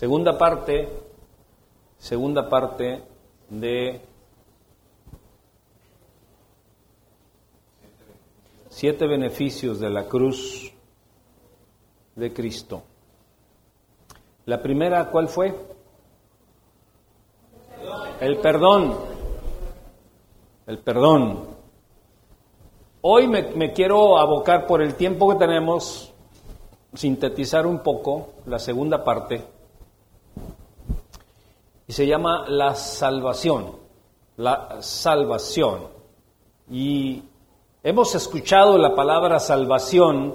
Segunda 0.00 0.38
parte, 0.38 0.88
segunda 1.98 2.48
parte 2.48 3.02
de 3.50 4.00
siete 8.70 9.06
beneficios 9.06 9.78
de 9.78 9.90
la 9.90 10.06
cruz 10.06 10.72
de 12.16 12.32
Cristo. 12.32 12.82
La 14.46 14.62
primera, 14.62 15.10
¿cuál 15.10 15.28
fue? 15.28 15.54
El 18.22 18.38
perdón. 18.38 18.96
El 20.66 20.78
perdón. 20.78 21.44
Hoy 23.02 23.28
me, 23.28 23.74
quiero 23.74 24.16
abocar 24.16 24.66
por 24.66 24.80
el 24.80 24.94
tiempo 24.94 25.28
que 25.28 25.36
tenemos, 25.36 26.10
sintetizar 26.94 27.66
un 27.66 27.82
poco 27.82 28.30
la 28.46 28.58
segunda 28.58 29.04
parte, 29.04 29.59
y 31.90 31.92
se 31.92 32.06
llama 32.06 32.44
la 32.46 32.76
salvación. 32.76 33.72
La 34.36 34.80
salvación. 34.80 35.88
Y 36.70 37.20
hemos 37.82 38.14
escuchado 38.14 38.78
la 38.78 38.94
palabra 38.94 39.40
salvación 39.40 40.34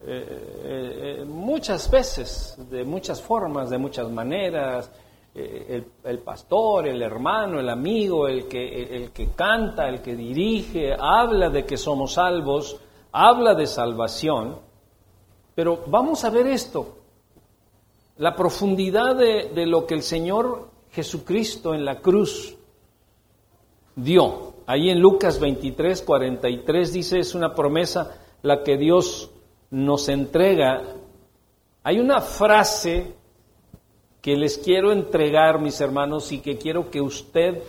eh, 0.00 0.06
eh, 0.06 1.18
eh, 1.20 1.24
muchas 1.26 1.90
veces, 1.90 2.56
de 2.70 2.82
muchas 2.82 3.20
formas, 3.20 3.68
de 3.68 3.76
muchas 3.76 4.08
maneras. 4.08 4.90
el, 5.34 6.18
pastor, 6.20 6.88
el 6.88 7.02
hermano, 7.02 7.60
el 7.60 7.68
amigo, 7.68 8.26
el 8.26 8.48
que, 8.48 8.84
el 8.84 9.10
que 9.10 9.32
canta, 9.32 9.86
el 9.86 10.00
que 10.00 10.16
dirige, 10.16 10.96
habla 10.98 11.50
de 11.50 11.66
que 11.66 11.76
somos 11.76 12.14
salvos, 12.14 12.80
habla 13.12 13.54
de 13.54 13.66
salvación. 13.66 14.56
Pero 15.54 15.80
vamos 15.88 16.24
a 16.24 16.30
ver 16.30 16.46
esto, 16.46 17.03
la 18.16 18.34
profundidad 18.36 19.16
de, 19.16 19.50
de 19.54 19.66
lo 19.66 19.86
que 19.86 19.94
el 19.94 20.02
Señor 20.02 20.68
Jesucristo 20.92 21.74
en 21.74 21.84
la 21.84 22.00
cruz 22.00 22.56
dio. 23.96 24.54
Ahí 24.66 24.90
en 24.90 25.00
Lucas 25.00 25.40
23, 25.40 26.02
43 26.02 26.92
dice, 26.92 27.18
es 27.18 27.34
una 27.34 27.54
promesa 27.54 28.16
la 28.42 28.62
que 28.62 28.76
Dios 28.76 29.30
nos 29.70 30.08
entrega, 30.08 30.82
hay 31.82 31.98
una 31.98 32.20
frase 32.20 33.14
que 34.22 34.36
les 34.36 34.56
quiero 34.56 34.90
entregar, 34.90 35.60
mis 35.60 35.80
hermanos, 35.80 36.32
y 36.32 36.38
que 36.38 36.56
quiero 36.56 36.90
que 36.90 37.00
usted 37.00 37.62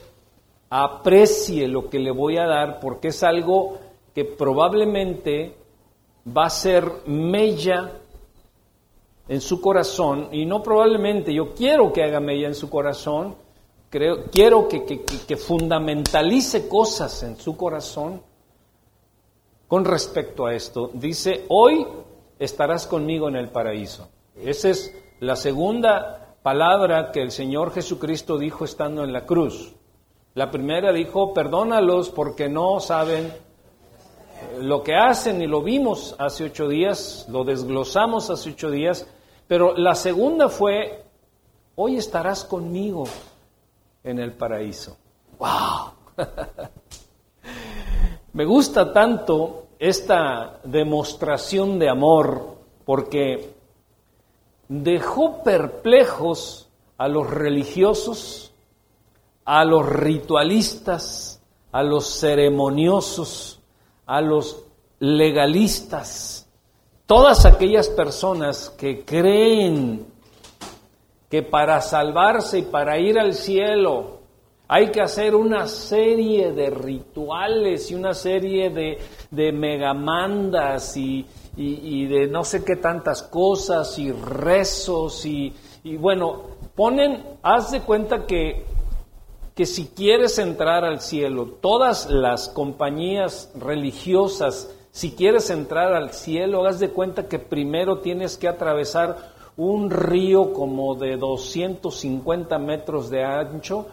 aprecie 0.69 1.67
lo 1.67 1.89
que 1.89 1.99
le 1.99 2.11
voy 2.11 2.37
a 2.37 2.45
dar, 2.45 2.79
porque 2.79 3.09
es 3.09 3.23
algo 3.23 3.77
que 4.13 4.23
probablemente 4.23 5.55
va 6.25 6.45
a 6.45 6.49
ser 6.49 6.89
mella 7.05 7.99
en 9.27 9.41
su 9.41 9.59
corazón, 9.59 10.29
y 10.31 10.45
no 10.45 10.61
probablemente, 10.61 11.33
yo 11.33 11.53
quiero 11.53 11.91
que 11.91 12.03
haga 12.03 12.19
mella 12.19 12.47
en 12.47 12.55
su 12.55 12.69
corazón, 12.69 13.35
creo, 13.89 14.25
quiero 14.31 14.67
que, 14.67 14.85
que 14.85 15.37
fundamentalice 15.37 16.67
cosas 16.67 17.23
en 17.23 17.37
su 17.37 17.57
corazón, 17.57 18.21
con 19.67 19.83
respecto 19.83 20.45
a 20.45 20.53
esto. 20.53 20.91
Dice, 20.93 21.45
hoy 21.49 21.85
estarás 22.37 22.85
conmigo 22.85 23.27
en 23.27 23.35
el 23.35 23.49
paraíso. 23.49 24.07
Esa 24.35 24.69
es 24.69 24.93
la 25.19 25.35
segunda 25.35 26.35
palabra 26.43 27.11
que 27.11 27.21
el 27.21 27.31
Señor 27.31 27.73
Jesucristo 27.73 28.37
dijo 28.37 28.65
estando 28.65 29.03
en 29.03 29.11
la 29.11 29.25
cruz. 29.25 29.73
La 30.35 30.51
primera 30.51 30.91
dijo, 30.91 31.33
perdónalos 31.33 32.09
porque 32.09 32.49
no 32.49 32.79
saben 32.79 33.33
lo 34.59 34.83
que 34.83 34.95
hacen 34.95 35.41
y 35.41 35.47
lo 35.47 35.61
vimos 35.61 36.15
hace 36.19 36.43
ocho 36.43 36.67
días, 36.67 37.25
lo 37.29 37.43
desglosamos 37.43 38.29
hace 38.29 38.49
ocho 38.51 38.69
días, 38.69 39.07
pero 39.47 39.75
la 39.75 39.95
segunda 39.95 40.49
fue, 40.49 41.03
hoy 41.75 41.97
estarás 41.97 42.43
conmigo 42.45 43.05
en 44.03 44.19
el 44.19 44.33
paraíso. 44.33 44.97
¡Wow! 45.39 45.91
Me 48.33 48.45
gusta 48.45 48.91
tanto 48.91 49.67
esta 49.79 50.59
demostración 50.63 51.79
de 51.79 51.89
amor 51.89 52.57
porque 52.85 53.53
dejó 54.67 55.43
perplejos 55.43 56.69
a 56.97 57.07
los 57.07 57.29
religiosos, 57.29 58.53
a 59.43 59.63
los 59.63 59.87
ritualistas, 59.87 61.41
a 61.71 61.83
los 61.83 62.19
ceremoniosos, 62.19 63.61
a 64.05 64.21
los 64.21 64.65
legalistas, 64.99 66.34
todas 67.05 67.45
aquellas 67.45 67.89
personas 67.89 68.69
que 68.69 69.03
creen 69.03 70.05
que 71.29 71.43
para 71.43 71.81
salvarse 71.81 72.59
y 72.59 72.63
para 72.63 72.97
ir 72.97 73.19
al 73.19 73.33
cielo 73.33 74.15
hay 74.67 74.89
que 74.89 75.01
hacer 75.01 75.35
una 75.35 75.67
serie 75.67 76.51
de 76.51 76.71
rituales 76.71 77.91
y 77.91 77.95
una 77.95 78.13
serie 78.13 78.71
de, 78.71 78.97
de 79.29 79.51
megamandas 79.51 80.97
y, 80.97 81.25
y, 81.55 82.05
de 82.07 82.27
no 82.27 82.43
sé 82.43 82.63
qué 82.63 82.75
tantas 82.75 83.21
cosas 83.21 83.97
y 83.99 84.11
rezos 84.11 85.25
y, 85.25 85.53
y 85.83 85.97
bueno, 85.97 86.41
ponen, 86.75 87.23
haz 87.43 87.71
de 87.71 87.81
cuenta 87.81 88.25
que, 88.25 88.65
que 89.53 89.67
si 89.67 89.85
quieres 89.87 90.39
entrar 90.39 90.83
al 90.83 90.99
cielo, 90.99 91.45
todas 91.61 92.09
las 92.09 92.49
compañías 92.49 93.51
religiosas, 93.55 94.74
si 94.95 95.11
quieres 95.11 95.49
entrar 95.49 95.91
al 95.91 96.11
cielo, 96.13 96.65
haz 96.65 96.79
de 96.79 96.89
cuenta 96.89 97.27
que 97.27 97.37
primero 97.37 97.99
tienes 97.99 98.37
que 98.37 98.47
atravesar 98.47 99.33
un 99.57 99.89
río 99.89 100.53
como 100.53 100.95
de 100.95 101.17
250 101.17 102.57
metros 102.59 103.09
de 103.09 103.25
ancho 103.25 103.87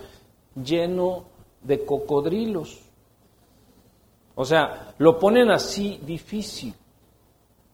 lleno 0.55 1.25
de 1.61 1.85
cocodrilos. 1.85 2.83
O 4.37 4.45
sea, 4.45 4.95
lo 4.99 5.19
ponen 5.19 5.51
así 5.51 5.99
difícil. 6.07 6.73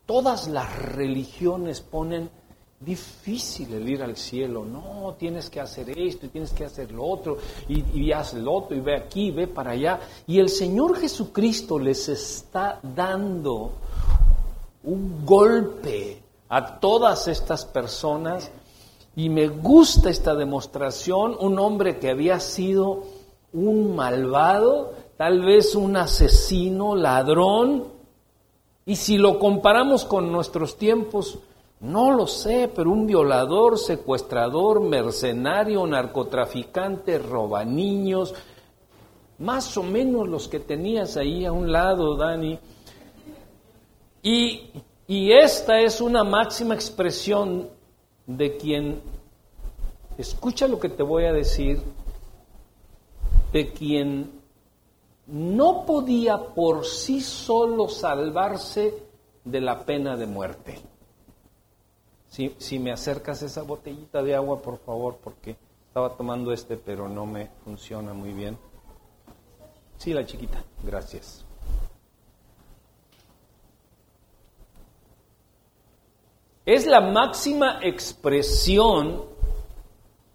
Todas 0.07 0.49
las 0.49 0.95
religiones 0.95 1.83
ponen 1.83 2.31
difícil 2.81 3.73
el 3.75 3.89
ir 3.89 4.03
al 4.03 4.17
cielo. 4.17 4.65
No, 4.65 5.15
tienes 5.19 5.51
que 5.51 5.61
hacer 5.61 5.91
esto 5.99 6.27
y 6.27 6.29
tienes 6.29 6.53
que 6.53 6.65
hacer 6.65 6.93
lo 6.93 7.05
otro 7.05 7.39
y, 7.69 7.85
y 8.01 8.13
haz 8.13 8.35
lo 8.35 8.53
otro 8.53 8.77
y 8.77 8.81
ve 8.81 8.97
aquí, 8.97 9.31
ve 9.31 9.47
para 9.47 9.73
allá. 9.73 10.01
Y 10.27 10.39
el 10.39 10.49
Señor 10.49 10.97
Jesucristo 10.97 11.79
les 11.79 12.09
está 12.09 12.81
dando 12.83 13.73
un 14.85 15.25
golpe 15.27 16.23
a 16.49 16.79
todas 16.79 17.29
estas 17.29 17.65
personas 17.65 18.51
y 19.17 19.29
me 19.29 19.49
gusta 19.49 20.11
esta 20.11 20.35
demostración, 20.35 21.37
un 21.41 21.59
hombre 21.59 21.99
que 21.99 22.11
había 22.11 22.39
sido 22.39 23.03
un 23.53 23.97
malvado, 23.97 24.95
tal 25.17 25.45
vez 25.45 25.75
un 25.75 25.97
asesino, 25.97 26.95
ladrón, 26.95 27.99
y 28.87 28.97
si 28.97 29.19
lo 29.19 29.39
comparamos 29.39 30.05
con 30.05 30.31
nuestros 30.31 30.79
tiempos, 30.79 31.39
no 31.81 32.11
lo 32.11 32.27
sé, 32.27 32.71
pero 32.75 32.91
un 32.91 33.07
violador, 33.07 33.79
secuestrador, 33.79 34.81
mercenario, 34.81 35.87
narcotraficante, 35.87 37.19
roba 37.19 37.65
niños, 37.65 38.35
más 39.39 39.77
o 39.77 39.85
menos 39.85 40.29
los 40.29 40.49
que 40.49 40.59
tenías 40.59 41.17
ahí 41.17 41.45
a 41.45 41.53
un 41.53 41.71
lado, 41.71 42.17
Dani. 42.17 42.59
Y, 44.23 44.73
esta 45.07 45.81
es 45.81 46.01
una 46.01 46.25
máxima 46.25 46.75
expresión 46.75 47.71
de 48.27 48.57
quien, 48.57 49.01
escucha 50.19 50.67
lo 50.69 50.79
que 50.79 50.89
te 50.89 51.03
voy 51.03 51.25
a 51.25 51.33
decir, 51.33 51.81
de 53.53 53.73
quien 53.73 54.33
no 55.29 55.87
podía 55.87 56.37
por 56.55 56.85
sí 56.85 57.21
solo 57.21 57.89
salvarse 57.89 59.03
de 59.45 59.61
la 59.61 59.87
pena 59.87 60.17
de 60.17 60.27
muerte. 60.27 60.88
Si, 62.59 62.79
me 62.79 62.93
acercas 62.93 63.43
esa 63.43 63.63
botellita 63.63 64.23
de 64.23 64.37
agua, 64.37 64.63
por 64.63 64.79
favor, 64.79 65.19
porque 65.25 65.57
estaba 65.89 66.11
tomando 66.11 66.53
este, 66.53 66.77
pero 66.77 67.09
no 67.09 67.27
me 67.27 67.51
funciona 67.65 68.15
muy 68.15 68.33
bien. 68.33 68.57
Sí, 69.97 70.13
la 70.13 70.25
chiquita, 70.25 70.63
gracias. 70.85 71.45
Es 76.65 76.87
la 76.87 77.01
máxima 77.01 77.81
expresión 77.83 79.25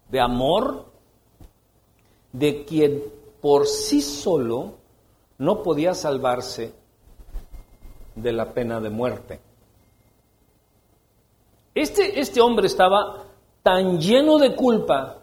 de 0.09 0.19
amor 0.19 0.91
de 2.33 2.65
quien 2.65 3.01
por 3.39 3.65
sí 3.65 4.01
solo 4.01 4.73
no 5.37 5.63
podía 5.63 5.93
salvarse 5.93 6.73
de 8.13 8.33
la 8.33 8.53
pena 8.53 8.81
de 8.81 8.89
muerte. 8.89 9.52
Este, 11.75 12.19
este 12.19 12.41
hombre 12.41 12.67
estaba 12.67 13.23
tan 13.61 13.99
lleno 13.99 14.37
de 14.37 14.55
culpa 14.55 15.19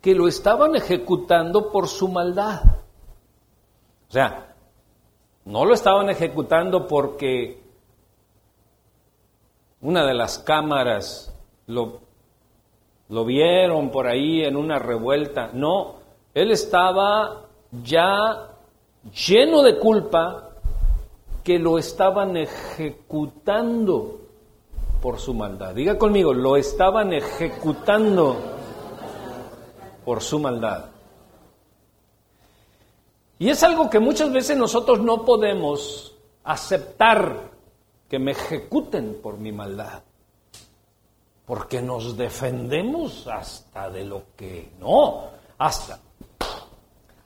que 0.00 0.14
lo 0.14 0.28
estaban 0.28 0.76
ejecutando 0.76 1.70
por 1.70 1.88
su 1.88 2.08
maldad. 2.08 2.62
O 4.08 4.12
sea, 4.12 4.54
no 5.44 5.64
lo 5.64 5.74
estaban 5.74 6.08
ejecutando 6.10 6.86
porque 6.86 7.62
una 9.80 10.06
de 10.06 10.14
las 10.14 10.38
cámaras 10.38 11.34
lo 11.66 12.08
lo 13.08 13.24
vieron 13.24 13.90
por 13.90 14.06
ahí 14.06 14.44
en 14.44 14.56
una 14.56 14.78
revuelta. 14.78 15.50
No, 15.52 15.94
él 16.34 16.50
estaba 16.50 17.42
ya 17.82 18.50
lleno 19.26 19.62
de 19.62 19.78
culpa 19.78 20.50
que 21.42 21.58
lo 21.58 21.78
estaban 21.78 22.36
ejecutando 22.36 24.20
por 25.00 25.18
su 25.18 25.34
maldad. 25.34 25.74
Diga 25.74 25.98
conmigo, 25.98 26.32
lo 26.32 26.56
estaban 26.56 27.12
ejecutando 27.12 28.36
por 30.04 30.22
su 30.22 30.38
maldad. 30.38 30.86
Y 33.38 33.50
es 33.50 33.62
algo 33.62 33.88
que 33.88 34.00
muchas 34.00 34.32
veces 34.32 34.56
nosotros 34.56 35.00
no 35.00 35.24
podemos 35.24 36.16
aceptar 36.44 37.50
que 38.08 38.18
me 38.18 38.32
ejecuten 38.32 39.20
por 39.22 39.38
mi 39.38 39.52
maldad. 39.52 40.02
Porque 41.46 41.80
nos 41.80 42.16
defendemos 42.16 43.26
hasta 43.26 43.88
de 43.90 44.04
lo 44.04 44.22
que 44.36 44.72
no, 44.80 45.24
hasta 45.56 46.00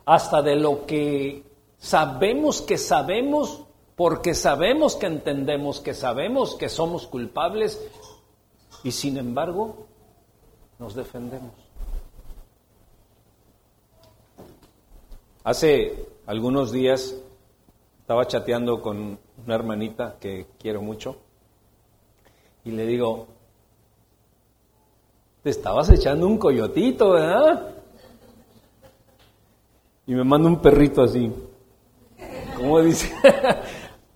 hasta 0.04 0.42
de 0.42 0.56
lo 0.56 0.84
que 0.86 1.44
sabemos 1.78 2.62
que 2.62 2.78
sabemos 2.78 3.62
porque 3.96 4.34
sabemos 4.34 4.96
que 4.96 5.06
entendemos 5.06 5.80
que 5.80 5.94
sabemos 5.94 6.54
que 6.54 6.68
somos 6.68 7.06
culpables 7.06 7.80
y 8.84 8.92
sin 8.92 9.16
embargo 9.16 9.86
nos 10.78 10.94
defendemos. 10.94 11.52
Hace 15.44 16.06
algunos 16.26 16.72
días 16.72 17.14
estaba 18.00 18.26
chateando 18.26 18.80
con 18.80 19.18
una 19.44 19.54
hermanita 19.54 20.16
que 20.20 20.46
quiero 20.58 20.82
mucho 20.82 21.16
y 22.64 22.70
le 22.70 22.86
digo, 22.86 23.26
te 25.42 25.50
estabas 25.50 25.90
echando 25.90 26.26
un 26.28 26.38
coyotito, 26.38 27.10
¿verdad? 27.10 27.74
Y 30.06 30.14
me 30.14 30.22
manda 30.24 30.48
un 30.48 30.60
perrito 30.60 31.02
así, 31.02 31.32
¿cómo 32.56 32.80
dice? 32.80 33.12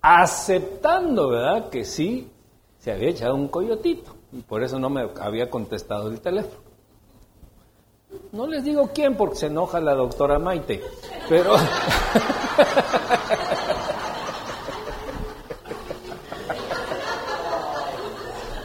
Aceptando, 0.09 1.27
¿verdad? 1.31 1.69
Que 1.69 1.83
sí, 1.83 2.31
se 2.79 2.93
había 2.93 3.09
echado 3.09 3.35
un 3.35 3.49
coyotito 3.49 4.15
y 4.31 4.37
por 4.37 4.63
eso 4.63 4.79
no 4.79 4.89
me 4.89 5.09
había 5.19 5.49
contestado 5.49 6.07
el 6.07 6.21
teléfono. 6.21 6.61
No 8.31 8.47
les 8.47 8.63
digo 8.63 8.89
quién 8.93 9.17
porque 9.17 9.35
se 9.35 9.47
enoja 9.47 9.81
la 9.81 9.95
doctora 9.95 10.39
Maite, 10.39 10.81
pero... 11.27 11.55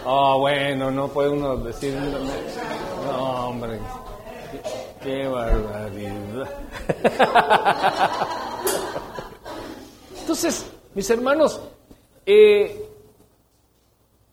oh, 0.06 0.38
bueno, 0.38 0.92
no 0.92 1.08
puede 1.08 1.30
uno 1.30 1.56
decir... 1.56 1.98
No, 3.04 3.48
hombre, 3.48 3.80
qué, 5.02 5.26
barbaridad. 5.26 6.48
Entonces, 10.20 10.70
mis 10.94 11.10
hermanos, 11.10 11.60
eh, 12.26 12.88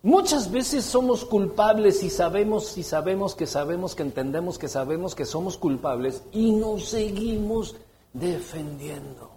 Muchas 0.01 0.49
veces 0.49 0.85
somos 0.85 1.25
culpables 1.25 2.03
y 2.03 2.09
sabemos 2.09 2.77
y 2.77 2.83
sabemos 2.83 3.35
que 3.35 3.45
sabemos 3.45 3.95
que 3.95 4.03
entendemos 4.03 4.57
que 4.57 4.69
sabemos 4.69 5.13
que 5.13 5.25
somos 5.25 5.57
culpables 5.57 6.23
y 6.31 6.53
nos 6.53 6.85
seguimos 6.85 7.75
defendiendo. 8.13 9.29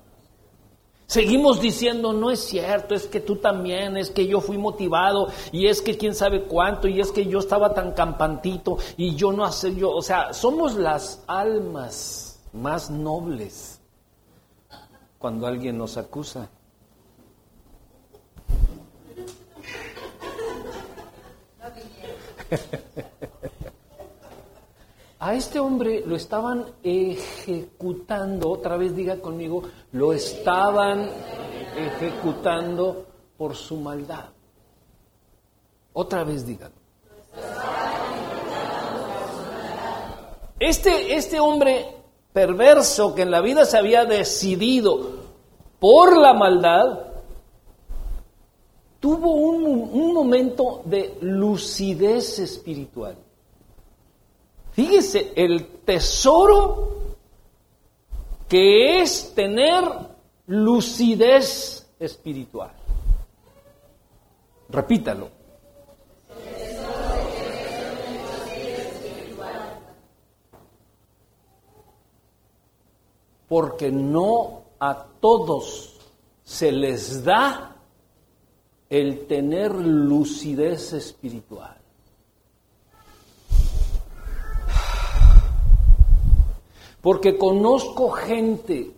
Seguimos 1.07 1.61
diciendo, 1.61 2.13
no 2.13 2.31
es 2.31 2.39
cierto, 2.39 2.95
es 2.95 3.07
que 3.07 3.19
tú 3.19 3.37
también, 3.37 3.97
es 3.97 4.11
que 4.11 4.29
yo 4.29 4.41
fui 4.41 4.57
motivado 4.57 5.29
y 5.51 5.67
es 5.67 5.83
que 5.83 5.99
quién 5.99 6.15
sabe 6.15 6.45
cuánto 6.45 6.87
y 6.87 7.01
es 7.01 7.11
que 7.11 7.27
yo 7.27 7.41
estaba 7.41 7.75
tan 7.75 7.93
campantito 7.93 8.79
y 8.97 9.17
yo 9.17 9.33
no 9.33 9.45
hace 9.45 9.75
yo, 9.75 9.91
o 9.91 10.01
sea, 10.01 10.33
somos 10.33 10.77
las 10.77 11.25
almas 11.27 12.41
más 12.53 12.89
nobles 12.89 13.81
cuando 15.19 15.49
alguien 15.49 15.77
nos 15.77 15.97
acusa. 15.97 16.49
A 25.23 25.35
este 25.35 25.61
hombre 25.61 26.03
lo 26.05 26.17
estaban 26.17 26.67
ejecutando, 26.83 28.51
otra 28.51 28.77
vez 28.77 28.97
diga 28.97 29.19
conmigo, 29.19 29.63
lo 29.93 30.13
estaban 30.13 31.09
ejecutando 31.77 33.07
por 33.37 33.55
su 33.55 33.77
maldad. 33.77 34.31
Otra 35.93 36.25
vez 36.25 36.45
digan. 36.45 36.73
Este, 40.59 41.15
este 41.15 41.39
hombre 41.39 41.87
perverso 42.33 43.15
que 43.15 43.23
en 43.23 43.31
la 43.31 43.41
vida 43.41 43.65
se 43.65 43.79
había 43.79 44.05
decidido 44.05 45.23
por 45.79 46.17
la 46.17 46.35
maldad, 46.35 47.12
tuvo 49.03 49.33
un, 49.33 49.67
un 49.67 50.15
momento 50.15 50.81
de 50.85 51.19
lucidez 51.23 52.39
espiritual. 52.39 53.17
Fíjese, 54.71 55.33
el 55.35 55.67
tesoro 55.85 57.17
que 58.49 59.03
es 59.03 59.35
tener 59.35 59.83
lucidez 60.47 61.85
espiritual. 61.99 62.71
Repítalo. 64.69 65.31
Porque 73.49 73.91
no 73.91 74.63
a 74.79 75.07
todos 75.21 75.99
se 76.45 76.71
les 76.71 77.25
da 77.25 77.72
el 78.93 79.27
tener 79.27 79.75
lucidez 79.75 80.93
espiritual. 80.93 81.79
Porque 87.01 87.39
conozco 87.39 88.11
gente 88.11 88.95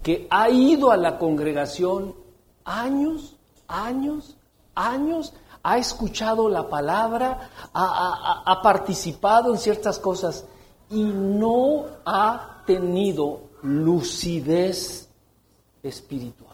que 0.00 0.28
ha 0.30 0.48
ido 0.48 0.92
a 0.92 0.96
la 0.96 1.18
congregación 1.18 2.14
años, 2.64 3.34
años, 3.66 4.36
años, 4.76 5.34
ha 5.64 5.76
escuchado 5.76 6.48
la 6.48 6.68
palabra, 6.68 7.50
ha, 7.74 8.42
ha, 8.46 8.62
participado 8.62 9.52
en 9.52 9.58
ciertas 9.58 9.98
cosas 9.98 10.44
y 10.88 11.02
no 11.02 11.86
ha 12.04 12.62
tenido 12.64 13.40
lucidez 13.62 15.08
espiritual 15.82 16.51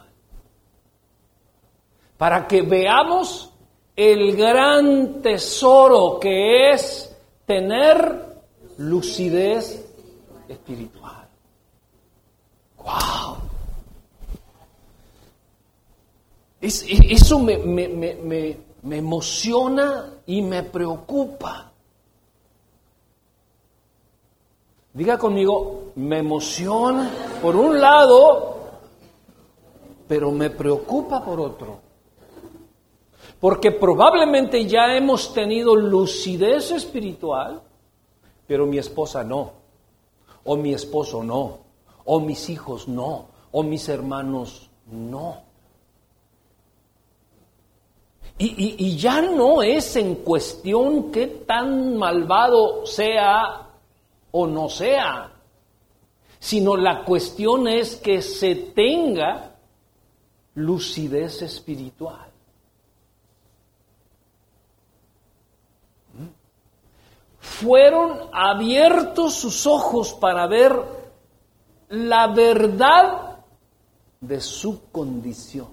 para 2.19 2.47
que 2.47 2.63
veamos 2.63 3.51
el 3.97 4.37
gran 4.37 5.23
tesoro 5.23 6.19
que 6.21 6.73
es 6.73 7.17
tener 7.47 8.43
lucidez 8.77 9.87
espiritual. 10.49 11.29
¡Wow! 12.77 13.37
eso 16.61 17.39
me, 17.39 17.57
me 18.83 18.97
emociona 18.97 20.13
y 20.27 20.43
me 20.43 20.65
preocupa. 20.65 21.71
Diga 24.93 25.17
conmigo, 25.19 25.93
me 25.97 26.19
emociona 26.19 27.11
por 27.41 27.55
un 27.55 27.81
lado, 27.81 28.59
pero 30.09 30.33
me 30.33 30.51
preocupa 30.51 31.25
por 31.25 31.39
otro. 31.41 31.88
Porque 33.41 33.71
probablemente 33.71 34.67
ya 34.67 34.97
hemos 34.97 35.33
tenido 35.33 35.77
lucidez 35.77 36.73
espiritual, 36.73 37.63
pero 38.47 38.67
mi 38.67 38.79
esposa 38.79 39.23
no, 39.23 39.53
o 40.45 40.57
mi 40.57 40.75
esposo 40.75 41.23
no, 41.23 41.59
o 42.05 42.21
mis 42.21 42.49
hijos 42.49 42.89
no, 42.89 43.27
o 43.53 43.63
mis 43.63 43.89
hermanos 43.89 44.71
no. 44.91 45.49
Y, 48.41 48.97
ya 48.97 49.21
no 49.21 49.63
es 49.63 49.97
en 49.97 50.17
cuestión 50.17 51.11
qué 51.11 51.27
tan 51.27 51.97
malvado 51.97 52.87
sea 52.87 53.67
o 54.31 54.47
no 54.47 54.69
sea, 54.69 55.33
sino 56.39 56.77
la 56.77 57.05
cuestión 57.05 57.67
es 57.67 57.97
que 57.97 58.23
se 58.23 58.55
tenga 58.55 59.57
lucidez 60.55 61.43
espiritual. 61.43 62.28
Fueron 67.49 68.29
abiertos 68.33 69.35
sus 69.35 69.67
ojos 69.67 70.15
para 70.15 70.47
ver 70.47 70.81
la 71.89 72.29
verdad 72.29 73.39
de 74.21 74.41
su 74.41 74.91
condición. 74.91 75.69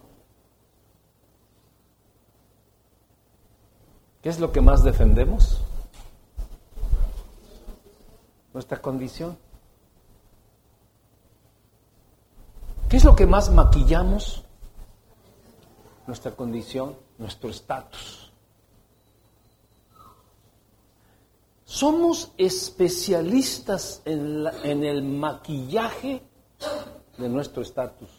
¿Qué 4.22 4.29
es 4.29 4.39
lo 4.39 4.51
que 4.51 4.62
más 4.62 4.84
defendemos? 4.84 5.62
nuestra 8.55 8.82
condición. 8.82 9.38
¿Qué 12.88 12.96
es 12.96 13.03
lo 13.03 13.13
que 13.13 13.27
más 13.27 13.51
maquillamos? 13.51 14.46
Nuestra 16.08 16.32
condición, 16.32 16.96
nuestro 17.17 17.50
estatus. 17.50 18.25
Somos 21.65 22.31
especialistas 22.38 24.01
en, 24.05 24.45
en 24.63 24.84
el 24.84 25.01
maquillaje 25.01 26.22
de 27.17 27.29
nuestro 27.29 27.63
estatus. 27.63 28.10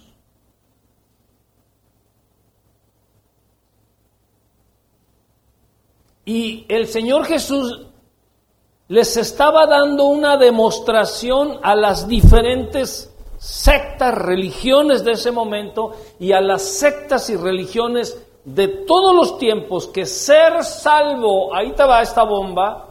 Y 6.25 6.67
el 6.69 6.89
Señor 6.89 7.25
Jesús 7.25 7.87
les 8.89 9.17
estaba 9.17 9.67
dando 9.67 10.07
una 10.07 10.37
demostración 10.37 11.61
a 11.63 11.77
las 11.77 12.09
diferentes 12.09 13.13
sectas, 13.39 14.13
religiones 14.15 15.05
de 15.05 15.13
ese 15.13 15.31
momento 15.31 15.93
y 16.19 16.33
a 16.33 16.41
las 16.41 16.63
sectas 16.63 17.31
y 17.31 17.37
religiones 17.37 18.21
de 18.45 18.69
todos 18.69 19.15
los 19.15 19.39
tiempos 19.39 19.89
que 19.89 20.07
ser 20.07 20.63
salvo, 20.63 21.55
ahí 21.55 21.73
te 21.73 21.85
va 21.85 22.03
esta 22.03 22.23
bomba, 22.23 22.86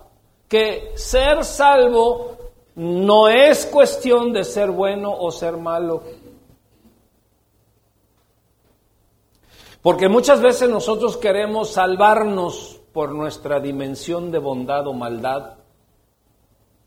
que 0.47 0.93
ser 0.95 1.43
salvo 1.43 2.35
no 2.75 3.29
es 3.29 3.65
cuestión 3.65 4.33
de 4.33 4.43
ser 4.43 4.71
bueno 4.71 5.13
o 5.13 5.31
ser 5.31 5.57
malo. 5.57 6.03
Porque 9.81 10.09
muchas 10.09 10.41
veces 10.41 10.69
nosotros 10.69 11.17
queremos 11.17 11.69
salvarnos 11.69 12.81
por 12.91 13.13
nuestra 13.13 13.59
dimensión 13.59 14.31
de 14.31 14.39
bondad 14.39 14.87
o 14.87 14.93
maldad. 14.93 15.55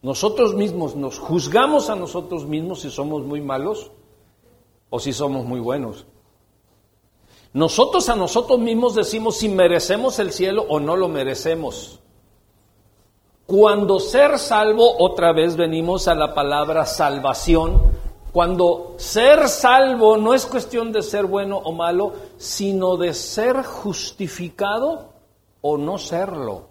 Nosotros 0.02 0.54
mismos 0.54 0.96
nos 0.96 1.18
juzgamos 1.18 1.90
a 1.90 1.96
nosotros 1.96 2.46
mismos 2.46 2.80
si 2.80 2.90
somos 2.90 3.22
muy 3.22 3.40
malos 3.40 3.90
o 4.90 4.98
si 4.98 5.12
somos 5.12 5.44
muy 5.44 5.60
buenos. 5.60 6.06
Nosotros 7.52 8.08
a 8.08 8.16
nosotros 8.16 8.58
mismos 8.58 8.94
decimos 8.94 9.36
si 9.36 9.48
merecemos 9.48 10.18
el 10.18 10.32
cielo 10.32 10.66
o 10.68 10.80
no 10.80 10.96
lo 10.96 11.08
merecemos. 11.08 12.00
Cuando 13.48 13.98
ser 13.98 14.38
salvo, 14.38 14.96
otra 14.98 15.32
vez 15.32 15.56
venimos 15.56 16.06
a 16.06 16.14
la 16.14 16.34
palabra 16.34 16.84
salvación, 16.84 17.80
cuando 18.30 18.96
ser 18.98 19.48
salvo 19.48 20.18
no 20.18 20.34
es 20.34 20.44
cuestión 20.44 20.92
de 20.92 21.00
ser 21.00 21.24
bueno 21.24 21.56
o 21.56 21.72
malo, 21.72 22.12
sino 22.36 22.98
de 22.98 23.14
ser 23.14 23.62
justificado 23.62 25.14
o 25.62 25.78
no 25.78 25.96
serlo. 25.96 26.68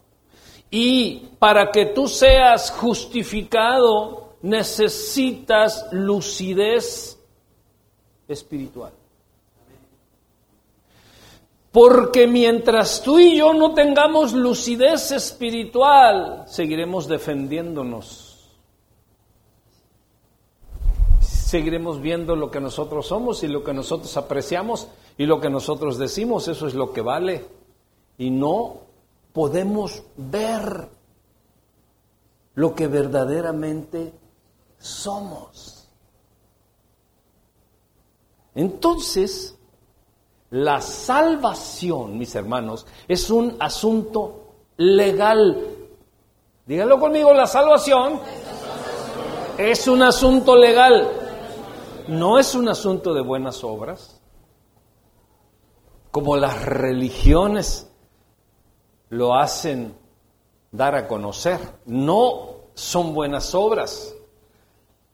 Y 0.69 1.31
para 1.39 1.71
que 1.71 1.87
tú 1.87 2.07
seas 2.07 2.69
justificado 2.69 4.35
necesitas 4.43 5.87
lucidez 5.91 7.19
espiritual. 8.27 8.91
Porque 11.71 12.27
mientras 12.27 13.01
tú 13.03 13.19
y 13.19 13.37
yo 13.37 13.53
no 13.53 13.73
tengamos 13.73 14.33
lucidez 14.33 15.11
espiritual, 15.11 16.45
seguiremos 16.47 17.07
defendiéndonos. 17.07 18.23
Seguiremos 21.19 22.01
viendo 22.01 22.35
lo 22.35 22.51
que 22.51 22.59
nosotros 22.59 23.07
somos 23.07 23.43
y 23.43 23.47
lo 23.47 23.63
que 23.63 23.73
nosotros 23.73 24.15
apreciamos 24.17 24.87
y 25.17 25.25
lo 25.25 25.39
que 25.39 25.49
nosotros 25.49 25.97
decimos, 25.97 26.47
eso 26.47 26.67
es 26.67 26.73
lo 26.73 26.91
que 26.91 27.01
vale. 27.01 27.45
Y 28.17 28.29
no 28.29 28.81
podemos 29.33 30.03
ver 30.15 30.89
lo 32.55 32.73
que 32.73 32.87
verdaderamente 32.87 34.13
somos. 34.79 35.87
Entonces, 38.55 39.56
la 40.49 40.81
salvación, 40.81 42.17
mis 42.17 42.33
hermanos, 42.35 42.85
es 43.07 43.29
un 43.29 43.55
asunto 43.59 44.53
legal. 44.77 45.75
Díganlo 46.65 46.99
conmigo, 46.99 47.33
la 47.33 47.47
salvación 47.47 48.19
es 49.57 49.87
un 49.87 50.03
asunto 50.03 50.55
legal. 50.55 51.09
No 52.07 52.39
es 52.39 52.55
un 52.55 52.69
asunto 52.69 53.13
de 53.13 53.21
buenas 53.21 53.63
obras, 53.65 54.21
como 56.11 56.37
las 56.37 56.65
religiones 56.65 57.91
lo 59.09 59.35
hacen 59.35 59.93
dar 60.71 60.95
a 60.95 61.07
conocer. 61.07 61.59
No 61.85 62.69
son 62.73 63.13
buenas 63.13 63.53
obras. 63.53 64.15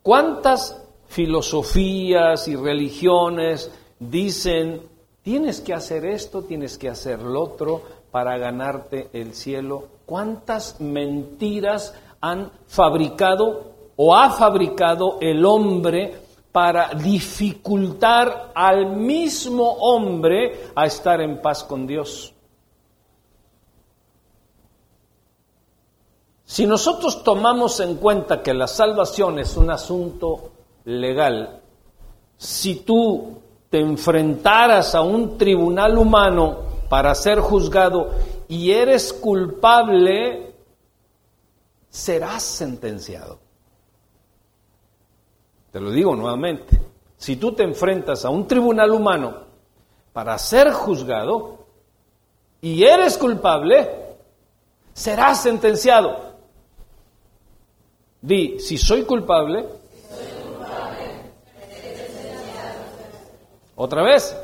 ¿Cuántas 0.03 0.83
filosofías 1.07 2.47
y 2.47 2.55
religiones 2.55 3.71
dicen, 3.99 4.92
tienes 5.23 5.61
que 5.61 5.73
hacer 5.73 6.05
esto, 6.05 6.43
tienes 6.43 6.77
que 6.77 6.89
hacer 6.89 7.19
lo 7.21 7.41
otro 7.41 7.81
para 8.11 8.37
ganarte 8.37 9.09
el 9.13 9.33
cielo? 9.33 9.87
¿Cuántas 10.05 10.79
mentiras 10.79 11.95
han 12.21 12.51
fabricado 12.67 13.71
o 13.95 14.15
ha 14.15 14.29
fabricado 14.31 15.17
el 15.21 15.43
hombre 15.45 16.21
para 16.51 16.93
dificultar 16.93 18.51
al 18.53 18.95
mismo 18.95 19.67
hombre 19.67 20.69
a 20.75 20.85
estar 20.85 21.21
en 21.21 21.41
paz 21.41 21.63
con 21.63 21.87
Dios? 21.87 22.33
Si 26.45 26.67
nosotros 26.67 27.23
tomamos 27.23 27.79
en 27.79 27.95
cuenta 27.95 28.43
que 28.43 28.53
la 28.53 28.67
salvación 28.67 29.39
es 29.39 29.57
un 29.57 29.71
asunto 29.71 30.51
legal, 30.85 31.61
si 32.37 32.75
tú 32.81 33.39
te 33.73 33.79
enfrentaras 33.79 34.93
a 34.93 35.01
un 35.01 35.35
tribunal 35.35 35.97
humano 35.97 36.59
para 36.89 37.15
ser 37.15 37.39
juzgado 37.39 38.11
y 38.47 38.69
eres 38.69 39.11
culpable, 39.11 40.53
serás 41.89 42.43
sentenciado. 42.43 43.39
Te 45.71 45.81
lo 45.81 45.89
digo 45.89 46.15
nuevamente, 46.15 46.79
si 47.17 47.37
tú 47.37 47.53
te 47.53 47.63
enfrentas 47.63 48.25
a 48.25 48.29
un 48.29 48.45
tribunal 48.45 48.91
humano 48.91 49.37
para 50.13 50.37
ser 50.37 50.71
juzgado 50.71 51.65
y 52.61 52.83
eres 52.83 53.17
culpable, 53.17 53.89
serás 54.93 55.41
sentenciado. 55.41 56.35
Di, 58.21 58.59
si 58.59 58.77
soy 58.77 59.01
culpable, 59.01 59.65
otra 63.75 64.03
vez. 64.03 64.35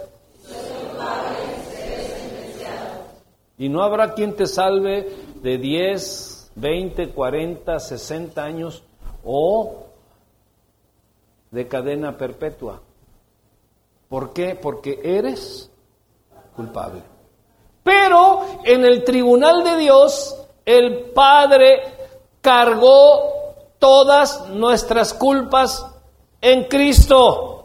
y 3.60 3.68
no 3.68 3.84
habrá 3.84 4.14
quien 4.14 4.36
te 4.36 4.48
salve 4.48 5.06
de 5.42 5.58
10, 5.58 6.52
20, 6.56 7.10
40, 7.12 7.78
60 7.78 8.42
años 8.42 8.84
o 9.24 9.84
de 11.52 11.68
cadena 11.68 12.18
perpetua. 12.18 12.82
¿Por 14.08 14.32
qué? 14.32 14.56
Porque 14.56 15.02
eres 15.04 15.70
culpable. 16.56 17.04
Pero 17.84 18.62
en 18.64 18.86
el 18.86 19.04
tribunal 19.04 19.64
de 19.64 19.78
Dios, 19.78 20.38
el 20.66 21.12
Padre 21.12 21.82
cargó 22.40 23.56
todas 23.78 24.50
nuestras 24.50 25.14
culpas 25.14 25.86
en 26.40 26.64
Cristo. 26.64 27.59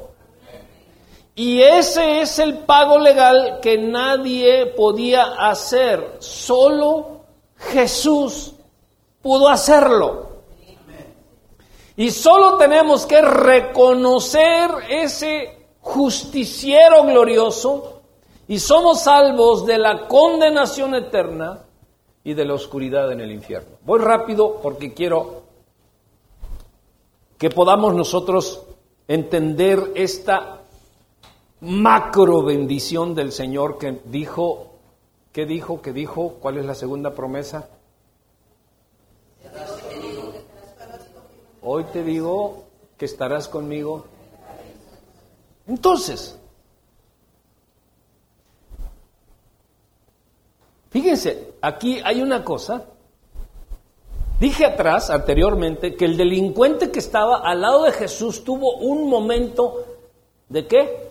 Y 1.37 1.61
ese 1.63 2.21
es 2.21 2.39
el 2.39 2.59
pago 2.59 2.99
legal 2.99 3.59
que 3.61 3.77
nadie 3.77 4.67
podía 4.67 5.35
hacer, 5.51 6.17
solo 6.21 7.23
Jesús 7.57 8.55
pudo 9.21 9.49
hacerlo. 9.49 10.35
Y 11.97 12.11
solo 12.11 12.57
tenemos 12.57 13.07
que 13.07 13.21
reconocer 13.23 14.71
ese 14.89 15.69
justiciero 15.81 17.05
glorioso 17.05 18.01
y 18.47 18.59
somos 18.59 19.03
salvos 19.03 19.65
de 19.65 19.79
la 19.79 20.07
condenación 20.07 20.95
eterna 20.95 21.65
y 22.23 22.35
de 22.35 22.45
la 22.45 22.55
oscuridad 22.55 23.13
en 23.13 23.21
el 23.21 23.31
infierno. 23.31 23.77
Voy 23.83 24.01
rápido 24.01 24.61
porque 24.63 24.93
quiero 24.93 25.43
que 27.39 27.51
podamos 27.51 27.95
nosotros 27.95 28.63
entender 29.07 29.93
esta 29.95 30.64
macro 31.65 32.43
bendición 32.43 33.15
del 33.15 33.33
Señor 33.33 33.79
que 33.79 34.01
dijo, 34.05 34.75
¿qué 35.33 35.47
dijo? 35.47 35.83
¿Qué 35.83 35.93
dijo? 35.93 36.35
¿Cuál 36.41 36.59
es 36.59 36.67
la 36.67 36.75
segunda 36.75 37.15
promesa? 37.15 37.69
Hoy 41.63 41.85
te 41.85 42.03
digo 42.03 42.65
que 42.99 43.07
estarás 43.07 43.49
conmigo. 43.49 44.05
Entonces, 45.67 46.39
fíjense, 50.91 51.55
aquí 51.63 52.01
hay 52.05 52.21
una 52.21 52.45
cosa 52.45 52.85
Dije 54.41 54.67
atrás, 54.67 55.11
anteriormente, 55.11 55.95
que 55.95 56.05
el 56.05 56.17
delincuente 56.17 56.91
que 56.91 56.99
estaba 56.99 57.39
al 57.39 57.61
lado 57.61 57.85
de 57.85 57.93
Jesús 57.93 58.43
tuvo 58.43 58.77
un 58.79 59.09
momento 59.09 59.85
de 60.49 60.67
qué? 60.67 61.04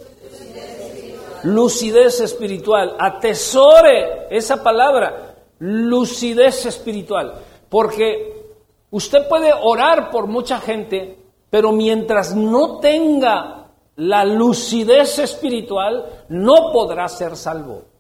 Lucidez 1.43 2.19
espiritual. 2.19 2.95
Atesore 2.99 4.27
esa 4.29 4.63
palabra, 4.63 5.35
lucidez 5.59 6.65
espiritual. 6.65 7.33
Porque 7.69 8.55
usted 8.91 9.27
puede 9.27 9.51
orar 9.53 10.09
por 10.09 10.27
mucha 10.27 10.59
gente, 10.59 11.17
pero 11.49 11.71
mientras 11.71 12.35
no 12.35 12.79
tenga 12.79 13.67
la 13.95 14.25
lucidez 14.25 15.19
espiritual, 15.19 16.25
no 16.29 16.71
podrá 16.71 17.07
ser 17.07 17.35
salvo. 17.35 17.93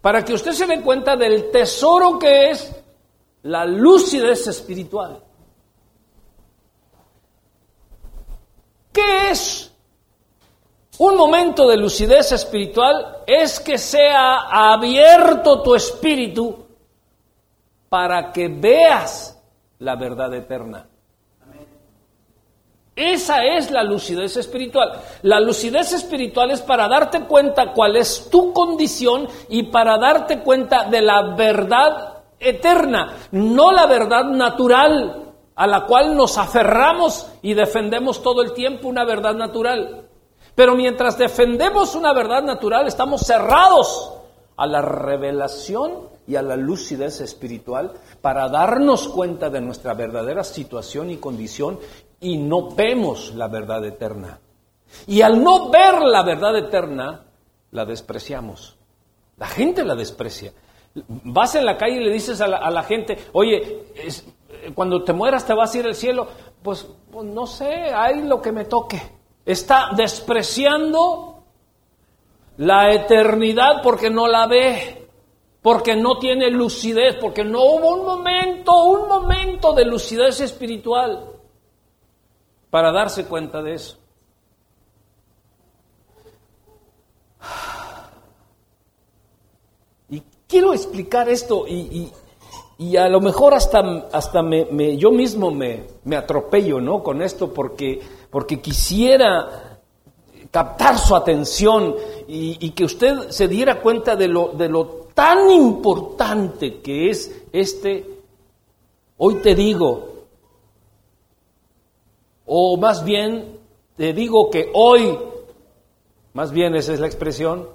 para 0.00 0.24
que 0.24 0.32
usted 0.32 0.52
se 0.52 0.66
dé 0.66 0.80
cuenta 0.80 1.16
del 1.16 1.50
tesoro 1.50 2.18
que 2.18 2.50
es 2.50 2.74
la 3.42 3.64
lucidez 3.64 4.46
espiritual. 4.46 5.22
¿Qué 9.00 9.30
es 9.30 9.72
un 10.98 11.16
momento 11.16 11.66
de 11.68 11.76
lucidez 11.76 12.32
espiritual? 12.32 13.18
Es 13.26 13.58
que 13.58 13.78
sea 13.78 14.72
abierto 14.72 15.62
tu 15.62 15.74
espíritu 15.74 16.66
para 17.88 18.30
que 18.30 18.48
veas 18.48 19.40
la 19.78 19.96
verdad 19.96 20.34
eterna. 20.34 20.86
Esa 22.94 23.44
es 23.44 23.70
la 23.70 23.82
lucidez 23.82 24.36
espiritual. 24.36 25.00
La 25.22 25.40
lucidez 25.40 25.92
espiritual 25.94 26.50
es 26.50 26.60
para 26.60 26.86
darte 26.86 27.22
cuenta 27.22 27.72
cuál 27.72 27.96
es 27.96 28.28
tu 28.30 28.52
condición 28.52 29.26
y 29.48 29.62
para 29.64 29.96
darte 29.96 30.40
cuenta 30.40 30.84
de 30.84 31.00
la 31.00 31.34
verdad 31.34 32.18
eterna, 32.38 33.16
no 33.32 33.70
la 33.70 33.86
verdad 33.86 34.24
natural 34.24 35.19
a 35.60 35.66
la 35.66 35.84
cual 35.84 36.16
nos 36.16 36.38
aferramos 36.38 37.26
y 37.42 37.52
defendemos 37.52 38.22
todo 38.22 38.40
el 38.40 38.54
tiempo 38.54 38.88
una 38.88 39.04
verdad 39.04 39.34
natural. 39.34 40.08
Pero 40.54 40.74
mientras 40.74 41.18
defendemos 41.18 41.94
una 41.94 42.14
verdad 42.14 42.42
natural, 42.42 42.86
estamos 42.86 43.20
cerrados 43.20 44.10
a 44.56 44.66
la 44.66 44.80
revelación 44.80 46.08
y 46.26 46.36
a 46.36 46.40
la 46.40 46.56
lucidez 46.56 47.20
espiritual 47.20 47.92
para 48.22 48.48
darnos 48.48 49.06
cuenta 49.08 49.50
de 49.50 49.60
nuestra 49.60 49.92
verdadera 49.92 50.44
situación 50.44 51.10
y 51.10 51.18
condición 51.18 51.78
y 52.20 52.38
no 52.38 52.70
vemos 52.70 53.34
la 53.34 53.48
verdad 53.48 53.84
eterna. 53.84 54.40
Y 55.06 55.20
al 55.20 55.44
no 55.44 55.68
ver 55.68 56.00
la 56.00 56.22
verdad 56.22 56.56
eterna, 56.56 57.26
la 57.72 57.84
despreciamos. 57.84 58.78
La 59.36 59.46
gente 59.46 59.84
la 59.84 59.94
desprecia. 59.94 60.54
Vas 60.94 61.54
en 61.54 61.66
la 61.66 61.76
calle 61.76 62.00
y 62.00 62.04
le 62.04 62.12
dices 62.14 62.40
a 62.40 62.48
la, 62.48 62.82
gente, 62.82 63.18
oye, 63.34 63.84
cuando 64.74 65.02
te 65.02 65.12
mueras 65.12 65.46
te 65.46 65.54
vas 65.54 65.74
a 65.74 65.78
ir 65.78 65.86
al 65.86 65.94
cielo. 65.94 66.28
Pues, 66.62 66.86
pues 67.10 67.26
no 67.26 67.46
sé, 67.46 67.92
hay 67.94 68.22
lo 68.22 68.40
que 68.40 68.52
me 68.52 68.64
toque. 68.64 69.00
Está 69.44 69.90
despreciando 69.96 71.42
la 72.58 72.92
eternidad 72.92 73.82
porque 73.82 74.10
no 74.10 74.28
la 74.28 74.46
ve, 74.46 75.08
porque 75.62 75.96
no 75.96 76.18
tiene 76.18 76.50
lucidez, 76.50 77.16
porque 77.16 77.44
no 77.44 77.64
hubo 77.64 77.94
un 77.94 78.04
momento, 78.04 78.84
un 78.84 79.08
momento 79.08 79.72
de 79.72 79.86
lucidez 79.86 80.40
espiritual 80.40 81.30
para 82.70 82.92
darse 82.92 83.26
cuenta 83.26 83.62
de 83.62 83.74
eso. 83.74 83.98
Y 90.12 90.24
quiero 90.48 90.74
explicar 90.74 91.28
esto 91.28 91.68
y, 91.68 92.12
a 92.96 93.08
lo 93.10 93.20
mejor 93.20 93.52
hasta, 93.52 93.80
hasta 94.10 94.42
me, 94.42 94.96
yo 94.96 95.10
mismo 95.10 95.50
me, 95.50 95.84
me, 96.04 96.16
atropello 96.16 96.80
¿no? 96.80 97.02
con 97.02 97.20
esto 97.20 97.52
porque, 97.52 98.00
porque 98.30 98.60
quisiera 98.60 99.78
captar 100.50 100.98
su 100.98 101.14
atención 101.14 101.94
y, 102.26 102.56
y, 102.58 102.70
que 102.70 102.84
usted 102.84 103.28
se 103.28 103.48
diera 103.48 103.82
cuenta 103.82 104.16
de 104.16 104.28
lo, 104.28 104.48
de 104.48 104.70
lo 104.70 105.08
tan 105.14 105.50
importante 105.50 106.80
que 106.80 107.10
es 107.10 107.44
este, 107.52 108.06
hoy 109.18 109.36
te 109.36 109.54
digo, 109.54 110.24
o 112.46 112.78
más 112.78 113.04
bien, 113.04 113.58
te 113.96 114.14
digo 114.14 114.50
que 114.50 114.70
hoy, 114.72 115.18
más 116.32 116.50
bien 116.50 116.74
esa 116.74 116.94
es 116.94 117.00
la 117.00 117.06
expresión, 117.06 117.68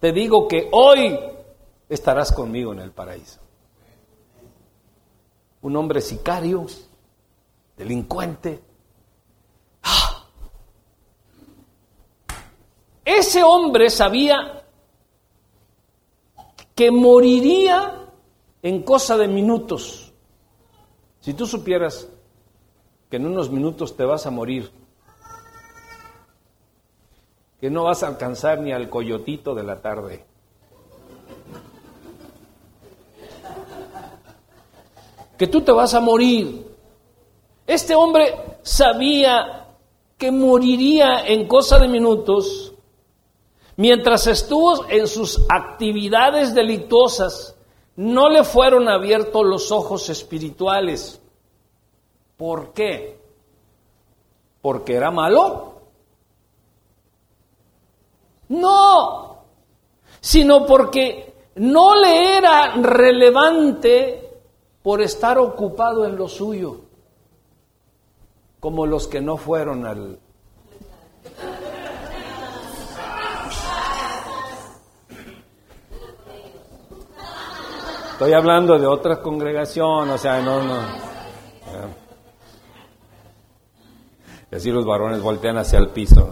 te 0.00 0.12
digo 0.12 0.48
que 0.48 0.70
hoy 0.72 1.18
estarás 1.90 2.32
conmigo 2.32 2.72
en 2.72 2.78
el 2.78 2.90
paraíso. 2.90 3.43
Un 5.64 5.76
hombre 5.76 6.02
sicario, 6.02 6.66
delincuente. 7.74 8.62
¡Ah! 9.82 10.26
Ese 13.02 13.42
hombre 13.42 13.88
sabía 13.88 14.62
que 16.74 16.90
moriría 16.90 18.10
en 18.60 18.82
cosa 18.82 19.16
de 19.16 19.26
minutos. 19.26 20.12
Si 21.20 21.32
tú 21.32 21.46
supieras 21.46 22.08
que 23.08 23.16
en 23.16 23.24
unos 23.24 23.48
minutos 23.48 23.96
te 23.96 24.04
vas 24.04 24.26
a 24.26 24.30
morir, 24.30 24.70
que 27.58 27.70
no 27.70 27.84
vas 27.84 28.02
a 28.02 28.08
alcanzar 28.08 28.60
ni 28.60 28.70
al 28.70 28.90
coyotito 28.90 29.54
de 29.54 29.62
la 29.62 29.80
tarde. 29.80 30.26
Que 35.38 35.46
tú 35.46 35.60
te 35.62 35.72
vas 35.72 35.94
a 35.94 36.00
morir. 36.00 36.66
Este 37.66 37.94
hombre 37.94 38.58
sabía 38.62 39.68
que 40.16 40.30
moriría 40.30 41.26
en 41.26 41.48
cosa 41.48 41.78
de 41.78 41.88
minutos 41.88 42.72
mientras 43.76 44.26
estuvo 44.26 44.86
en 44.88 45.06
sus 45.06 45.44
actividades 45.48 46.54
delictuosas. 46.54 47.56
No 47.96 48.28
le 48.28 48.44
fueron 48.44 48.88
abiertos 48.88 49.44
los 49.44 49.70
ojos 49.72 50.08
espirituales. 50.08 51.20
¿Por 52.36 52.72
qué? 52.72 53.20
¿Porque 54.60 54.94
era 54.94 55.10
malo? 55.10 55.74
No, 58.48 59.44
sino 60.20 60.66
porque 60.66 61.34
no 61.56 61.94
le 61.94 62.36
era 62.36 62.74
relevante 62.74 64.23
por 64.84 65.00
estar 65.00 65.38
ocupado 65.38 66.04
en 66.04 66.14
lo 66.14 66.28
suyo, 66.28 66.82
como 68.60 68.84
los 68.86 69.08
que 69.08 69.22
no 69.22 69.38
fueron 69.38 69.86
al... 69.86 70.20
Estoy 78.12 78.34
hablando 78.34 78.78
de 78.78 78.86
otra 78.86 79.22
congregación, 79.22 80.10
o 80.10 80.18
sea, 80.18 80.42
no, 80.42 80.62
no. 80.62 80.76
Y 84.52 84.54
así 84.54 84.70
los 84.70 84.84
varones 84.84 85.22
voltean 85.22 85.56
hacia 85.56 85.78
el 85.78 85.88
piso. 85.88 86.30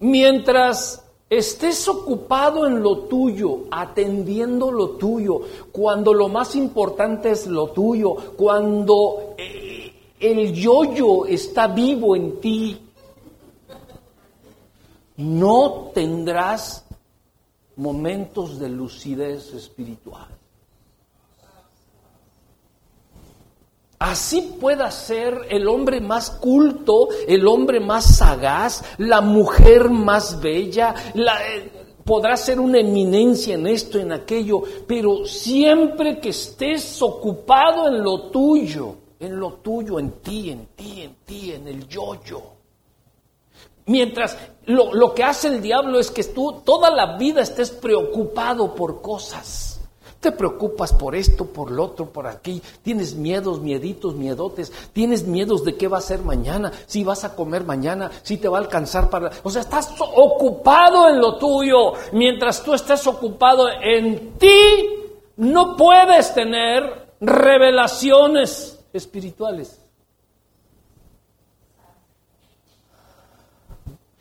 Mientras 0.00 1.05
estés 1.28 1.88
ocupado 1.88 2.66
en 2.66 2.82
lo 2.82 2.98
tuyo, 3.00 3.64
atendiendo 3.70 4.70
lo 4.70 4.90
tuyo, 4.90 5.40
cuando 5.72 6.14
lo 6.14 6.28
más 6.28 6.54
importante 6.54 7.30
es 7.30 7.46
lo 7.46 7.68
tuyo, 7.68 8.14
cuando 8.36 9.34
eh, 9.36 9.92
el 10.20 10.52
yoyo 10.52 11.26
está 11.26 11.66
vivo 11.66 12.14
en 12.14 12.40
ti, 12.40 12.78
no 15.16 15.90
tendrás 15.94 16.84
momentos 17.76 18.58
de 18.58 18.68
lucidez 18.68 19.52
espiritual. 19.52 20.28
Así 23.98 24.56
pueda 24.60 24.90
ser 24.90 25.46
el 25.48 25.66
hombre 25.68 26.00
más 26.00 26.30
culto, 26.30 27.08
el 27.26 27.46
hombre 27.46 27.80
más 27.80 28.16
sagaz, 28.16 28.84
la 28.98 29.22
mujer 29.22 29.88
más 29.88 30.38
bella, 30.40 30.94
eh, 31.14 31.70
podrá 32.04 32.36
ser 32.36 32.60
una 32.60 32.78
eminencia 32.78 33.54
en 33.54 33.66
esto, 33.66 33.98
en 33.98 34.12
aquello, 34.12 34.62
pero 34.86 35.24
siempre 35.24 36.20
que 36.20 36.28
estés 36.28 37.00
ocupado 37.00 37.88
en 37.88 38.02
lo 38.02 38.30
tuyo, 38.30 38.96
en 39.18 39.40
lo 39.40 39.54
tuyo, 39.54 39.98
en 39.98 40.20
ti, 40.20 40.50
en 40.50 40.66
ti, 40.76 41.00
en 41.00 41.14
ti, 41.24 41.52
en 41.52 41.66
el 41.66 41.88
yo-yo. 41.88 42.42
Mientras 43.86 44.36
lo, 44.66 44.92
lo 44.92 45.14
que 45.14 45.24
hace 45.24 45.48
el 45.48 45.62
diablo 45.62 45.98
es 45.98 46.10
que 46.10 46.24
tú 46.24 46.60
toda 46.64 46.90
la 46.90 47.16
vida 47.16 47.40
estés 47.40 47.70
preocupado 47.70 48.74
por 48.74 49.00
cosas 49.00 49.75
Te 50.20 50.32
preocupas 50.32 50.92
por 50.92 51.14
esto, 51.14 51.46
por 51.46 51.70
lo 51.70 51.84
otro, 51.84 52.06
por 52.06 52.26
aquí. 52.26 52.62
Tienes 52.82 53.14
miedos, 53.14 53.60
mieditos, 53.60 54.14
miedotes. 54.14 54.72
Tienes 54.92 55.26
miedos 55.26 55.64
de 55.64 55.76
qué 55.76 55.88
va 55.88 55.98
a 55.98 56.02
ser 56.02 56.22
mañana, 56.22 56.72
si 56.86 57.04
vas 57.04 57.24
a 57.24 57.36
comer 57.36 57.64
mañana, 57.64 58.10
si 58.22 58.38
te 58.38 58.48
va 58.48 58.58
a 58.58 58.62
alcanzar 58.62 59.10
para... 59.10 59.30
O 59.42 59.50
sea, 59.50 59.62
estás 59.62 59.94
ocupado 59.98 61.08
en 61.08 61.20
lo 61.20 61.36
tuyo. 61.36 61.92
Mientras 62.12 62.62
tú 62.62 62.74
estés 62.74 63.06
ocupado 63.06 63.68
en 63.68 64.32
ti, 64.38 64.88
no 65.36 65.76
puedes 65.76 66.32
tener 66.34 67.08
revelaciones 67.20 68.84
espirituales. 68.92 69.80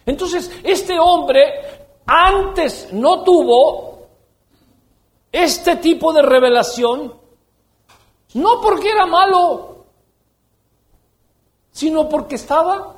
Entonces, 0.06 0.52
este 0.64 1.00
hombre 1.00 1.42
antes 2.06 2.90
no 2.94 3.24
tuvo 3.24 3.95
este 5.36 5.76
tipo 5.76 6.14
de 6.14 6.22
revelación, 6.22 7.14
no 8.36 8.62
porque 8.62 8.90
era 8.90 9.06
malo, 9.06 9.86
sino 11.72 12.08
porque 12.08 12.36
estaba 12.36 12.96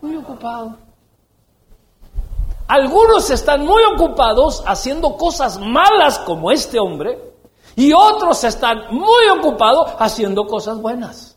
muy 0.00 0.16
ocupado. 0.16 0.76
Algunos 2.66 3.30
están 3.30 3.64
muy 3.64 3.82
ocupados 3.94 4.64
haciendo 4.66 5.16
cosas 5.16 5.60
malas 5.60 6.18
como 6.20 6.50
este 6.50 6.80
hombre 6.80 7.18
y 7.76 7.92
otros 7.92 8.42
están 8.42 8.86
muy 8.90 9.28
ocupados 9.38 9.92
haciendo 9.98 10.46
cosas 10.46 10.78
buenas. 10.78 11.32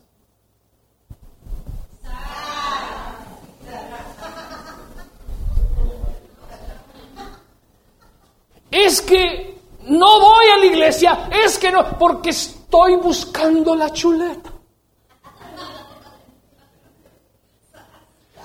es 8.84 9.00
que 9.00 9.45
no 9.86 10.20
voy 10.20 10.46
a 10.46 10.56
la 10.58 10.66
iglesia, 10.66 11.28
es 11.44 11.58
que 11.58 11.70
no, 11.70 11.96
porque 11.98 12.30
estoy 12.30 12.96
buscando 12.96 13.74
la 13.74 13.92
chuleta. 13.92 14.52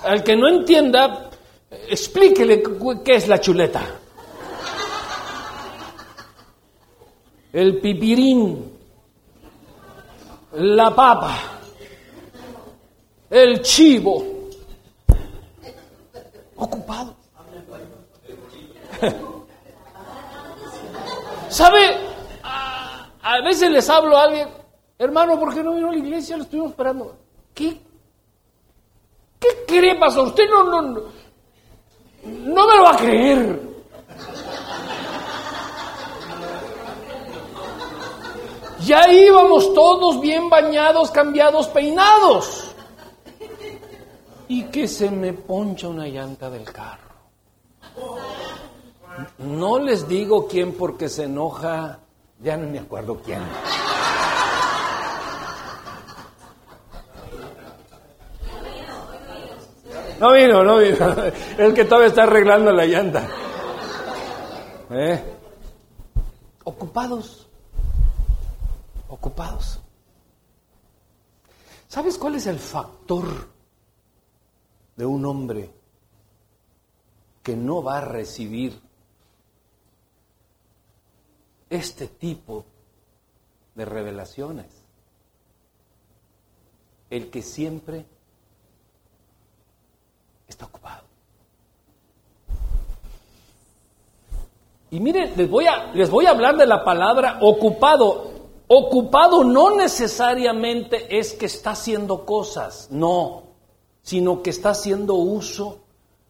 Al 0.04 0.22
que 0.22 0.36
no 0.36 0.48
entienda, 0.48 1.30
explíquele 1.88 2.62
qué 3.04 3.14
es 3.14 3.28
la 3.28 3.40
chuleta. 3.40 3.82
El 7.52 7.80
pipirín, 7.80 8.78
la 10.52 10.94
papa, 10.94 11.38
el 13.30 13.60
chivo, 13.62 14.24
ocupado. 16.56 17.16
¿Sabe? 21.52 21.98
A, 22.42 23.40
veces 23.44 23.70
les 23.70 23.88
hablo 23.90 24.16
a 24.16 24.24
alguien, 24.24 24.48
hermano, 24.98 25.38
¿por 25.38 25.54
qué 25.54 25.62
no 25.62 25.74
vino 25.74 25.90
a 25.90 25.92
la 25.92 25.98
iglesia? 25.98 26.38
Lo 26.38 26.44
estuvimos 26.44 26.70
esperando. 26.70 27.14
¿Qué? 27.52 27.78
¿Qué 29.38 29.48
cree, 29.66 29.94
pastor? 29.96 30.28
Usted 30.28 30.48
no, 30.48 30.64
no, 30.64 30.80
no, 30.80 31.00
no 32.24 32.66
me 32.68 32.76
lo 32.76 32.82
va 32.84 32.92
a 32.92 32.96
creer. 32.96 33.60
Ya 38.86 39.12
íbamos 39.12 39.74
todos 39.74 40.20
bien 40.22 40.48
bañados, 40.48 41.10
cambiados, 41.10 41.68
peinados. 41.68 42.74
Y 44.48 44.64
que 44.64 44.88
se 44.88 45.10
me 45.10 45.34
poncha 45.34 45.88
una 45.88 46.06
llanta 46.06 46.48
del 46.48 46.64
carro. 46.64 47.12
No 49.38 49.78
les 49.78 50.08
digo 50.08 50.48
quién 50.48 50.74
porque 50.74 51.08
se 51.08 51.24
enoja, 51.24 52.00
ya 52.40 52.56
no 52.56 52.68
me 52.68 52.78
acuerdo 52.78 53.20
quién. 53.22 53.42
No 60.20 60.32
vino, 60.32 60.62
no 60.62 60.78
vino. 60.78 61.16
El 61.58 61.74
que 61.74 61.84
todavía 61.84 62.08
está 62.08 62.22
arreglando 62.22 62.70
la 62.70 62.86
llanta. 62.86 63.28
¿Eh? 64.90 65.24
Ocupados. 66.64 67.48
Ocupados. 69.08 69.80
¿Sabes 71.88 72.16
cuál 72.16 72.36
es 72.36 72.46
el 72.46 72.58
factor 72.58 73.26
de 74.96 75.04
un 75.04 75.26
hombre 75.26 75.70
que 77.42 77.56
no 77.56 77.82
va 77.82 77.98
a 77.98 78.02
recibir 78.02 78.80
este 81.72 82.06
tipo 82.06 82.66
de 83.74 83.86
revelaciones. 83.86 84.66
El 87.08 87.30
que 87.30 87.40
siempre 87.40 88.04
está 90.46 90.66
ocupado. 90.66 91.04
Y 94.90 95.00
miren, 95.00 95.32
les 95.34 95.48
voy 95.48 95.66
a, 95.66 95.92
les 95.94 96.10
voy 96.10 96.26
a 96.26 96.30
hablar 96.30 96.56
de 96.58 96.66
la 96.66 96.84
palabra 96.84 97.38
ocupado. 97.40 98.30
Ocupado 98.68 99.42
no 99.42 99.74
necesariamente 99.74 101.18
es 101.18 101.32
que 101.32 101.46
está 101.46 101.70
haciendo 101.70 102.26
cosas, 102.26 102.88
no, 102.90 103.44
sino 104.02 104.42
que 104.42 104.50
está 104.50 104.70
haciendo 104.70 105.14
uso 105.14 105.78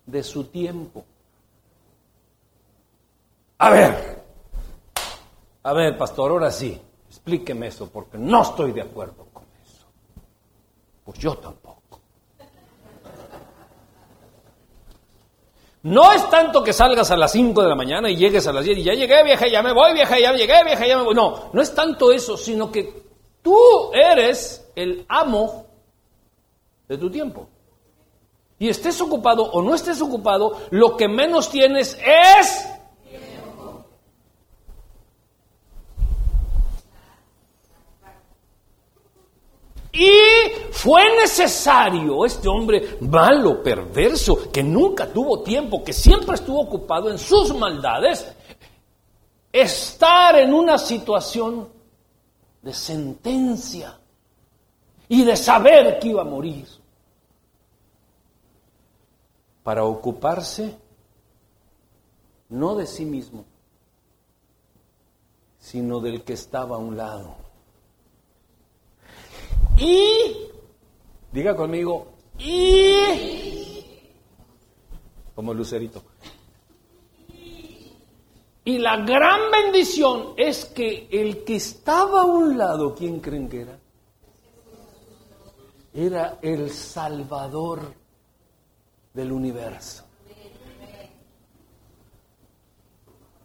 de 0.06 0.22
su 0.22 0.44
tiempo. 0.44 1.04
A 3.58 3.70
ver, 3.70 4.21
a 5.64 5.72
ver, 5.72 5.96
pastor, 5.96 6.30
ahora 6.30 6.50
sí, 6.50 6.80
explíqueme 7.08 7.68
eso, 7.68 7.88
porque 7.90 8.18
no 8.18 8.42
estoy 8.42 8.72
de 8.72 8.82
acuerdo 8.82 9.26
con 9.32 9.44
eso. 9.64 9.86
Pues 11.04 11.18
yo 11.18 11.34
tampoco. 11.36 12.00
No 15.84 16.12
es 16.12 16.30
tanto 16.30 16.62
que 16.62 16.72
salgas 16.72 17.10
a 17.10 17.16
las 17.16 17.32
5 17.32 17.60
de 17.60 17.68
la 17.68 17.74
mañana 17.74 18.08
y 18.08 18.16
llegues 18.16 18.46
a 18.46 18.52
las 18.52 18.64
10 18.64 18.78
y 18.78 18.82
ya 18.84 18.94
llegué, 18.94 19.22
vieja, 19.24 19.48
ya 19.48 19.62
me 19.62 19.72
voy, 19.72 19.92
vieja, 19.94 20.18
ya 20.18 20.32
llegué, 20.32 20.62
vieja, 20.64 20.86
ya 20.86 20.96
me 20.96 21.04
voy. 21.04 21.14
No, 21.14 21.50
no 21.52 21.60
es 21.60 21.74
tanto 21.74 22.12
eso, 22.12 22.36
sino 22.36 22.70
que 22.70 23.02
tú 23.42 23.56
eres 23.92 24.70
el 24.76 25.04
amo 25.08 25.66
de 26.88 26.98
tu 26.98 27.10
tiempo. 27.10 27.48
Y 28.60 28.68
estés 28.68 29.00
ocupado 29.00 29.42
o 29.42 29.60
no 29.60 29.74
estés 29.74 30.00
ocupado, 30.00 30.56
lo 30.70 30.96
que 30.96 31.08
menos 31.08 31.50
tienes 31.50 31.98
es 31.98 32.64
Y 39.92 40.10
fue 40.70 41.02
necesario 41.20 42.24
este 42.24 42.48
hombre 42.48 42.96
malo, 43.00 43.62
perverso, 43.62 44.50
que 44.50 44.62
nunca 44.62 45.06
tuvo 45.06 45.42
tiempo, 45.42 45.84
que 45.84 45.92
siempre 45.92 46.34
estuvo 46.34 46.62
ocupado 46.62 47.10
en 47.10 47.18
sus 47.18 47.54
maldades, 47.54 48.26
estar 49.52 50.38
en 50.38 50.54
una 50.54 50.78
situación 50.78 51.68
de 52.62 52.72
sentencia 52.72 53.98
y 55.08 55.24
de 55.24 55.36
saber 55.36 55.98
que 55.98 56.08
iba 56.08 56.22
a 56.22 56.24
morir 56.24 56.66
para 59.62 59.84
ocuparse 59.84 60.74
no 62.48 62.74
de 62.74 62.86
sí 62.86 63.04
mismo, 63.04 63.44
sino 65.58 66.00
del 66.00 66.22
que 66.22 66.32
estaba 66.32 66.76
a 66.76 66.78
un 66.78 66.96
lado. 66.96 67.41
Y, 69.78 70.48
diga 71.32 71.56
conmigo, 71.56 72.12
y, 72.38 73.84
como 75.34 75.54
lucerito. 75.54 76.02
Y 78.64 78.78
la 78.78 78.96
gran 78.98 79.50
bendición 79.50 80.34
es 80.36 80.66
que 80.66 81.08
el 81.10 81.42
que 81.44 81.56
estaba 81.56 82.22
a 82.22 82.26
un 82.26 82.56
lado, 82.56 82.94
¿quién 82.94 83.18
creen 83.18 83.48
que 83.48 83.62
era? 83.62 83.78
Era 85.92 86.38
el 86.40 86.70
Salvador 86.70 87.92
del 89.12 89.32
universo. 89.32 90.04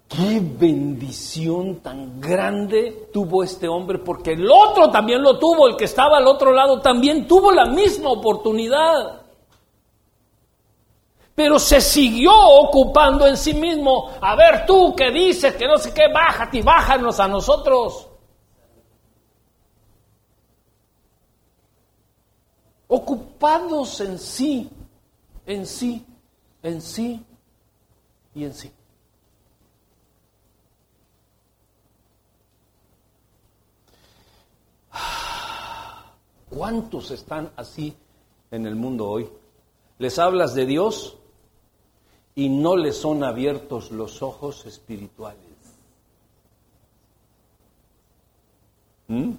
Qué 0.07 0.39
bendición 0.41 1.81
tan 1.81 2.21
grande 2.21 3.09
tuvo 3.11 3.43
este 3.43 3.67
hombre, 3.67 3.99
porque 3.99 4.31
el 4.31 4.49
otro 4.49 4.89
también 4.89 5.21
lo 5.21 5.37
tuvo, 5.37 5.67
el 5.67 5.75
que 5.75 5.83
estaba 5.83 6.17
al 6.17 6.27
otro 6.27 6.53
lado 6.53 6.79
también 6.79 7.27
tuvo 7.27 7.51
la 7.51 7.65
misma 7.65 8.11
oportunidad. 8.11 9.21
Pero 11.35 11.59
se 11.59 11.81
siguió 11.81 12.31
ocupando 12.33 13.27
en 13.27 13.37
sí 13.37 13.53
mismo. 13.53 14.09
A 14.21 14.35
ver 14.35 14.65
tú 14.65 14.95
que 14.95 15.11
dices 15.11 15.55
que 15.55 15.67
no 15.67 15.77
sé 15.77 15.93
qué, 15.93 16.11
bájate 16.11 16.57
y 16.57 16.61
bájanos 16.61 17.19
a 17.19 17.27
nosotros. 17.27 18.07
Ocupados 22.87 23.99
en 23.99 24.17
sí, 24.17 24.69
en 25.45 25.65
sí, 25.67 26.05
en 26.63 26.81
sí 26.81 27.23
y 28.33 28.45
en 28.45 28.53
sí. 28.53 28.71
¿Cuántos 36.57 37.11
están 37.11 37.51
así 37.55 37.95
en 38.49 38.65
el 38.65 38.75
mundo 38.75 39.07
hoy? 39.07 39.29
Les 39.99 40.17
hablas 40.17 40.55
de 40.55 40.65
Dios 40.65 41.15
y 42.33 42.49
no 42.49 42.75
les 42.75 42.97
son 42.97 43.23
abiertos 43.23 43.91
los 43.91 44.23
ojos 44.23 44.65
espirituales. 44.65 45.39
¿Mm? 49.07 49.33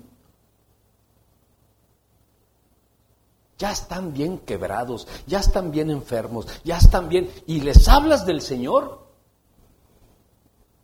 Ya 3.58 3.72
están 3.72 4.12
bien 4.12 4.38
quebrados, 4.38 5.08
ya 5.26 5.40
están 5.40 5.72
bien 5.72 5.90
enfermos, 5.90 6.46
ya 6.62 6.78
están 6.78 7.08
bien. 7.08 7.28
Y 7.48 7.62
les 7.62 7.88
hablas 7.88 8.26
del 8.26 8.42
Señor 8.42 9.08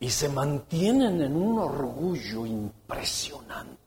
y 0.01 0.11
se 0.11 0.29
mantienen 0.29 1.23
en 1.23 1.37
un 1.37 1.61
orgullo 1.61 2.44
impresionante. 2.44 3.84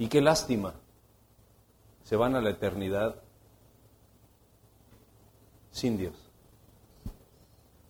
Y 0.00 0.08
qué 0.08 0.22
lástima, 0.22 0.72
se 2.04 2.16
van 2.16 2.34
a 2.34 2.40
la 2.40 2.48
eternidad 2.48 3.16
sin 5.70 5.98
Dios. 5.98 6.14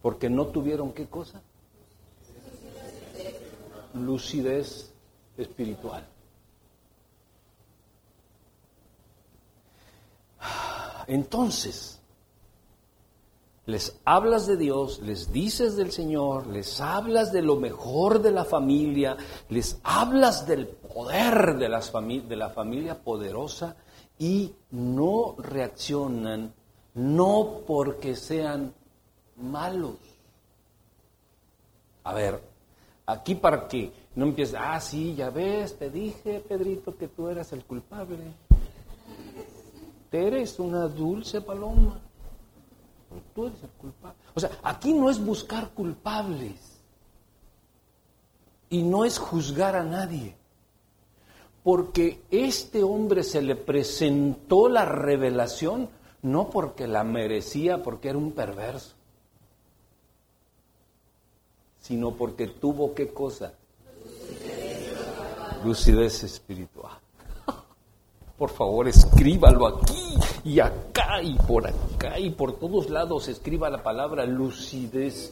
Porque 0.03 0.29
no 0.29 0.49
tuvieron 0.49 0.93
qué 0.93 1.07
cosa? 1.07 1.41
Lucidez 3.95 4.93
espiritual. 5.37 6.05
Entonces, 11.07 12.00
les 13.71 14.01
hablas 14.05 14.47
de 14.47 14.57
Dios, 14.57 15.01
les 15.01 15.33
dices 15.33 15.77
del 15.77 15.93
Señor, 15.93 16.47
les 16.49 16.81
hablas 16.81 17.33
de 17.33 17.43
lo 17.43 17.57
mejor 17.57 18.21
de 18.21 18.33
la 18.33 18.45
familia, 18.45 19.17
les 19.49 19.79
hablas 19.85 20.47
del 20.47 20.67
poder 20.67 21.57
de, 21.57 21.69
las 21.69 21.93
de 21.93 22.37
la 22.37 22.51
familia 22.51 23.03
poderosa 23.03 23.77
y 24.19 24.53
no 24.73 25.37
reaccionan, 25.39 26.53
no 26.95 27.61
porque 27.67 28.17
sean 28.17 28.75
malos. 29.37 29.97
A 32.03 32.13
ver, 32.13 32.43
aquí 33.07 33.37
para 33.37 33.69
que 33.69 33.93
no 34.17 34.27
empieces, 34.27 34.57
ah, 34.59 34.81
sí, 34.81 35.15
ya 35.15 35.31
ves, 35.31 35.79
te 35.79 35.91
dije, 35.91 36.41
Pedrito, 36.41 36.97
que 36.97 37.09
tú 37.09 37.29
eras 37.29 37.53
el 37.53 37.65
culpable. 37.65 38.19
Eres 40.11 40.59
una 40.59 40.89
dulce 40.89 41.41
paloma. 41.41 42.01
Tú 43.35 43.47
eres 43.47 43.63
el 43.63 43.71
culpable. 43.71 44.19
O 44.35 44.41
sea, 44.41 44.51
aquí 44.63 44.93
no 44.93 45.11
es 45.11 45.25
buscar 45.25 45.71
culpables. 45.71 46.79
Y 48.69 48.83
no 48.83 49.05
es 49.05 49.19
juzgar 49.19 49.75
a 49.77 49.83
nadie. 49.83 50.37
Porque 51.63 52.23
este 52.31 52.83
hombre 52.83 53.23
se 53.23 53.43
le 53.43 53.57
presentó 53.57 54.69
la 54.69 54.85
revelación 54.85 55.89
no 56.23 56.51
porque 56.51 56.87
la 56.87 57.05
merecía, 57.05 57.83
porque 57.83 58.11
era 58.11 58.19
un 58.19 58.33
perverso, 58.33 58.95
sino 61.81 62.13
porque 62.13 62.47
tuvo 62.47 62.95
qué 62.95 63.09
cosa? 63.13 63.55
Lucidez 65.65 66.23
espiritual. 66.25 66.99
Por 68.41 68.49
favor, 68.49 68.89
escríbalo 68.89 69.67
aquí 69.67 70.15
y 70.47 70.61
acá 70.61 71.21
y 71.23 71.35
por 71.35 71.67
acá 71.67 72.19
y 72.19 72.31
por 72.31 72.59
todos 72.59 72.89
lados. 72.89 73.29
Escriba 73.29 73.69
la 73.69 73.83
palabra 73.83 74.25
lucidez 74.25 75.31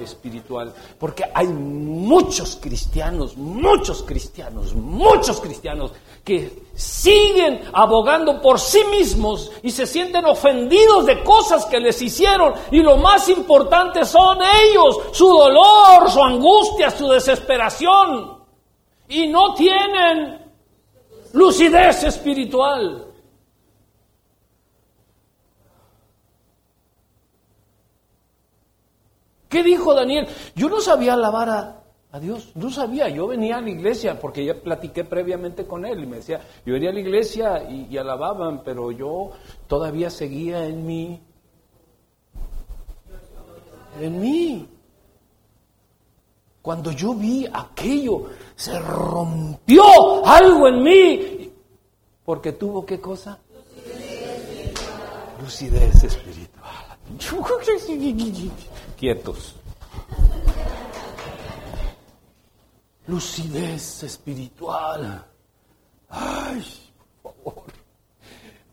espiritual. 0.00 0.72
Porque 0.98 1.24
hay 1.34 1.46
muchos 1.48 2.56
cristianos, 2.56 3.36
muchos 3.36 4.02
cristianos, 4.02 4.74
muchos 4.74 5.42
cristianos 5.42 5.92
que 6.24 6.62
siguen 6.74 7.60
abogando 7.74 8.40
por 8.40 8.58
sí 8.60 8.82
mismos 8.90 9.52
y 9.62 9.70
se 9.70 9.84
sienten 9.84 10.24
ofendidos 10.24 11.04
de 11.04 11.22
cosas 11.22 11.66
que 11.66 11.78
les 11.78 12.00
hicieron. 12.00 12.54
Y 12.70 12.80
lo 12.80 12.96
más 12.96 13.28
importante 13.28 14.06
son 14.06 14.38
ellos, 14.40 15.00
su 15.12 15.28
dolor, 15.28 16.10
su 16.10 16.24
angustia, 16.24 16.90
su 16.90 17.08
desesperación. 17.08 18.38
Y 19.06 19.28
no 19.28 19.52
tienen 19.52 20.45
lucidez 21.36 22.02
espiritual. 22.02 23.12
¿Qué 29.48 29.62
dijo 29.62 29.94
Daniel? 29.94 30.26
Yo 30.54 30.68
no 30.68 30.80
sabía 30.80 31.12
alabar 31.12 31.48
a, 31.48 32.20
Dios, 32.20 32.52
no 32.54 32.70
sabía, 32.70 33.10
yo 33.10 33.26
venía 33.26 33.58
a 33.58 33.60
la 33.60 33.68
iglesia 33.68 34.18
porque 34.18 34.42
ya 34.42 34.54
platiqué 34.54 35.04
previamente 35.04 35.66
con 35.66 35.84
él 35.84 36.02
y 36.02 36.06
me 36.06 36.16
decía, 36.16 36.40
yo 36.64 36.72
venía 36.72 36.88
a 36.88 36.94
la 36.94 37.00
iglesia 37.00 37.70
y, 37.70 37.88
y 37.90 37.98
alababan, 37.98 38.62
pero 38.64 38.90
yo 38.90 39.32
todavía 39.66 40.08
seguía 40.08 40.64
en 40.66 40.86
mí, 40.86 41.20
en 44.00 44.20
mí. 44.20 44.75
Cuando 46.66 46.90
yo 46.90 47.14
vi 47.14 47.46
aquello, 47.46 48.24
se 48.56 48.76
rompió 48.80 50.26
algo 50.26 50.66
en 50.66 50.82
mí. 50.82 51.52
Porque 52.24 52.54
tuvo 52.54 52.84
qué 52.84 53.00
cosa? 53.00 53.38
Lucidez 55.40 56.02
espiritual. 56.02 56.98
Quietos. 58.98 59.54
Lucidez 63.06 64.02
espiritual. 64.02 65.24
Ay, 66.08 66.66
por 67.22 67.34
favor. 67.44 67.72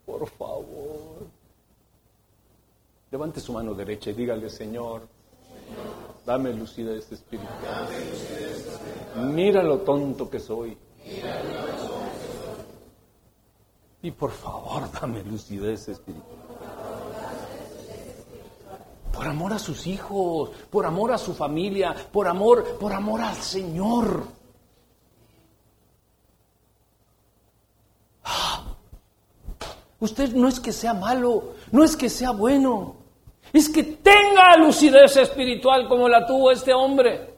Por 0.04 0.30
favor. 0.32 1.28
Levante 3.12 3.40
su 3.40 3.54
mano 3.54 3.76
derecha 3.76 4.10
y 4.10 4.14
dígale, 4.14 4.50
Señor, 4.50 5.08
Dame 6.26 6.54
lucidez 6.54 7.12
espiritual. 7.12 7.88
Mira 9.34 9.62
lo 9.62 9.80
tonto 9.80 10.30
que 10.30 10.40
soy. 10.40 10.78
Y 14.02 14.12
por 14.12 14.32
favor, 14.32 14.90
dame 14.92 15.22
lucidez 15.24 15.90
espiritual. 15.90 16.40
Por 19.12 19.28
amor 19.28 19.54
a 19.54 19.60
sus 19.60 19.86
hijos, 19.86 20.52
por 20.70 20.86
amor 20.86 21.12
a 21.12 21.18
su 21.18 21.34
familia, 21.34 21.94
por 22.12 22.28
amor, 22.28 22.78
por 22.80 22.94
amor 22.94 23.22
al 23.22 23.36
Señor. 23.36 24.24
Ah. 28.24 28.64
Usted 30.00 30.34
no 30.34 30.48
es 30.48 30.60
que 30.60 30.72
sea 30.72 30.94
malo, 30.94 31.54
no 31.72 31.84
es 31.84 31.96
que 31.96 32.10
sea 32.10 32.32
bueno 32.32 33.03
es 33.54 33.70
que 33.70 33.84
tenga 33.84 34.58
lucidez 34.58 35.16
espiritual 35.16 35.88
como 35.88 36.10
la 36.10 36.26
tuvo 36.26 36.52
este 36.52 36.74
hombre. 36.74 37.36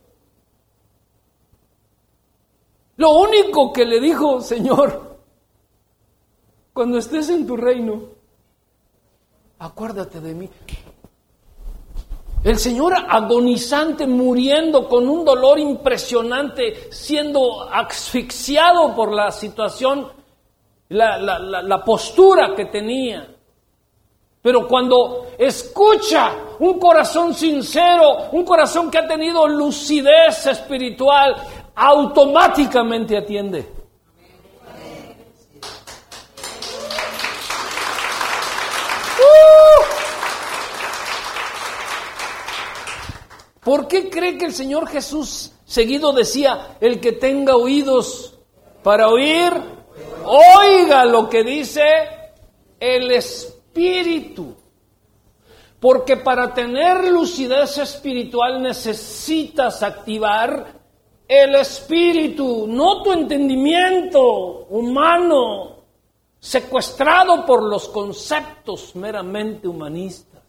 Lo 2.95 3.11
único 3.19 3.73
que 3.73 3.83
le 3.83 3.99
dijo, 3.99 4.39
Señor, 4.39 5.17
cuando 6.71 6.97
estés 6.97 7.29
en 7.29 7.45
tu 7.45 7.57
reino, 7.57 8.01
acuérdate 9.59 10.21
de 10.21 10.33
mí. 10.33 10.49
El 12.45 12.59
Señor 12.59 12.93
agonizante, 12.95 14.07
muriendo 14.07 14.87
con 14.87 15.09
un 15.09 15.25
dolor 15.25 15.59
impresionante, 15.59 16.93
siendo 16.93 17.63
asfixiado 17.69 18.95
por 18.95 19.11
la 19.11 19.31
situación, 19.31 20.07
la, 20.89 21.17
la 21.17 21.83
postura 21.83 22.55
que 22.55 22.65
tenía. 22.65 23.34
Pero 24.45 24.67
cuando 24.67 25.29
escucha 25.39 26.35
un 26.59 26.77
corazón 26.77 27.33
sincero, 27.33 28.29
un 28.31 28.45
corazón 28.45 28.91
que 28.91 28.99
ha 28.99 29.07
tenido 29.07 29.47
lucidez 29.47 30.45
espiritual, 30.45 31.35
automáticamente 31.73 33.17
atiende. 33.17 33.67
¡Uh! 39.17 39.83
¿Por 43.63 43.87
qué 43.87 44.11
cree 44.11 44.37
que 44.37 44.45
el 44.45 44.53
Señor 44.53 44.87
Jesús 44.89 45.53
seguido 45.65 46.13
decía, 46.13 46.77
el 46.79 46.99
que 46.99 47.13
tenga 47.13 47.55
oídos 47.55 48.37
para 48.83 49.07
oír, 49.07 49.51
oiga 50.23 51.03
lo 51.05 51.27
que 51.29 51.43
dice 51.43 51.81
el 52.79 53.09
Espíritu? 53.09 53.54
Espíritu. 53.75 54.55
Porque 55.79 56.17
para 56.17 56.53
tener 56.53 57.11
lucidez 57.11 57.77
espiritual 57.77 58.61
necesitas 58.61 59.83
activar 59.83 60.73
el 61.27 61.55
espíritu, 61.55 62.65
no 62.67 63.03
tu 63.03 63.11
entendimiento 63.11 64.65
humano, 64.69 65.75
secuestrado 66.39 67.45
por 67.45 67.63
los 67.63 67.89
conceptos 67.89 68.95
meramente 68.95 69.67
humanistas, 69.67 70.41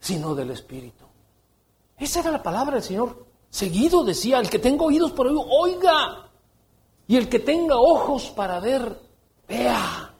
sino 0.00 0.34
del 0.34 0.50
espíritu. 0.50 1.04
Esa 1.96 2.20
era 2.20 2.32
la 2.32 2.42
palabra 2.42 2.74
del 2.74 2.82
Señor. 2.82 3.24
Seguido 3.48 4.02
decía, 4.02 4.40
el 4.40 4.50
que 4.50 4.58
tenga 4.58 4.84
oídos 4.84 5.12
por 5.12 5.28
oír, 5.28 5.38
oiga. 5.48 6.30
Y 7.06 7.16
el 7.16 7.28
que 7.28 7.38
tenga 7.38 7.76
ojos 7.76 8.30
para 8.30 8.58
ver, 8.58 8.98
vea. 9.46 10.11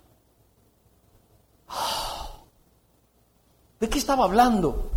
¿De 3.82 3.88
qué 3.88 3.98
estaba 3.98 4.26
hablando? 4.26 4.92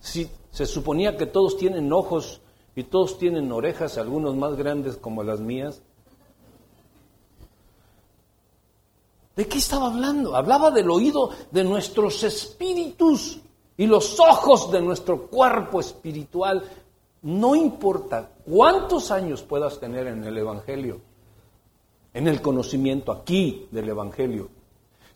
Si 0.00 0.28
se 0.50 0.66
suponía 0.66 1.16
que 1.16 1.26
todos 1.26 1.56
tienen 1.56 1.92
ojos 1.92 2.40
y 2.74 2.82
todos 2.82 3.16
tienen 3.16 3.52
orejas, 3.52 3.96
algunos 3.96 4.34
más 4.34 4.56
grandes 4.56 4.96
como 4.96 5.22
las 5.22 5.38
mías. 5.38 5.80
¿De 9.36 9.46
qué 9.46 9.58
estaba 9.58 9.86
hablando? 9.86 10.34
Hablaba 10.34 10.72
del 10.72 10.90
oído 10.90 11.30
de 11.52 11.62
nuestros 11.62 12.24
espíritus 12.24 13.38
y 13.76 13.86
los 13.86 14.18
ojos 14.18 14.72
de 14.72 14.82
nuestro 14.82 15.28
cuerpo 15.28 15.78
espiritual. 15.78 16.64
No 17.22 17.54
importa 17.54 18.32
cuántos 18.44 19.12
años 19.12 19.42
puedas 19.42 19.78
tener 19.78 20.08
en 20.08 20.24
el 20.24 20.36
Evangelio, 20.36 21.00
en 22.12 22.26
el 22.26 22.42
conocimiento 22.42 23.12
aquí 23.12 23.68
del 23.70 23.90
Evangelio, 23.90 24.55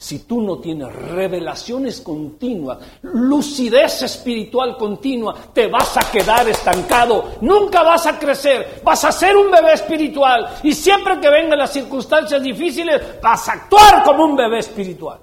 si 0.00 0.20
tú 0.20 0.40
no 0.40 0.58
tienes 0.58 0.90
revelaciones 0.90 2.00
continuas, 2.00 2.78
lucidez 3.02 4.00
espiritual 4.00 4.78
continua, 4.78 5.34
te 5.52 5.66
vas 5.66 5.94
a 5.98 6.10
quedar 6.10 6.48
estancado, 6.48 7.32
nunca 7.42 7.82
vas 7.82 8.06
a 8.06 8.18
crecer, 8.18 8.80
vas 8.82 9.04
a 9.04 9.12
ser 9.12 9.36
un 9.36 9.50
bebé 9.50 9.74
espiritual. 9.74 10.56
Y 10.62 10.72
siempre 10.72 11.20
que 11.20 11.28
vengan 11.28 11.58
las 11.58 11.74
circunstancias 11.74 12.42
difíciles 12.42 13.20
vas 13.20 13.46
a 13.50 13.52
actuar 13.52 14.02
como 14.02 14.24
un 14.24 14.36
bebé 14.36 14.60
espiritual. 14.60 15.20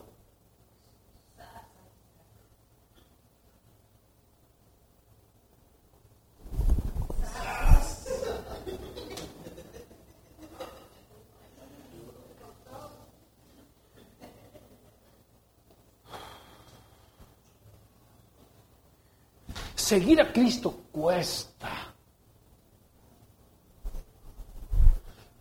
Seguir 19.97 20.21
a 20.21 20.31
Cristo 20.31 20.75
cuesta. 20.91 21.91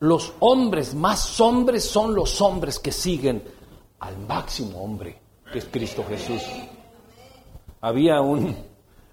Los 0.00 0.32
hombres 0.40 0.94
más 0.94 1.38
hombres 1.42 1.84
son 1.84 2.14
los 2.14 2.40
hombres 2.40 2.78
que 2.78 2.90
siguen 2.90 3.44
al 3.98 4.16
máximo 4.16 4.82
hombre, 4.82 5.18
que 5.52 5.58
es 5.58 5.66
Cristo 5.66 6.06
Jesús. 6.08 6.42
Había 7.82 8.22
un, 8.22 8.56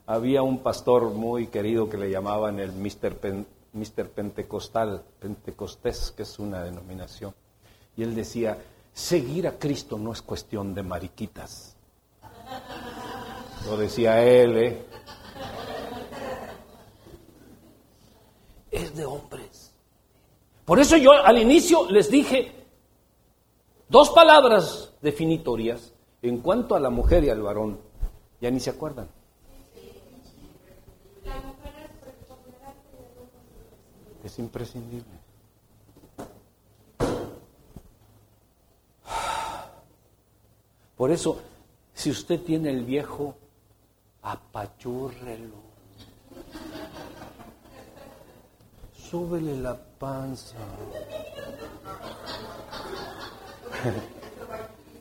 había 0.06 0.42
un 0.44 0.60
pastor 0.60 1.10
muy 1.10 1.48
querido 1.48 1.90
que 1.90 1.98
le 1.98 2.10
llamaban 2.10 2.62
el 2.62 2.72
Mister, 2.72 3.20
Pentecostal, 3.20 5.04
Pentecostés, 5.20 6.12
que 6.16 6.24
es 6.24 6.40
una 6.40 6.64
denominación. 6.64 7.36
Y 7.98 8.04
él 8.04 8.16
decía, 8.16 8.58
seguir 8.94 9.46
a 9.46 9.60
Cristo 9.60 9.98
no 9.98 10.14
es 10.14 10.22
cuestión 10.22 10.74
de 10.74 10.84
mariquitas. 10.84 11.76
Lo 13.66 13.76
decía 13.76 14.24
él, 14.24 14.58
¿eh? 14.58 14.93
Es 18.74 18.96
de 18.96 19.06
hombres. 19.06 19.72
Por 20.66 20.80
eso 20.80 20.98
yo 20.98 21.12
al 21.12 21.38
inicio 21.38 21.90
les 21.90 22.10
dije 22.10 22.52
dos 23.88 24.10
palabras 24.10 24.94
definitorias 25.02 25.94
en 26.22 26.40
cuanto 26.40 26.76
a 26.76 26.80
la 26.80 26.90
mujer 26.90 27.24
y 27.24 27.30
al 27.30 27.42
varón. 27.42 27.80
Ya 28.42 28.50
ni 28.50 28.60
se 28.60 28.72
acuerdan. 28.72 29.08
Es 34.24 34.40
imprescindible. 34.40 35.24
Por 40.96 41.12
eso, 41.12 41.42
si 41.94 42.10
usted 42.10 42.40
tiene 42.42 42.70
el 42.70 42.86
viejo, 42.86 43.36
apachúrrelo. 44.22 45.73
Súbele 49.14 49.56
la 49.58 49.78
panza. 50.00 50.58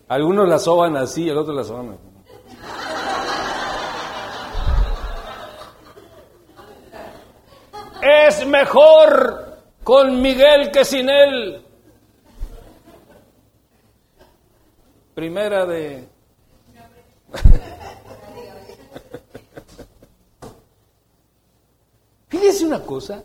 Algunos 0.07 0.47
la 0.47 0.59
soban 0.59 0.95
así, 0.97 1.27
el 1.27 1.35
otro 1.35 1.51
la 1.51 1.63
soban 1.63 1.93
así. 1.93 2.03
Es 8.03 8.45
mejor 8.45 9.57
con 9.83 10.21
Miguel 10.21 10.69
que 10.71 10.85
sin 10.85 11.09
él. 11.09 11.65
Primera 15.15 15.65
de... 15.65 16.07
Fíjese 22.27 22.67
una 22.67 22.83
cosa, 22.83 23.23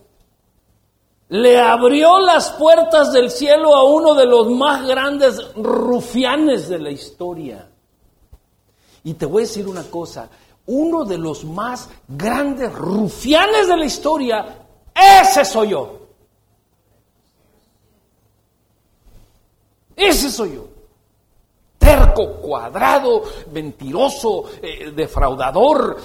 le 1.28 1.58
abrió 1.60 2.18
las 2.20 2.50
puertas 2.52 3.12
del 3.12 3.30
cielo 3.30 3.74
a 3.74 3.84
uno 3.84 4.14
de 4.14 4.26
los 4.26 4.48
más 4.50 4.86
grandes 4.86 5.52
rufianes 5.54 6.68
de 6.68 6.78
la 6.78 6.90
historia. 6.90 7.68
Y 9.04 9.14
te 9.14 9.26
voy 9.26 9.42
a 9.42 9.46
decir 9.46 9.68
una 9.68 9.84
cosa, 9.84 10.28
uno 10.66 11.04
de 11.04 11.18
los 11.18 11.44
más 11.44 11.88
grandes 12.06 12.72
rufianes 12.72 13.68
de 13.68 13.76
la 13.76 13.84
historia, 13.84 14.66
ese 14.94 15.44
soy 15.44 15.70
yo. 15.70 15.98
Ese 19.94 20.30
soy 20.30 20.54
yo. 20.54 20.68
Terco, 21.76 22.36
cuadrado, 22.36 23.22
mentiroso, 23.52 24.44
eh, 24.62 24.92
defraudador, 24.92 25.98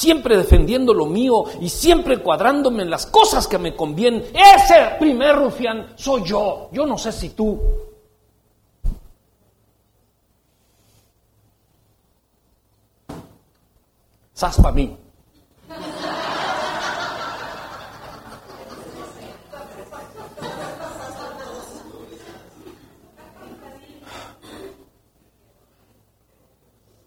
siempre 0.00 0.34
defendiendo 0.34 0.94
lo 0.94 1.04
mío 1.04 1.44
y 1.60 1.68
siempre 1.68 2.22
cuadrándome 2.22 2.82
en 2.82 2.90
las 2.90 3.04
cosas 3.04 3.46
que 3.46 3.58
me 3.58 3.76
convienen. 3.76 4.24
Ese 4.32 4.96
primer 4.98 5.36
rufián 5.36 5.92
soy 5.94 6.22
yo. 6.24 6.70
Yo 6.72 6.86
no 6.86 6.96
sé 6.96 7.12
si 7.12 7.30
tú. 7.30 7.60
Sas 14.32 14.56
para 14.56 14.74
mí. 14.74 14.96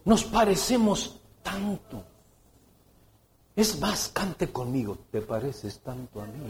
Nos 0.05 0.25
parecemos 0.25 1.19
tanto. 1.41 2.12
Es 3.55 3.79
más, 3.79 4.09
cante 4.09 4.51
conmigo, 4.51 4.97
te 5.11 5.21
pareces 5.21 5.79
tanto 5.79 6.21
a 6.21 6.25
mí. 6.25 6.49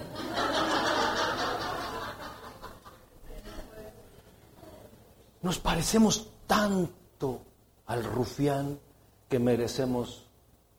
Nos 5.41 5.59
parecemos 5.59 6.29
tanto 6.47 7.41
al 7.87 8.05
rufián 8.05 8.79
que 9.27 9.37
merecemos 9.37 10.25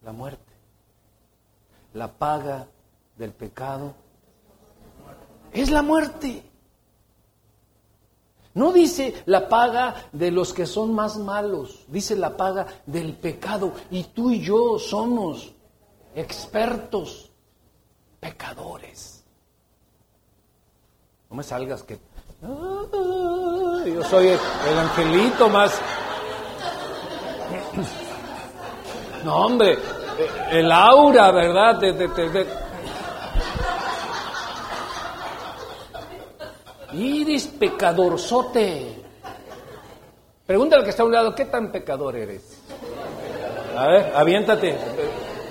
la 0.02 0.12
muerte. 0.12 0.52
La 1.92 2.10
paga 2.10 2.68
del 3.18 3.32
pecado 3.32 3.94
es 5.52 5.70
la 5.70 5.82
muerte. 5.82 6.42
No 8.54 8.72
dice 8.72 9.22
la 9.26 9.48
paga 9.48 10.08
de 10.12 10.30
los 10.30 10.54
que 10.54 10.64
son 10.64 10.94
más 10.94 11.18
malos, 11.18 11.84
dice 11.88 12.16
la 12.16 12.36
paga 12.36 12.66
del 12.86 13.14
pecado. 13.14 13.72
Y 13.90 14.04
tú 14.04 14.30
y 14.30 14.40
yo 14.40 14.78
somos 14.78 15.52
expertos, 16.14 17.30
pecadores. 18.20 19.24
No 21.30 21.36
me 21.36 21.42
salgas 21.42 21.82
que 21.82 21.98
yo 23.86 24.02
soy 24.04 24.28
el, 24.28 24.78
angelito 24.78 25.48
más. 25.48 25.80
No, 29.24 29.46
hombre, 29.46 29.78
el 30.50 30.70
aura, 30.70 31.30
¿verdad? 31.30 31.80
Iris 36.92 37.46
pecadorzote. 37.46 39.02
Pregúntale 40.46 40.80
al 40.80 40.84
que 40.84 40.90
está 40.90 41.02
a 41.02 41.06
un 41.06 41.12
lado, 41.12 41.34
¿qué 41.34 41.46
tan 41.46 41.72
pecador 41.72 42.16
eres? 42.16 42.62
A 43.76 43.86
ver, 43.86 44.12
aviéntate 44.14 44.76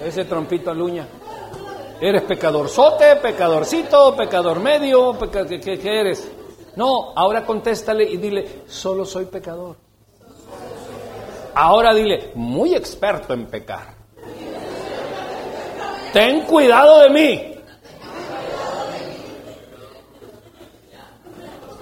ese 0.06 0.26
trompito 0.26 0.74
luña. 0.74 1.08
¿Eres 2.00 2.24
pecadorzote, 2.24 3.16
pecadorcito, 3.18 4.16
pecador 4.16 4.60
medio? 4.60 5.18
¿qué, 5.32 6.00
eres? 6.00 6.30
No, 6.76 7.14
ahora 7.16 7.46
contéstale 7.46 8.04
y 8.04 8.18
dile, 8.18 8.64
solo 8.68 9.06
soy 9.06 9.26
pecador. 9.26 9.78
Ahora 11.56 11.94
dile, 11.94 12.32
muy 12.36 12.74
experto 12.74 13.34
en 13.34 13.46
pecar. 13.46 13.96
Ten 16.12 16.42
cuidado 16.42 17.00
de 17.02 17.10
mí. 17.10 17.54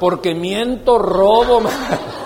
porque 0.01 0.34
miento, 0.34 0.97
robo. 0.97 1.61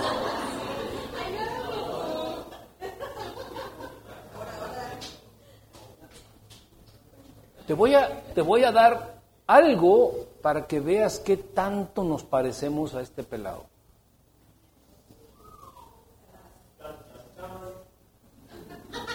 Te 7.67 7.73
voy 7.73 7.95
a, 7.95 8.23
te 8.33 8.41
voy 8.41 8.63
a 8.63 8.71
dar 8.71 9.15
algo 9.47 10.27
para 10.41 10.67
que 10.67 10.79
veas 10.79 11.19
qué 11.19 11.37
tanto 11.37 12.03
nos 12.03 12.23
parecemos 12.23 12.93
a 12.93 13.01
este 13.01 13.23
pelado. 13.23 13.65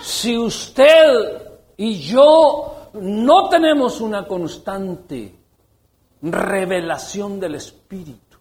Si 0.03 0.37
usted 0.37 1.49
y 1.77 2.01
yo 2.01 2.91
no 2.95 3.49
tenemos 3.49 4.01
una 4.01 4.27
constante 4.27 5.35
revelación 6.23 7.39
del 7.39 7.55
Espíritu, 7.55 8.39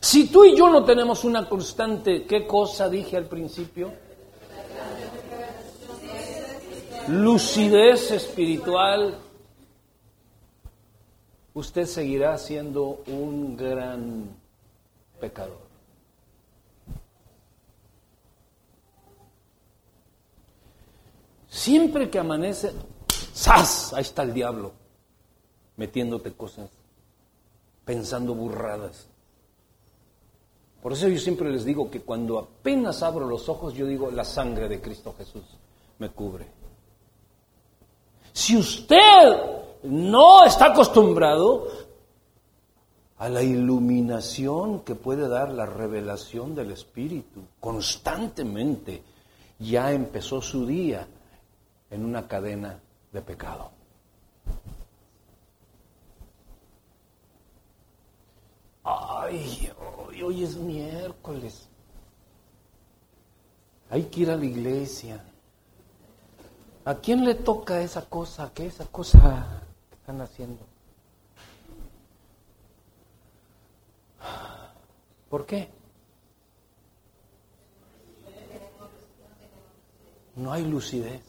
si 0.00 0.28
tú 0.30 0.44
y 0.44 0.56
yo 0.56 0.68
no 0.68 0.84
tenemos 0.84 1.24
una 1.24 1.48
constante, 1.48 2.24
¿qué 2.24 2.46
cosa 2.46 2.88
dije 2.88 3.16
al 3.16 3.24
principio? 3.24 4.07
Lucidez 7.08 8.10
espiritual, 8.10 9.18
usted 11.54 11.86
seguirá 11.86 12.36
siendo 12.36 13.02
un 13.06 13.56
gran 13.56 14.36
pecador. 15.18 15.66
Siempre 21.48 22.10
que 22.10 22.18
amanece, 22.18 22.72
¡zas! 23.34 23.94
Ahí 23.94 24.02
está 24.02 24.22
el 24.22 24.34
diablo, 24.34 24.72
metiéndote 25.76 26.32
cosas, 26.32 26.70
pensando 27.86 28.34
burradas. 28.34 29.08
Por 30.82 30.92
eso 30.92 31.08
yo 31.08 31.18
siempre 31.18 31.50
les 31.50 31.64
digo 31.64 31.90
que 31.90 32.02
cuando 32.02 32.38
apenas 32.38 33.02
abro 33.02 33.26
los 33.26 33.48
ojos, 33.48 33.74
yo 33.74 33.86
digo, 33.86 34.10
la 34.10 34.24
sangre 34.24 34.68
de 34.68 34.80
Cristo 34.80 35.14
Jesús 35.16 35.57
me 35.98 36.10
cubre. 36.10 36.46
Si 38.32 38.56
usted 38.56 39.82
no 39.82 40.44
está 40.44 40.66
acostumbrado 40.66 41.66
a 43.18 43.28
la 43.28 43.42
iluminación 43.42 44.80
que 44.80 44.94
puede 44.94 45.28
dar 45.28 45.50
la 45.50 45.66
revelación 45.66 46.54
del 46.54 46.70
Espíritu 46.70 47.42
constantemente, 47.58 49.02
ya 49.58 49.92
empezó 49.92 50.40
su 50.40 50.64
día 50.66 51.06
en 51.90 52.04
una 52.04 52.28
cadena 52.28 52.78
de 53.12 53.22
pecado. 53.22 53.70
Ay, 58.84 59.70
hoy, 60.22 60.44
es 60.44 60.56
miércoles. 60.56 61.68
Hay 63.90 64.04
que 64.04 64.20
ir 64.20 64.30
a 64.30 64.36
la 64.36 64.44
iglesia. 64.44 65.22
¿A 66.88 66.94
quién 66.94 67.22
le 67.26 67.34
toca 67.34 67.82
esa 67.82 68.06
cosa? 68.08 68.50
¿Qué 68.54 68.64
esa 68.64 68.86
cosa 68.86 69.60
están 69.92 70.22
haciendo? 70.22 70.64
¿Por 75.28 75.44
qué? 75.44 75.68
No 80.34 80.50
hay 80.50 80.64
lucidez. 80.64 81.27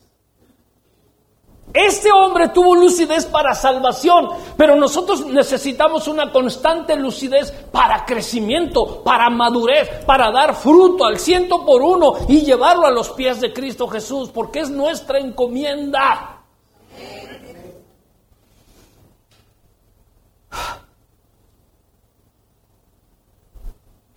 Este 1.73 2.11
hombre 2.11 2.49
tuvo 2.49 2.75
lucidez 2.75 3.27
para 3.27 3.53
salvación, 3.53 4.29
pero 4.57 4.75
nosotros 4.75 5.25
necesitamos 5.27 6.07
una 6.07 6.31
constante 6.31 6.95
lucidez 6.95 7.51
para 7.71 8.05
crecimiento, 8.05 9.03
para 9.03 9.29
madurez, 9.29 10.03
para 10.05 10.31
dar 10.31 10.55
fruto 10.55 11.05
al 11.05 11.19
ciento 11.19 11.63
por 11.63 11.81
uno 11.81 12.15
y 12.27 12.41
llevarlo 12.41 12.87
a 12.87 12.91
los 12.91 13.09
pies 13.09 13.39
de 13.39 13.53
Cristo 13.53 13.87
Jesús, 13.87 14.29
porque 14.29 14.61
es 14.61 14.69
nuestra 14.71 15.19
encomienda. 15.19 16.41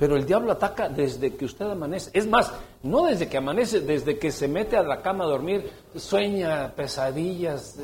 Pero 0.03 0.17
el 0.17 0.27
diablo 0.27 0.51
ataca 0.51 0.89
desde 0.89 1.37
que 1.37 1.45
usted 1.45 1.65
amanece. 1.65 2.11
Es 2.13 2.27
más, 2.27 2.53
no 2.83 3.05
desde 3.05 3.29
que 3.29 3.37
amanece, 3.37 3.79
desde 3.79 4.19
que 4.19 4.33
se 4.33 4.49
mete 4.49 4.77
a 4.77 4.83
la 4.83 5.01
cama 5.01 5.23
a 5.23 5.29
dormir, 5.29 5.71
sueña 5.95 6.73
pesadillas, 6.75 7.77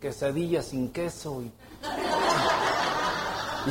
quesadillas 0.00 0.64
sin 0.64 0.88
queso. 0.90 1.42
Y, 1.42 1.52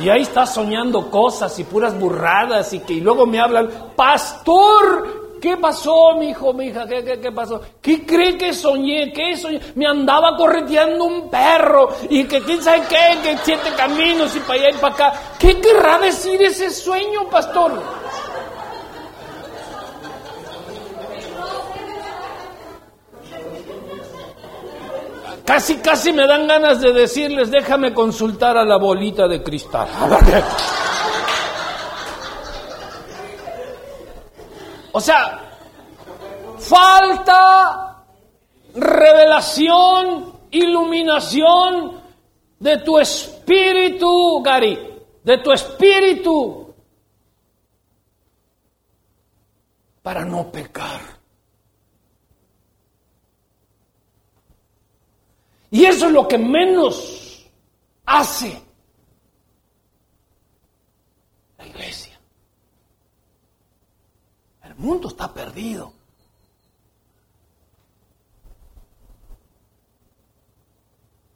y 0.02 0.08
ahí 0.08 0.22
está 0.22 0.46
soñando 0.46 1.10
cosas 1.10 1.58
y 1.58 1.64
puras 1.64 2.00
burradas 2.00 2.72
y 2.72 2.80
que 2.80 2.94
y 2.94 3.00
luego 3.02 3.26
me 3.26 3.38
hablan, 3.38 3.68
pastor, 3.94 5.23
¿Qué 5.44 5.58
pasó, 5.58 6.14
mi 6.16 6.30
hijo, 6.30 6.54
mi 6.54 6.68
hija? 6.68 6.86
¿Qué, 6.86 7.30
pasó? 7.30 7.60
¿Qué 7.82 8.06
cree 8.06 8.38
que 8.38 8.54
soñé? 8.54 9.12
¿Qué 9.12 9.36
soñé? 9.36 9.60
Me 9.74 9.86
andaba 9.86 10.38
correteando 10.38 11.04
un 11.04 11.28
perro 11.28 11.90
y 12.08 12.24
que 12.24 12.40
quién 12.40 12.62
sabe 12.62 12.84
qué, 12.88 13.18
que 13.22 13.36
siete 13.42 13.68
caminos 13.76 14.34
y 14.34 14.40
para 14.40 14.54
allá 14.54 14.70
y 14.70 14.80
para 14.80 14.94
acá. 14.94 15.12
¿Qué 15.38 15.60
querrá 15.60 15.98
decir 15.98 16.40
ese 16.40 16.70
sueño, 16.70 17.28
pastor? 17.28 17.72
Casi, 25.44 25.76
casi 25.76 26.10
me 26.14 26.26
dan 26.26 26.48
ganas 26.48 26.80
de 26.80 26.90
decirles, 26.94 27.50
déjame 27.50 27.92
consultar 27.92 28.56
a 28.56 28.64
la 28.64 28.78
bolita 28.78 29.28
de 29.28 29.42
cristal. 29.42 29.88
O 34.96 35.00
sea, 35.00 35.40
falta 36.56 38.04
revelación, 38.76 40.32
iluminación 40.52 42.00
de 42.60 42.78
tu 42.78 43.00
espíritu, 43.00 44.40
Gary, 44.40 44.78
de 45.24 45.38
tu 45.38 45.50
espíritu, 45.50 46.72
para 50.00 50.24
no 50.24 50.52
pecar. 50.52 51.00
Y 55.72 55.86
eso 55.86 56.06
es 56.06 56.12
lo 56.12 56.28
que 56.28 56.38
menos 56.38 57.50
hace 58.06 58.62
la 61.58 61.66
iglesia. 61.66 62.03
El 64.76 64.84
mundo 64.84 65.08
está 65.08 65.32
perdido. 65.32 65.92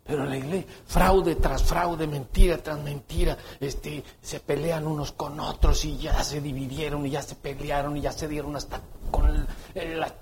Pero 0.09 0.25
la 0.25 0.39
iglesia, 0.39 0.67
fraude 0.87 1.35
tras 1.37 1.63
fraude, 1.63 2.07
mentira 2.07 2.57
tras 2.57 2.83
mentira, 2.83 3.37
este, 3.61 4.03
se 4.23 4.41
pelean 4.41 4.87
unos 4.87 5.13
con 5.13 5.39
otros 5.39 5.85
y 5.85 5.99
ya 5.99 6.25
se 6.25 6.41
dividieron 6.41 7.05
y 7.07 7.11
ya 7.11 7.21
se 7.21 7.35
pelearon 7.35 7.95
y 7.95 8.01
ya 8.01 8.13
se 8.13 8.27
dieron 8.27 8.57
hasta 8.57 8.81
con 9.11 9.47
la... 9.75 10.15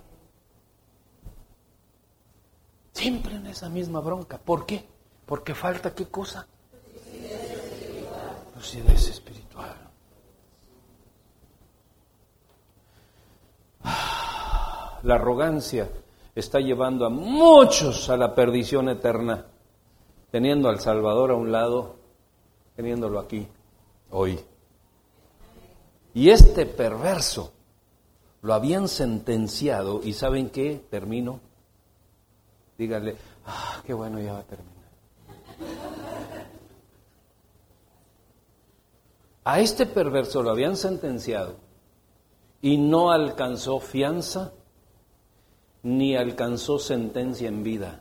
Siempre 2.93 3.37
en 3.37 3.47
esa 3.47 3.69
misma 3.69 4.01
bronca. 4.01 4.39
¿Por 4.39 4.67
qué? 4.67 4.85
Porque 5.25 5.55
falta 5.55 5.95
qué 5.95 6.07
cosa? 6.07 6.49
Espiritual. 9.11 9.46
La 15.07 15.15
arrogancia 15.15 15.89
está 16.35 16.59
llevando 16.59 17.07
a 17.07 17.11
muchos 17.11 18.11
a 18.11 18.17
la 18.17 18.35
perdición 18.35 18.89
eterna, 18.89 19.47
teniendo 20.33 20.69
al 20.69 20.81
Salvador 20.81 21.31
a 21.31 21.37
un 21.37 21.53
lado, 21.53 21.95
teniéndolo 22.75 23.21
aquí, 23.21 23.47
hoy. 24.11 24.41
Y 26.13 26.31
este 26.31 26.67
perverso 26.67 27.53
lo 28.43 28.53
habían 28.53 28.89
sentenciado 28.89 30.01
y 30.03 30.13
¿saben 30.13 30.51
qué? 30.51 30.85
Termino. 30.91 31.39
Díganle, 32.77 33.15
ah, 33.47 33.81
qué 33.87 33.95
bueno, 33.95 34.19
ya 34.19 34.33
va 34.33 34.41
a 34.41 34.43
terminar. 34.43 34.91
A 39.45 39.61
este 39.61 39.87
perverso 39.87 40.43
lo 40.43 40.51
habían 40.51 40.77
sentenciado 40.77 41.55
y 42.61 42.77
no 42.77 43.13
alcanzó 43.13 43.79
fianza 43.79 44.53
ni 45.87 46.17
alcanzó 46.17 46.81
sentencia 46.81 47.47
en 47.47 47.63
vida. 47.63 48.01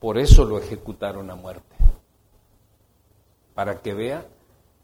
Por 0.00 0.18
eso 0.18 0.44
lo 0.44 0.58
ejecutaron 0.58 1.30
a 1.30 1.36
muerte. 1.36 1.76
Para 3.54 3.80
que 3.80 3.94
vea 3.94 4.26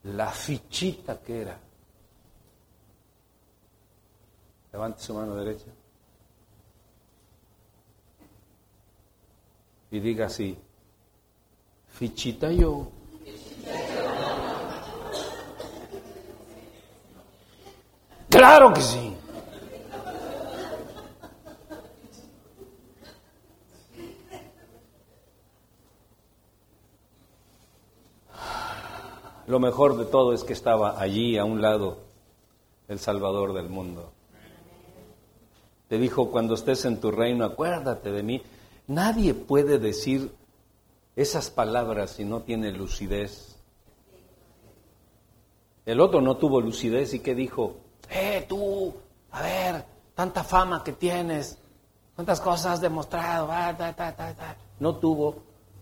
la 0.04 0.30
fichita 0.30 1.20
que 1.20 1.40
era. 1.40 1.58
Levante 4.72 5.02
su 5.02 5.12
mano 5.12 5.34
derecha. 5.34 5.72
Y 9.90 9.98
diga 9.98 10.26
así, 10.26 10.56
Fichita 11.88 12.52
yo. 12.52 12.92
Claro 18.28 18.72
que 18.72 18.82
sí. 18.82 19.16
Lo 29.46 29.60
mejor 29.60 29.96
de 29.96 30.06
todo 30.06 30.32
es 30.32 30.42
que 30.42 30.52
estaba 30.52 31.00
allí 31.00 31.38
a 31.38 31.44
un 31.44 31.62
lado 31.62 31.98
el 32.88 32.98
Salvador 32.98 33.52
del 33.52 33.68
mundo. 33.68 34.12
Te 35.88 35.98
dijo, 35.98 36.30
cuando 36.32 36.54
estés 36.54 36.84
en 36.84 37.00
tu 37.00 37.12
reino, 37.12 37.44
acuérdate 37.44 38.10
de 38.10 38.22
mí. 38.24 38.42
Nadie 38.88 39.34
puede 39.34 39.78
decir 39.78 40.32
esas 41.14 41.50
palabras 41.50 42.10
si 42.10 42.24
no 42.24 42.40
tiene 42.42 42.72
lucidez. 42.72 43.56
El 45.84 46.00
otro 46.00 46.20
no 46.20 46.36
tuvo 46.36 46.60
lucidez 46.60 47.14
y 47.14 47.20
que 47.20 47.36
dijo, 47.36 47.76
eh, 48.10 48.44
tú, 48.48 48.92
a 49.30 49.42
ver, 49.42 49.84
tanta 50.16 50.42
fama 50.42 50.82
que 50.82 50.92
tienes, 50.92 51.56
cuántas 52.16 52.40
cosas 52.40 52.66
has 52.66 52.80
demostrado, 52.80 53.48
no 54.80 54.96
tuvo 54.96 55.36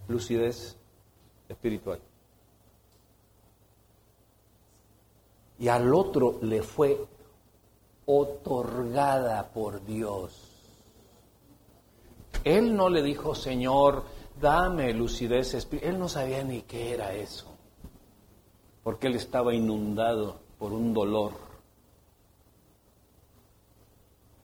lucidez 0.08 0.76
espiritual. 1.48 2.00
Y 5.58 5.68
al 5.68 5.94
otro 5.94 6.38
le 6.42 6.62
fue 6.62 6.98
otorgada 8.06 9.48
por 9.52 9.84
Dios. 9.84 10.40
Él 12.42 12.76
no 12.76 12.88
le 12.90 13.02
dijo, 13.02 13.34
Señor, 13.34 14.04
dame 14.40 14.92
lucidez 14.92 15.54
espiritual. 15.54 15.94
Él 15.94 16.00
no 16.00 16.08
sabía 16.08 16.44
ni 16.44 16.62
qué 16.62 16.92
era 16.92 17.14
eso, 17.14 17.46
porque 18.82 19.06
él 19.06 19.14
estaba 19.14 19.54
inundado 19.54 20.40
por 20.58 20.72
un 20.72 20.92
dolor. 20.92 21.32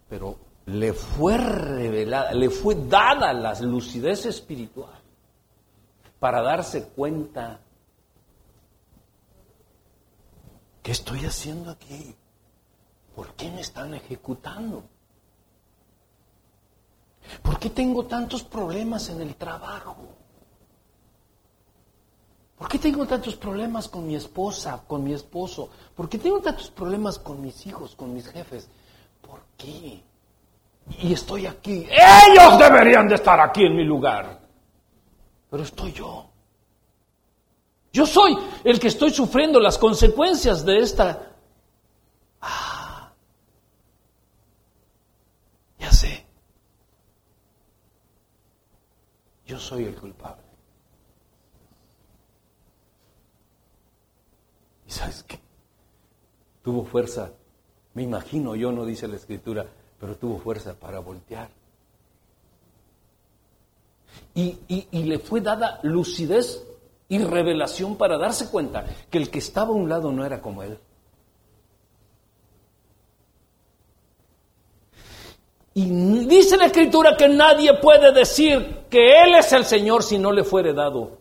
Pero 0.09 0.37
le 0.67 0.93
fue 0.93 1.37
revelada, 1.37 2.33
le 2.33 2.51
fue 2.51 2.75
dada 2.75 3.33
la 3.33 3.59
lucidez 3.61 4.27
espiritual 4.27 4.99
para 6.19 6.43
darse 6.43 6.89
cuenta 6.89 7.61
¿Qué 10.83 10.93
estoy 10.93 11.24
haciendo 11.24 11.70
aquí? 11.70 12.14
¿Por 13.14 13.35
qué 13.35 13.51
me 13.51 13.61
están 13.61 13.95
ejecutando? 13.95 14.85
¿Por 17.43 17.59
qué 17.59 17.70
tengo 17.70 18.07
tantos 18.07 18.43
problemas 18.43 19.09
en 19.11 19.20
el 19.20 19.35
trabajo? 19.37 19.97
¿Por 22.57 22.68
qué 22.68 22.78
tengo 22.78 23.07
tantos 23.07 23.37
problemas 23.37 23.89
con 23.89 24.07
mi 24.07 24.14
esposa, 24.14 24.83
con 24.87 25.03
mi 25.03 25.12
esposo? 25.12 25.70
¿Por 25.95 26.09
qué 26.09 26.18
tengo 26.18 26.41
tantos 26.41 26.70
problemas 26.70 27.18
con 27.18 27.41
mis 27.41 27.66
hijos, 27.66 27.95
con 27.95 28.12
mis 28.12 28.26
jefes? 28.26 28.68
¿Por 29.20 29.41
qué? 29.57 30.03
Y 30.99 31.12
estoy 31.12 31.47
aquí. 31.47 31.87
Ellos 31.91 32.59
deberían 32.59 33.09
de 33.09 33.14
estar 33.14 33.41
aquí 33.41 33.64
en 33.64 33.76
mi 33.76 33.85
lugar. 33.85 34.41
Pero 35.51 35.62
estoy 35.62 35.93
yo. 35.93 36.30
Yo 37.93 38.07
soy 38.07 38.36
el 38.64 38.78
que 38.78 38.88
estoy 38.88 39.11
sufriendo 39.11 39.59
las 39.59 39.76
consecuencias 39.78 40.64
de 40.64 40.78
esta... 40.78 41.32
Ah, 42.41 43.12
ya 45.78 45.91
sé. 45.91 46.24
Yo 49.47 49.59
soy 49.59 49.84
el 49.84 49.97
culpable. 49.97 50.45
¿Y 54.86 54.93
sabes 54.93 55.24
qué? 55.24 55.41
Tuvo 56.62 56.84
fuerza, 56.84 57.32
me 57.95 58.03
imagino 58.03 58.55
yo, 58.55 58.70
no 58.70 58.84
dice 58.84 59.09
la 59.09 59.16
escritura, 59.16 59.66
pero 59.99 60.14
tuvo 60.16 60.38
fuerza 60.38 60.74
para 60.74 61.01
voltear. 61.01 61.49
Y, 64.34 64.59
y, 64.68 64.88
y 64.93 65.03
le 65.05 65.18
fue 65.18 65.41
dada 65.41 65.80
lucidez 65.82 66.70
y 67.11 67.19
revelación 67.19 67.97
para 67.97 68.17
darse 68.17 68.49
cuenta 68.51 68.85
que 69.11 69.19
el 69.19 69.31
que 69.31 69.41
estaba 69.41 69.71
a 69.71 69.73
un 69.73 69.89
lado 69.89 70.13
no 70.13 70.25
era 70.25 70.41
como 70.41 70.63
él. 70.63 70.79
Y 75.75 75.85
dice 76.27 76.57
la 76.57 76.67
escritura 76.67 77.17
que 77.17 77.29
nadie 77.29 77.75
puede 77.75 78.13
decir 78.13 78.85
que 78.89 79.23
Él 79.23 79.35
es 79.37 79.53
el 79.53 79.65
Señor 79.65 80.03
si 80.03 80.19
no 80.19 80.33
le 80.33 80.45
fuere 80.45 80.73
dado 80.73 81.19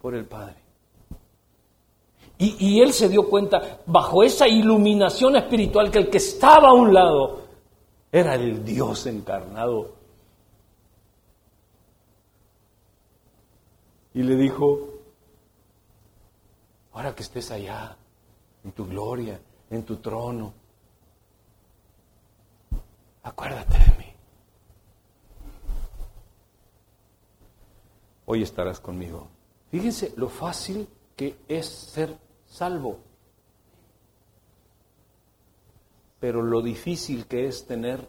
por 0.00 0.14
el 0.14 0.24
Padre. 0.24 0.56
Y, 2.38 2.56
y, 2.58 2.80
Él 2.80 2.92
se 2.92 3.08
dio 3.08 3.28
cuenta, 3.28 3.80
bajo 3.86 4.22
esa 4.22 4.48
iluminación 4.48 5.36
espiritual, 5.36 5.90
que 5.90 5.98
el 5.98 6.10
que 6.10 6.18
estaba 6.18 6.70
a 6.70 6.72
un 6.72 6.92
lado 6.92 7.42
era 8.10 8.34
el 8.34 8.64
Dios 8.64 9.06
encarnado 9.06 10.01
y 14.14 14.22
le 14.22 14.36
dijo, 14.36 14.88
ahora 16.92 17.14
que 17.14 17.22
estés 17.22 17.50
allá, 17.50 17.96
en 18.64 18.72
tu 18.72 18.86
gloria, 18.86 19.40
en 19.70 19.84
tu 19.84 19.96
trono, 19.96 20.52
acuérdate 23.22 23.78
de 23.78 23.98
mí. 23.98 24.12
Hoy 28.26 28.42
estarás 28.42 28.80
conmigo. 28.80 29.28
Fíjense 29.70 30.12
lo 30.16 30.28
fácil 30.28 30.86
que 31.16 31.38
es 31.48 31.66
ser 31.66 32.16
salvo, 32.46 32.98
pero 36.20 36.42
lo 36.42 36.60
difícil 36.60 37.26
que 37.26 37.46
es 37.46 37.66
tener 37.66 38.06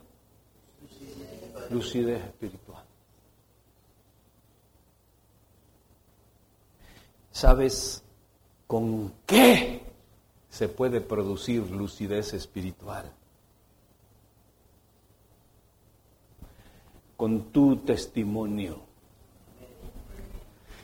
lucidez 1.70 2.24
espiritual. 2.24 2.63
¿Sabes 7.44 8.02
con 8.68 9.12
qué 9.26 9.82
se 10.48 10.70
puede 10.70 11.02
producir 11.02 11.70
lucidez 11.72 12.32
espiritual? 12.32 13.12
Con 17.18 17.52
tu 17.52 17.76
testimonio. 17.80 18.80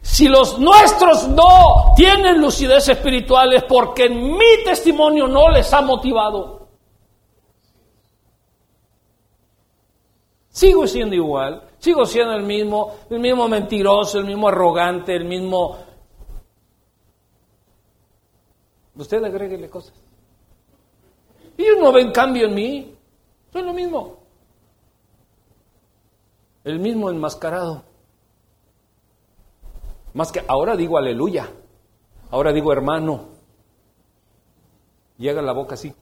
Si 0.01 0.27
los 0.27 0.59
nuestros 0.59 1.29
no 1.29 1.93
tienen 1.95 2.41
lucidez 2.41 2.89
espiritual 2.89 3.53
es 3.53 3.63
porque 3.63 4.09
mi 4.09 4.61
testimonio 4.65 5.29
no 5.29 5.47
les 5.51 5.71
ha 5.71 5.79
motivado. 5.79 6.67
Sigo 10.49 10.85
siendo 10.85 11.15
igual, 11.15 11.63
sigo 11.77 12.05
siendo 12.05 12.33
el 12.33 12.43
mismo, 12.43 12.95
el 13.09 13.21
mismo 13.21 13.47
mentiroso, 13.47 14.19
el 14.19 14.25
mismo 14.25 14.49
arrogante, 14.49 15.15
el 15.15 15.23
mismo 15.23 15.87
Usted 18.99 19.23
agréguele 19.23 19.69
cosas. 19.69 19.93
Y 21.57 21.63
ellos 21.63 21.77
no 21.79 21.93
ven 21.93 22.11
cambio 22.11 22.47
en 22.47 22.53
mí. 22.53 22.95
Soy 23.51 23.63
lo 23.63 23.73
mismo. 23.73 24.17
El 26.65 26.79
mismo 26.79 27.09
enmascarado. 27.09 27.83
Más 30.13 30.33
que 30.33 30.43
ahora 30.45 30.75
digo 30.75 30.97
aleluya. 30.97 31.49
Ahora 32.29 32.51
digo 32.51 32.73
hermano. 32.73 33.29
Llega 35.17 35.41
la 35.41 35.53
boca 35.53 35.75
así. 35.75 35.93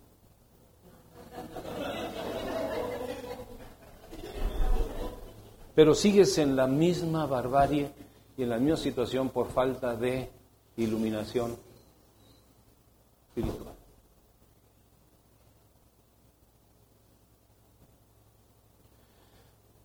Pero 5.75 5.93
sigues 5.93 6.35
en 6.39 6.55
la 6.55 6.65
misma 6.65 7.27
barbarie 7.27 7.91
y 8.35 8.41
en 8.41 8.49
la 8.49 8.57
misma 8.57 8.77
situación 8.77 9.29
por 9.29 9.49
falta 9.49 9.95
de 9.95 10.31
iluminación 10.77 11.66
espiritual. 13.37 13.75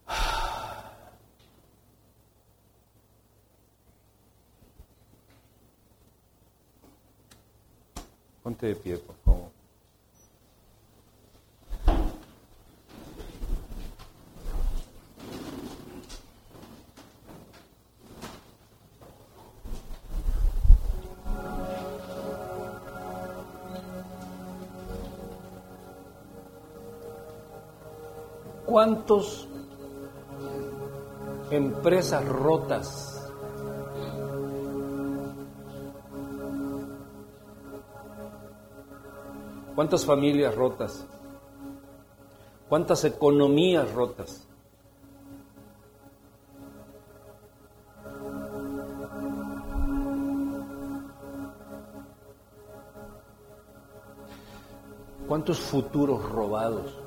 Ponte 8.43 8.67
de 8.67 8.75
pie, 8.75 8.99
por 8.99 9.15
favor. 9.25 9.52
cuántos 28.73 29.47
empresas 31.51 32.27
rotas 32.27 33.31
cuántas 39.75 40.07
familias 40.07 40.55
rotas 40.55 41.07
cuántas 42.70 43.05
economías 43.05 43.93
rotas 43.93 44.49
cuántos 55.29 55.61
futuros 55.61 56.25
robados 56.31 57.03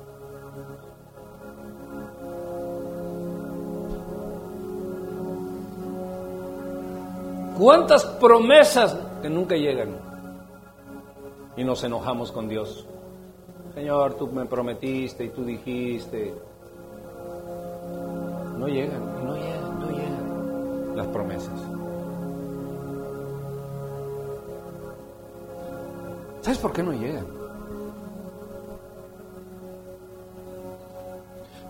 ¿Cuántas 7.58 8.04
promesas 8.04 8.94
que 9.22 9.30
nunca 9.30 9.54
llegan? 9.54 9.96
Y 11.56 11.64
nos 11.64 11.82
enojamos 11.84 12.30
con 12.30 12.48
Dios. 12.48 12.86
Señor, 13.74 14.14
tú 14.14 14.26
me 14.26 14.44
prometiste 14.44 15.24
y 15.24 15.28
tú 15.30 15.42
dijiste. 15.42 16.34
No 18.58 18.68
llegan, 18.68 19.24
no 19.24 19.34
llegan, 19.36 19.80
no 19.80 19.90
llegan 19.90 20.96
las 20.96 21.06
promesas. 21.06 21.60
¿Sabes 26.42 26.58
por 26.58 26.72
qué 26.72 26.82
no 26.82 26.92
llegan? 26.92 27.26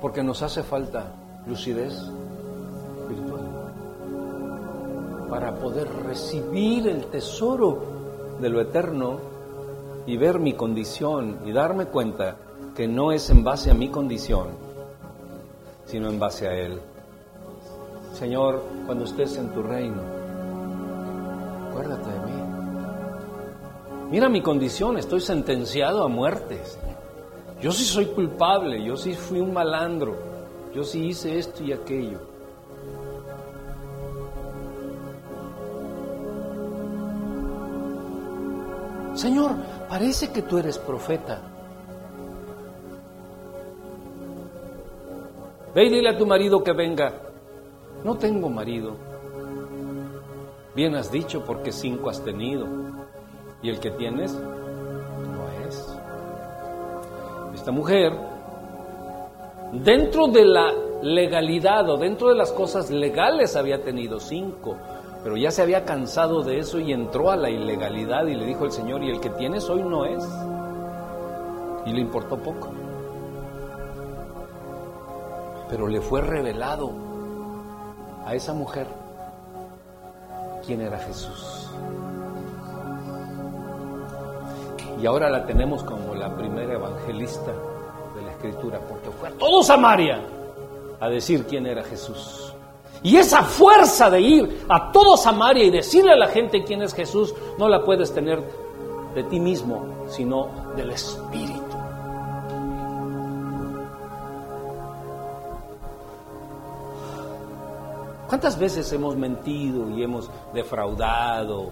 Porque 0.00 0.22
nos 0.22 0.42
hace 0.42 0.62
falta 0.62 1.12
lucidez 1.46 2.10
para 5.28 5.54
poder 5.54 5.88
recibir 6.04 6.86
el 6.88 7.06
tesoro 7.06 7.82
de 8.40 8.48
lo 8.48 8.60
eterno 8.60 9.18
y 10.06 10.16
ver 10.16 10.38
mi 10.38 10.52
condición 10.52 11.40
y 11.44 11.52
darme 11.52 11.86
cuenta 11.86 12.36
que 12.74 12.86
no 12.86 13.10
es 13.12 13.30
en 13.30 13.42
base 13.42 13.70
a 13.70 13.74
mi 13.74 13.88
condición, 13.88 14.48
sino 15.86 16.08
en 16.08 16.18
base 16.18 16.46
a 16.46 16.54
Él. 16.54 16.80
Señor, 18.12 18.62
cuando 18.86 19.04
estés 19.04 19.36
en 19.36 19.48
tu 19.50 19.62
reino, 19.62 20.00
acuérdate 21.68 22.10
de 22.10 22.18
mí. 22.20 22.42
Mira 24.10 24.28
mi 24.28 24.40
condición, 24.40 24.98
estoy 24.98 25.20
sentenciado 25.20 26.04
a 26.04 26.08
muerte. 26.08 26.60
Yo 27.60 27.72
sí 27.72 27.84
soy 27.84 28.06
culpable, 28.06 28.84
yo 28.84 28.96
sí 28.96 29.14
fui 29.14 29.40
un 29.40 29.52
malandro, 29.52 30.14
yo 30.74 30.84
sí 30.84 31.06
hice 31.06 31.38
esto 31.38 31.64
y 31.64 31.72
aquello. 31.72 32.35
Señor, 39.26 39.56
parece 39.88 40.30
que 40.30 40.42
tú 40.42 40.56
eres 40.56 40.78
profeta. 40.78 41.42
Ve 45.74 45.84
y 45.84 45.90
dile 45.90 46.10
a 46.10 46.16
tu 46.16 46.24
marido 46.24 46.62
que 46.62 46.72
venga. 46.72 47.12
No 48.04 48.16
tengo 48.16 48.48
marido. 48.48 48.92
Bien 50.76 50.94
has 50.94 51.10
dicho 51.10 51.42
porque 51.44 51.72
cinco 51.72 52.08
has 52.08 52.22
tenido. 52.22 52.68
Y 53.62 53.70
el 53.70 53.80
que 53.80 53.90
tienes 53.90 54.32
no 54.32 55.66
es. 55.68 55.98
Esta 57.52 57.72
mujer, 57.72 58.12
dentro 59.72 60.28
de 60.28 60.44
la 60.44 60.72
legalidad 61.02 61.90
o 61.90 61.96
dentro 61.96 62.28
de 62.28 62.36
las 62.36 62.52
cosas 62.52 62.92
legales 62.92 63.56
había 63.56 63.82
tenido 63.82 64.20
cinco 64.20 64.76
pero 65.26 65.36
ya 65.36 65.50
se 65.50 65.60
había 65.60 65.84
cansado 65.84 66.44
de 66.44 66.60
eso 66.60 66.78
y 66.78 66.92
entró 66.92 67.32
a 67.32 67.36
la 67.36 67.50
ilegalidad 67.50 68.28
y 68.28 68.36
le 68.36 68.46
dijo 68.46 68.64
el 68.64 68.70
Señor, 68.70 69.02
y 69.02 69.10
el 69.10 69.18
que 69.18 69.28
tienes 69.30 69.68
hoy 69.68 69.82
no 69.82 70.04
es. 70.04 70.24
Y 71.84 71.90
le 71.92 72.00
importó 72.00 72.36
poco. 72.36 72.68
Pero 75.68 75.88
le 75.88 76.00
fue 76.00 76.20
revelado 76.20 76.92
a 78.24 78.36
esa 78.36 78.52
mujer 78.52 78.86
quién 80.64 80.82
era 80.82 80.96
Jesús. 80.96 81.72
Y 85.02 85.06
ahora 85.06 85.28
la 85.28 85.44
tenemos 85.44 85.82
como 85.82 86.14
la 86.14 86.36
primera 86.36 86.74
evangelista 86.74 87.50
de 88.14 88.22
la 88.22 88.30
escritura, 88.30 88.78
porque 88.78 89.10
fue 89.10 89.30
a 89.30 89.32
todo 89.32 89.64
Samaria 89.64 90.20
a 91.00 91.08
decir 91.08 91.44
quién 91.46 91.66
era 91.66 91.82
Jesús. 91.82 92.45
Y 93.02 93.16
esa 93.16 93.42
fuerza 93.42 94.10
de 94.10 94.20
ir 94.20 94.66
a 94.68 94.90
todo 94.90 95.16
Samaria 95.16 95.64
y 95.64 95.70
decirle 95.70 96.12
a 96.12 96.16
la 96.16 96.28
gente 96.28 96.64
quién 96.64 96.82
es 96.82 96.94
Jesús, 96.94 97.34
no 97.58 97.68
la 97.68 97.84
puedes 97.84 98.12
tener 98.12 98.42
de 99.14 99.22
ti 99.24 99.40
mismo, 99.40 100.06
sino 100.08 100.48
del 100.76 100.90
Espíritu. 100.90 101.76
¿Cuántas 108.28 108.58
veces 108.58 108.92
hemos 108.92 109.16
mentido 109.16 109.88
y 109.90 110.02
hemos 110.02 110.28
defraudado 110.52 111.70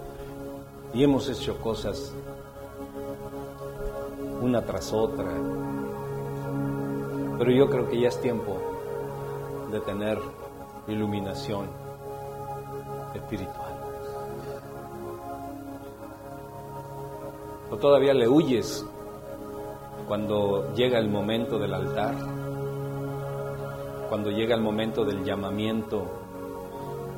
y 0.92 1.02
hemos 1.02 1.28
hecho 1.28 1.60
cosas 1.60 2.12
una 4.40 4.62
tras 4.62 4.92
otra? 4.92 5.32
Pero 7.38 7.50
yo 7.50 7.68
creo 7.68 7.88
que 7.88 8.00
ya 8.00 8.08
es 8.08 8.20
tiempo 8.20 8.56
de 9.72 9.80
tener 9.80 10.18
iluminación 10.88 11.68
espiritual. 13.14 13.74
¿O 17.70 17.76
todavía 17.76 18.14
le 18.14 18.28
huyes 18.28 18.84
cuando 20.06 20.72
llega 20.74 20.98
el 20.98 21.08
momento 21.08 21.58
del 21.58 21.74
altar? 21.74 22.14
Cuando 24.08 24.30
llega 24.30 24.54
el 24.54 24.60
momento 24.60 25.04
del 25.04 25.24
llamamiento, 25.24 26.04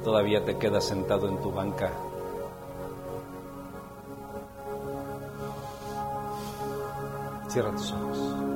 todavía 0.02 0.44
te 0.44 0.56
quedas 0.56 0.84
sentado 0.84 1.28
en 1.28 1.40
tu 1.40 1.50
banca. 1.50 1.90
Cierra 7.48 7.72
tus 7.72 7.92
ojos. 7.92 8.55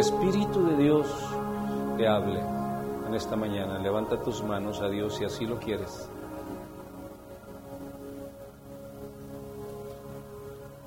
Espíritu 0.00 0.64
de 0.66 0.76
Dios 0.82 1.06
te 1.98 2.08
hable 2.08 2.40
en 3.06 3.14
esta 3.14 3.36
mañana. 3.36 3.78
Levanta 3.78 4.18
tus 4.22 4.42
manos 4.42 4.80
a 4.80 4.88
Dios 4.88 5.14
si 5.16 5.26
así 5.26 5.44
lo 5.44 5.58
quieres. 5.58 6.08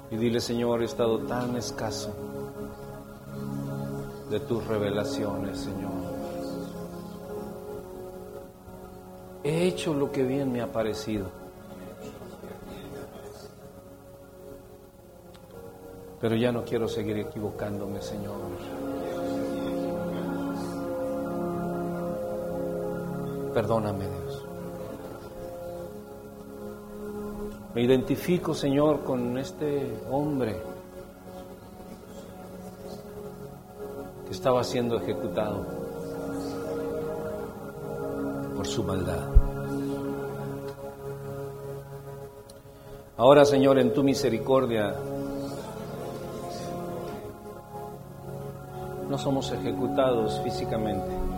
Y 0.09 0.15
dile, 0.15 0.41
Señor, 0.41 0.81
he 0.81 0.85
estado 0.85 1.19
tan 1.19 1.55
escaso 1.55 2.11
de 4.31 4.39
tus 4.39 4.65
revelaciones, 4.65 5.59
Señor. 5.59 5.91
He 9.43 9.67
hecho 9.67 9.93
lo 9.93 10.11
que 10.11 10.23
bien 10.23 10.51
me 10.51 10.61
ha 10.61 10.71
parecido. 10.71 11.27
Pero 16.19 16.35
ya 16.35 16.51
no 16.51 16.63
quiero 16.63 16.87
seguir 16.87 17.19
equivocándome, 17.19 18.01
Señor. 18.01 18.37
Perdóname, 23.53 24.05
Dios. 24.09 24.45
Me 27.75 27.81
identifico, 27.81 28.53
Señor, 28.53 29.03
con 29.03 29.37
este 29.37 29.97
hombre 30.11 30.61
que 34.25 34.31
estaba 34.31 34.63
siendo 34.63 34.97
ejecutado 34.97 35.65
por 38.55 38.67
su 38.67 38.83
maldad. 38.83 39.27
Ahora, 43.17 43.45
Señor, 43.45 43.77
en 43.79 43.93
tu 43.93 44.03
misericordia, 44.03 44.95
no 49.09 49.17
somos 49.17 49.51
ejecutados 49.51 50.39
físicamente. 50.43 51.32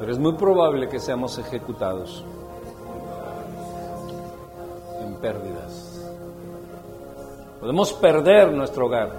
Pero 0.00 0.10
es 0.10 0.18
muy 0.18 0.32
probable 0.32 0.88
que 0.88 0.98
seamos 0.98 1.38
ejecutados 1.38 2.24
en 5.00 5.14
pérdidas. 5.16 6.04
Podemos 7.60 7.92
perder 7.92 8.52
nuestro 8.52 8.86
hogar, 8.86 9.12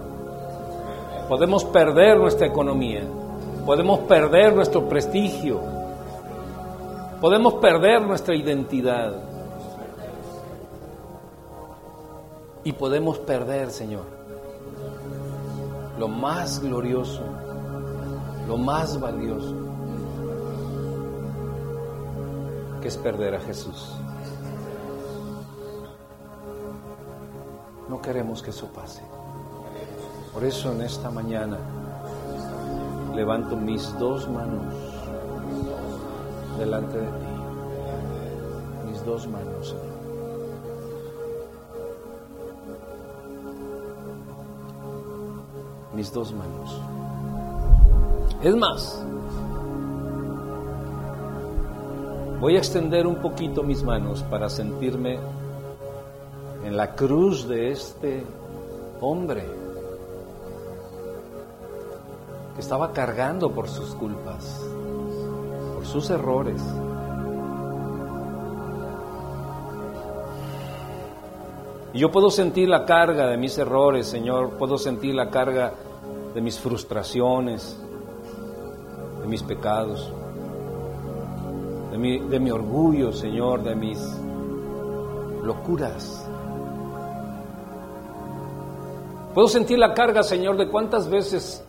podemos 1.30 1.64
perder 1.64 2.18
nuestra 2.18 2.48
economía, 2.48 3.04
podemos 3.66 4.00
perder 4.00 4.54
nuestro 4.54 4.90
prestigio, 4.90 5.62
Podemos 7.22 7.54
perder 7.56 8.02
nuestra 8.02 8.36
identidad. 8.36 9.14
Y 12.64 12.74
podemos 12.74 13.20
perder, 13.20 13.70
Señor, 13.70 14.06
lo 16.00 16.08
más 16.08 16.60
glorioso, 16.60 17.22
lo 18.48 18.58
más 18.58 19.00
valioso, 19.00 19.56
que 22.82 22.88
es 22.88 22.98
perder 22.98 23.36
a 23.36 23.40
Jesús. 23.40 23.94
No 27.88 28.02
queremos 28.02 28.42
que 28.42 28.50
eso 28.50 28.68
pase. 28.68 29.02
Por 30.34 30.44
eso 30.44 30.72
en 30.72 30.82
esta 30.82 31.12
mañana 31.12 31.58
levanto 33.14 33.56
mis 33.56 33.98
dos 34.00 34.28
manos 34.30 34.74
delante 36.58 36.98
de 36.98 37.08
ti. 37.08 37.26
Mis 38.88 39.06
dos 39.06 39.28
manos, 39.28 39.68
Señor. 39.68 39.92
Mis 45.94 46.12
dos 46.14 46.34
manos. 46.34 46.82
Es 48.42 48.56
más, 48.56 49.04
voy 52.42 52.56
a 52.56 52.58
extender 52.58 53.06
un 53.06 53.18
poquito 53.18 53.62
mis 53.62 53.84
manos 53.84 54.24
para 54.24 54.50
sentirme 54.50 55.20
en 56.66 56.76
la 56.76 56.96
cruz 56.96 57.48
de 57.48 57.72
este 57.72 58.26
hombre 59.00 59.46
que 62.56 62.62
estaba 62.62 62.92
cargando 62.94 63.52
por 63.52 63.70
sus 63.70 63.94
culpas, 63.94 64.60
por 65.76 65.86
sus 65.86 66.10
errores. 66.10 66.60
Y 71.94 72.00
yo 72.00 72.12
puedo 72.12 72.32
sentir 72.32 72.70
la 72.70 72.86
carga 72.86 73.28
de 73.28 73.38
mis 73.38 73.56
errores, 73.60 74.08
Señor, 74.08 74.58
puedo 74.58 74.80
sentir 74.80 75.14
la 75.14 75.30
carga 75.30 75.74
de 76.34 76.42
mis 76.42 76.60
frustraciones, 76.60 77.78
de 79.22 79.28
mis 79.28 79.44
pecados, 79.44 80.12
de 82.02 82.40
mi 82.40 82.52
orgullo, 82.52 83.12
Señor, 83.12 83.64
de 83.64 83.76
mis 83.76 84.00
locuras. 85.44 86.28
Puedo 89.34 89.48
sentir 89.48 89.80
la 89.80 89.94
carga, 89.94 90.24
Señor, 90.24 90.58
de 90.58 90.68
cuántas 90.68 91.10
veces 91.10 91.64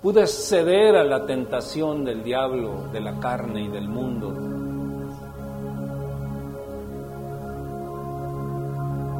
pude 0.00 0.26
ceder 0.26 0.96
a 0.96 1.04
la 1.04 1.26
tentación 1.26 2.04
del 2.04 2.22
diablo, 2.22 2.88
de 2.92 3.00
la 3.00 3.18
carne 3.20 3.62
y 3.64 3.68
del 3.68 3.88
mundo. 3.88 4.32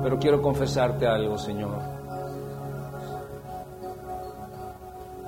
Pero 0.02 0.18
quiero 0.18 0.40
confesarte 0.40 1.06
algo, 1.06 1.36
Señor. 1.36 1.76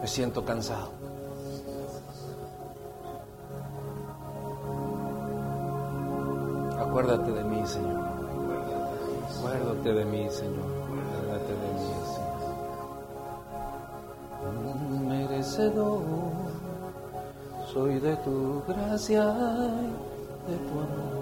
Me 0.00 0.06
siento 0.06 0.44
cansado. 0.44 1.01
Acuérdate 7.02 7.32
de 7.32 7.42
mí, 7.42 7.66
Señor. 7.66 8.00
Acuérdate 9.28 9.92
de 9.92 10.04
mí, 10.04 10.30
Señor. 10.30 10.70
Acuérdate 11.18 11.52
de 11.52 11.68
mí, 11.74 11.90
Señor. 12.14 12.42
Merecedor 15.08 16.02
soy 17.72 17.98
de 17.98 18.16
tu 18.18 18.62
gracia 18.68 19.34
y 19.82 20.50
de 20.52 20.58
tu 20.58 20.78
amor. 20.78 21.21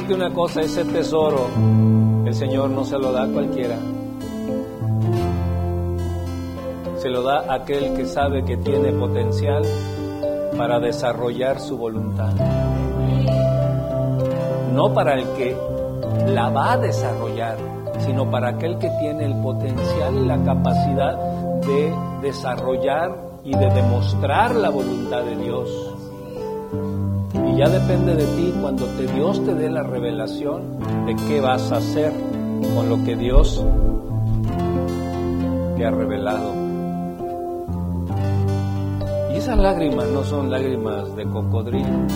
Decirte 0.00 0.14
una 0.14 0.32
cosa, 0.32 0.60
ese 0.62 0.84
tesoro 0.84 1.46
el 2.24 2.34
Señor 2.34 2.70
no 2.70 2.84
se 2.84 2.96
lo 2.96 3.12
da 3.12 3.24
a 3.24 3.26
cualquiera. 3.26 3.76
Se 6.96 7.08
lo 7.10 7.22
da 7.22 7.40
a 7.40 7.54
aquel 7.56 7.94
que 7.94 8.06
sabe 8.06 8.44
que 8.44 8.56
tiene 8.56 8.92
potencial 8.92 9.62
para 10.56 10.80
desarrollar 10.80 11.60
su 11.60 11.76
voluntad. 11.76 12.32
No 14.72 14.94
para 14.94 15.14
el 15.14 15.26
que 15.36 15.56
la 16.28 16.48
va 16.48 16.72
a 16.72 16.78
desarrollar, 16.78 17.58
sino 17.98 18.30
para 18.30 18.50
aquel 18.50 18.78
que 18.78 18.88
tiene 19.00 19.26
el 19.26 19.34
potencial 19.42 20.14
y 20.14 20.26
la 20.26 20.42
capacidad 20.42 21.18
de 21.60 21.94
desarrollar 22.22 23.18
y 23.44 23.54
de 23.54 23.68
demostrar 23.70 24.54
la 24.54 24.70
voluntad 24.70 25.24
de 25.24 25.36
Dios. 25.36 25.79
Ya 27.60 27.68
depende 27.68 28.16
de 28.16 28.24
ti 28.24 28.54
cuando 28.58 28.86
te, 28.86 29.06
Dios 29.06 29.44
te 29.44 29.54
dé 29.54 29.68
la 29.68 29.82
revelación 29.82 30.78
de 31.04 31.14
qué 31.28 31.42
vas 31.42 31.70
a 31.70 31.76
hacer 31.76 32.10
con 32.74 32.88
lo 32.88 33.04
que 33.04 33.16
Dios 33.16 33.62
te 35.76 35.84
ha 35.84 35.90
revelado. 35.90 36.54
Y 39.30 39.36
esas 39.36 39.58
lágrimas 39.58 40.08
no 40.08 40.24
son 40.24 40.50
lágrimas 40.50 41.14
de 41.16 41.26
cocodrilo, 41.26 42.06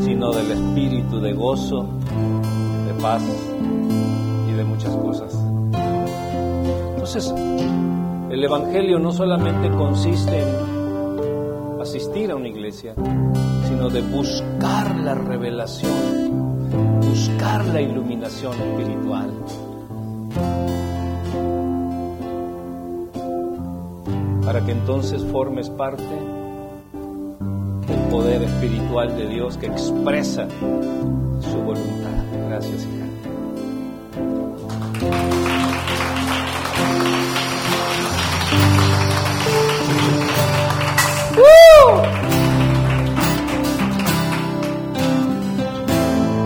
sino 0.00 0.32
del 0.32 0.50
espíritu 0.50 1.20
de 1.20 1.34
gozo, 1.34 1.86
de 2.86 3.02
paz 3.02 3.22
y 4.48 4.52
de 4.52 4.64
muchas 4.64 4.96
cosas. 4.96 5.38
Entonces, 6.94 7.34
el 8.30 8.42
Evangelio 8.42 8.98
no 8.98 9.12
solamente 9.12 9.68
consiste 9.72 10.40
en 10.40 11.78
asistir 11.82 12.30
a 12.30 12.36
una 12.36 12.48
iglesia, 12.48 12.94
sino 13.82 13.90
de 13.90 14.02
buscar 14.02 14.94
la 14.94 15.14
revelación, 15.14 17.00
buscar 17.00 17.66
la 17.66 17.80
iluminación 17.80 18.52
espiritual. 18.52 19.32
Para 24.44 24.64
que 24.64 24.70
entonces 24.70 25.24
formes 25.32 25.68
parte 25.68 26.04
del 27.88 28.00
poder 28.08 28.44
espiritual 28.44 29.16
de 29.16 29.26
Dios 29.26 29.56
que 29.56 29.66
expresa 29.66 30.46
su 31.40 31.56
voluntad. 31.56 32.24
Gracias, 32.48 32.84
hija. 32.84 33.02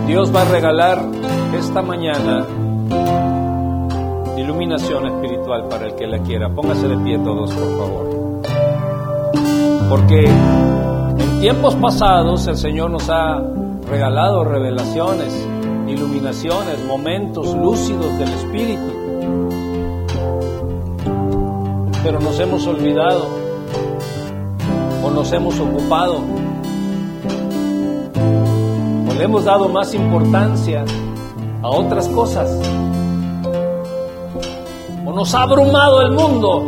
Dios 0.07 0.33
va 0.33 0.43
a 0.43 0.45
regalar 0.45 1.03
esta 1.53 1.81
mañana 1.81 2.45
iluminación 4.37 5.05
espiritual 5.05 5.67
para 5.67 5.87
el 5.87 5.95
que 5.95 6.07
la 6.07 6.19
quiera. 6.19 6.49
Póngase 6.49 6.87
de 6.87 6.97
pie 6.99 7.19
todos, 7.19 7.51
por 7.51 7.77
favor. 7.77 8.09
Porque 9.89 10.25
en 10.25 11.39
tiempos 11.41 11.75
pasados 11.75 12.47
el 12.47 12.55
Señor 12.55 12.89
nos 12.89 13.09
ha 13.09 13.43
regalado 13.89 14.45
revelaciones, 14.45 15.45
iluminaciones, 15.87 16.85
momentos 16.85 17.53
lúcidos 17.53 18.17
del 18.17 18.29
Espíritu. 18.29 18.93
Pero 22.01 22.21
nos 22.21 22.39
hemos 22.39 22.65
olvidado 22.65 23.27
o 25.03 25.09
nos 25.11 25.33
hemos 25.33 25.59
ocupado 25.59 26.21
le 29.17 29.23
hemos 29.23 29.45
dado 29.45 29.67
más 29.67 29.93
importancia 29.95 30.85
a 31.63 31.69
otras 31.69 32.07
cosas. 32.09 32.49
O 35.05 35.11
nos 35.11 35.33
ha 35.33 35.41
abrumado 35.41 36.01
el 36.01 36.11
mundo. 36.11 36.63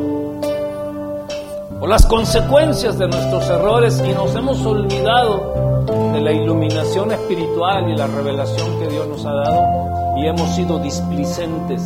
O 1.79 1.87
las 1.87 2.05
consecuencias 2.07 2.97
de 2.97 3.07
nuestros 3.07 3.47
errores 3.49 4.03
y 4.03 4.11
nos 4.13 4.35
hemos 4.35 4.65
olvidado 4.65 5.85
de 6.13 6.21
la 6.21 6.31
iluminación 6.31 7.11
espiritual 7.11 7.87
y 7.89 7.95
la 7.95 8.07
revelación 8.07 8.79
que 8.79 8.87
Dios 8.87 9.07
nos 9.07 9.25
ha 9.25 9.33
dado 9.33 10.17
y 10.17 10.27
hemos 10.27 10.49
sido 10.55 10.79
displicentes. 10.79 11.81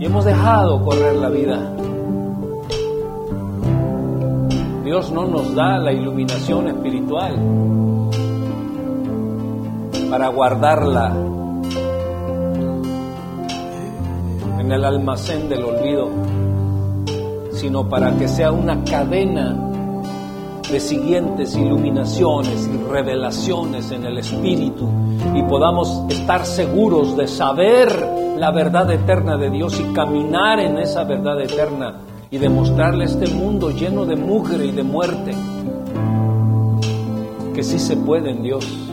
Y 0.00 0.04
hemos 0.04 0.24
dejado 0.24 0.84
correr 0.84 1.14
la 1.14 1.28
vida. 1.28 1.58
Dios 4.84 5.12
no 5.12 5.26
nos 5.26 5.54
da 5.54 5.78
la 5.78 5.92
iluminación 5.92 6.68
espiritual 6.68 7.36
para 10.10 10.28
guardarla 10.28 11.14
en 14.58 14.72
el 14.72 14.84
almacén 14.84 15.48
del 15.48 15.64
olvido, 15.64 16.08
sino 17.52 17.88
para 17.88 18.16
que 18.16 18.28
sea 18.28 18.52
una 18.52 18.84
cadena 18.84 19.68
de 20.70 20.80
siguientes 20.80 21.56
iluminaciones 21.56 22.68
y 22.68 22.90
revelaciones 22.90 23.90
en 23.90 24.04
el 24.04 24.18
Espíritu 24.18 24.88
y 25.34 25.42
podamos 25.44 26.04
estar 26.10 26.44
seguros 26.44 27.16
de 27.16 27.26
saber 27.26 27.90
la 28.36 28.50
verdad 28.50 28.90
eterna 28.90 29.36
de 29.36 29.50
Dios 29.50 29.80
y 29.80 29.92
caminar 29.94 30.60
en 30.60 30.78
esa 30.78 31.04
verdad 31.04 31.40
eterna 31.40 32.00
y 32.30 32.38
demostrarle 32.38 33.04
a 33.04 33.06
este 33.06 33.28
mundo 33.28 33.70
lleno 33.70 34.04
de 34.04 34.16
mugre 34.16 34.66
y 34.66 34.72
de 34.72 34.82
muerte 34.82 35.34
que 37.54 37.64
sí 37.64 37.78
se 37.78 37.96
puede 37.96 38.30
en 38.30 38.42
Dios. 38.42 38.87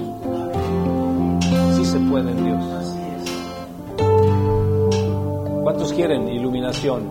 Se 1.95 2.01
Dios. 2.01 2.63
¿Cuántos 5.63 5.93
quieren 5.93 6.27
iluminación? 6.27 7.03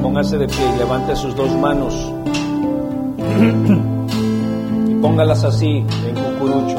Póngase 0.00 0.38
de 0.38 0.46
pie 0.46 0.74
y 0.74 0.78
levante 0.78 1.14
sus 1.14 1.36
dos 1.36 1.50
manos 1.56 1.94
y 4.88 4.94
póngalas 4.94 5.44
así 5.44 5.84
en 6.06 6.14
cucurucho, 6.14 6.78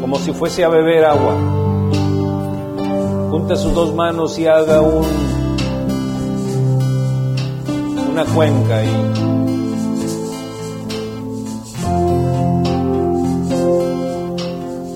como 0.00 0.16
si 0.20 0.32
fuese 0.32 0.64
a 0.64 0.70
beber 0.70 1.04
agua. 1.04 1.34
Junte 3.30 3.56
sus 3.56 3.74
dos 3.74 3.94
manos 3.94 4.38
y 4.38 4.46
haga 4.46 4.80
un 4.80 5.04
una 8.12 8.24
cuenca 8.24 8.82
y 8.82 9.43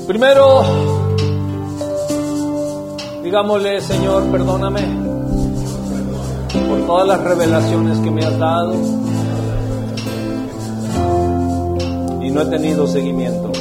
primero 0.09 0.62
digámosle 3.22 3.80
Señor 3.82 4.24
perdóname 4.32 4.80
por 6.68 6.86
todas 6.86 7.06
las 7.06 7.22
revelaciones 7.22 7.98
que 7.98 8.11
me 8.11 8.24
has 8.24 8.38
dado 8.38 8.74
y 12.22 12.30
no 12.30 12.42
he 12.42 12.46
tenido 12.46 12.88
seguimiento 12.88 13.52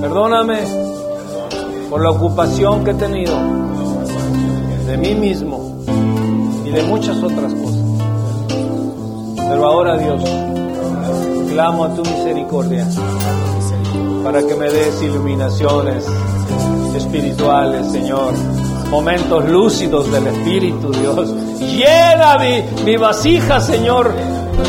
perdóname 0.00 0.86
por 1.90 2.02
la 2.02 2.10
ocupación 2.10 2.82
que 2.82 2.90
he 2.90 2.94
tenido 2.94 3.34
de 4.86 4.96
mí 4.96 5.14
mismo 5.14 5.84
y 6.64 6.70
de 6.70 6.82
muchas 6.84 7.22
otras 7.22 7.52
cosas. 7.54 7.80
Pero 9.36 9.66
ahora 9.66 9.96
Dios, 9.98 10.22
clamo 11.50 11.84
a 11.84 11.94
tu 11.94 12.02
misericordia 12.02 12.86
para 14.26 14.44
que 14.44 14.56
me 14.56 14.68
des 14.68 15.00
iluminaciones 15.02 16.04
espirituales, 16.96 17.86
Señor. 17.92 18.32
Momentos 18.90 19.48
lúcidos 19.48 20.10
del 20.10 20.26
Espíritu, 20.26 20.90
Dios. 20.90 21.30
Llena 21.60 22.36
mi, 22.36 22.64
mi 22.84 22.96
vasija, 22.96 23.60
Señor, 23.60 24.12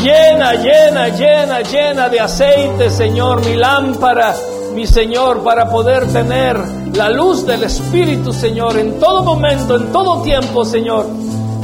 Llena, 0.00 0.52
llena, 0.54 1.08
llena, 1.08 1.60
llena 1.62 2.08
de 2.08 2.20
aceite, 2.20 2.88
Señor, 2.88 3.44
mi 3.44 3.56
lámpara, 3.56 4.32
mi 4.74 4.86
Señor, 4.86 5.42
para 5.42 5.68
poder 5.68 6.06
tener 6.12 6.56
la 6.94 7.08
luz 7.08 7.44
del 7.44 7.64
Espíritu, 7.64 8.32
Señor, 8.32 8.78
en 8.78 9.00
todo 9.00 9.24
momento, 9.24 9.74
en 9.74 9.90
todo 9.90 10.22
tiempo, 10.22 10.64
Señor. 10.64 11.06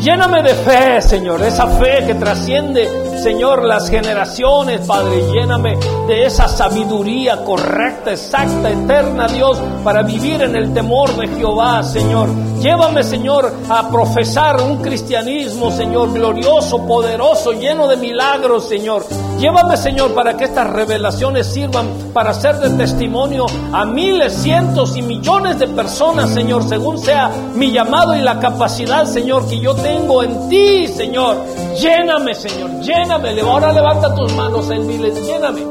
Lléname 0.01 0.43
de 0.43 0.55
fe, 0.55 1.01
Señor, 1.01 1.43
esa 1.45 1.67
fe 1.67 2.05
que 2.07 2.15
trasciende, 2.15 2.89
Señor, 3.25 3.65
las 3.65 3.89
generaciones, 3.89 4.87
Padre. 4.87 5.23
Lléname 5.33 5.79
de 6.07 6.27
esa 6.27 6.47
sabiduría 6.47 7.43
correcta, 7.43 8.13
exacta, 8.13 8.69
eterna, 8.69 9.27
Dios, 9.29 9.59
para 9.83 10.03
vivir 10.03 10.43
en 10.43 10.55
el 10.55 10.75
temor 10.75 11.17
de 11.17 11.29
Jehová, 11.29 11.83
Señor. 11.83 12.29
Llévame, 12.61 13.03
Señor, 13.03 13.51
a 13.71 13.89
profesar 13.89 14.61
un 14.61 14.83
cristianismo, 14.83 15.71
Señor, 15.71 16.13
glorioso, 16.13 16.87
poderoso, 16.87 17.53
lleno 17.53 17.89
de 17.89 17.97
milagros, 17.97 18.69
Señor. 18.69 19.07
Llévame, 19.39 19.79
Señor, 19.79 20.13
para 20.15 20.37
que 20.37 20.45
estas 20.45 20.69
revelaciones 20.69 21.47
sirvan 21.47 21.89
para 22.13 22.35
ser 22.35 22.57
de 22.57 22.71
testimonio 22.77 23.47
a 23.73 23.87
miles, 23.87 24.35
cientos 24.35 24.97
y 24.97 25.03
millones 25.03 25.59
de 25.59 25.67
personas, 25.69 26.31
Señor, 26.31 26.69
según 26.69 26.99
sea 26.99 27.31
mi 27.55 27.73
llamado 27.73 28.15
y 28.15 28.21
la 28.21 28.39
capacidad, 28.39 29.07
Señor, 29.07 29.49
que 29.49 29.59
yo 29.59 29.75
tengo 29.75 30.23
en 30.23 30.49
ti, 30.51 30.87
Señor. 30.89 31.39
Lléname, 31.81 32.35
Señor, 32.35 32.81
lléname. 32.81 33.14
Ahora 33.15 33.73
levanta 33.73 34.13
tus 34.17 34.35
manos 34.35 34.69
en 34.71 34.89
diles, 34.89 35.15
lléname. 35.25 35.63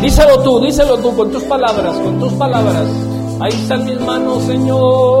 Díselo 0.00 0.42
tú, 0.42 0.60
díselo 0.60 0.96
tú 0.96 1.14
con 1.14 1.30
tus 1.30 1.42
palabras, 1.42 1.94
con 1.98 2.18
tus 2.18 2.32
palabras. 2.32 2.86
Ahí 3.38 3.52
están 3.52 3.84
mis 3.84 4.00
manos, 4.00 4.42
Señor. 4.44 5.20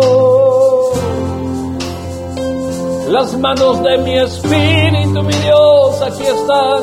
Las 3.10 3.38
manos 3.38 3.82
de 3.82 3.98
mi 3.98 4.18
espíritu, 4.18 5.22
mi 5.22 5.34
Dios, 5.34 6.00
aquí 6.00 6.22
están. 6.22 6.82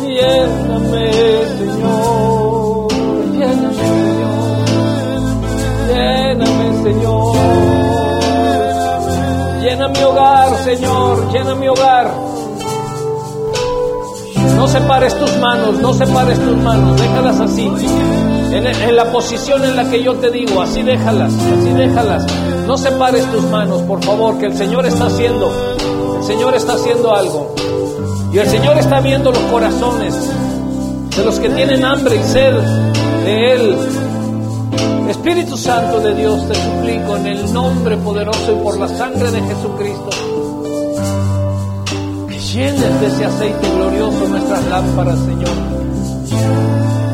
Lléname, 0.00 1.12
Señor. 1.58 2.88
Lléname, 3.34 3.74
Señor. 4.02 4.66
Lléname, 5.94 6.82
Señor. 6.82 7.75
Hogar, 10.06 10.64
Señor. 10.64 11.32
Llena 11.32 11.54
mi 11.54 11.68
hogar. 11.68 12.10
No 14.56 14.68
separes 14.68 15.18
tus 15.18 15.36
manos, 15.38 15.80
no 15.80 15.92
separes 15.92 16.38
tus 16.38 16.56
manos, 16.56 17.00
déjalas 17.00 17.40
así. 17.40 17.70
En, 18.52 18.66
en, 18.66 18.96
la 18.96 19.12
posición 19.12 19.62
en 19.64 19.76
la 19.76 19.90
que 19.90 20.02
yo 20.02 20.14
te 20.14 20.30
digo, 20.30 20.62
así 20.62 20.82
déjalas, 20.82 21.32
así 21.34 21.70
déjalas. 21.70 22.24
No 22.66 22.78
separes 22.78 23.30
tus 23.30 23.42
manos, 23.44 23.82
por 23.82 24.02
favor, 24.02 24.38
que 24.38 24.46
el 24.46 24.56
Señor 24.56 24.86
está 24.86 25.06
haciendo, 25.06 25.52
el 26.18 26.24
Señor 26.24 26.54
está 26.54 26.74
haciendo 26.74 27.14
algo. 27.14 27.54
Y 28.32 28.38
el 28.38 28.48
Señor 28.48 28.78
está 28.78 29.00
viendo 29.00 29.30
los 29.30 29.42
corazones 29.42 30.14
de 31.16 31.24
los 31.24 31.38
que 31.38 31.50
tienen 31.50 31.84
hambre 31.84 32.16
y 32.16 32.22
sed 32.22 32.54
de 33.24 33.52
Él. 33.52 33.76
Espíritu 35.10 35.56
Santo 35.56 36.00
de 36.00 36.14
Dios, 36.14 36.48
te 36.48 36.54
suplico 36.54 37.16
en 37.16 37.26
el 37.26 37.52
nombre 37.52 37.96
poderoso 37.96 38.52
y 38.52 38.62
por 38.62 38.78
la 38.78 38.88
sangre 38.88 39.30
de 39.30 39.40
Jesucristo 39.42 40.10
llenes 42.56 43.00
de 43.00 43.06
ese 43.08 43.24
aceite 43.26 43.70
glorioso 43.70 44.28
nuestras 44.28 44.64
lámparas, 44.66 45.18
Señor. 45.18 45.50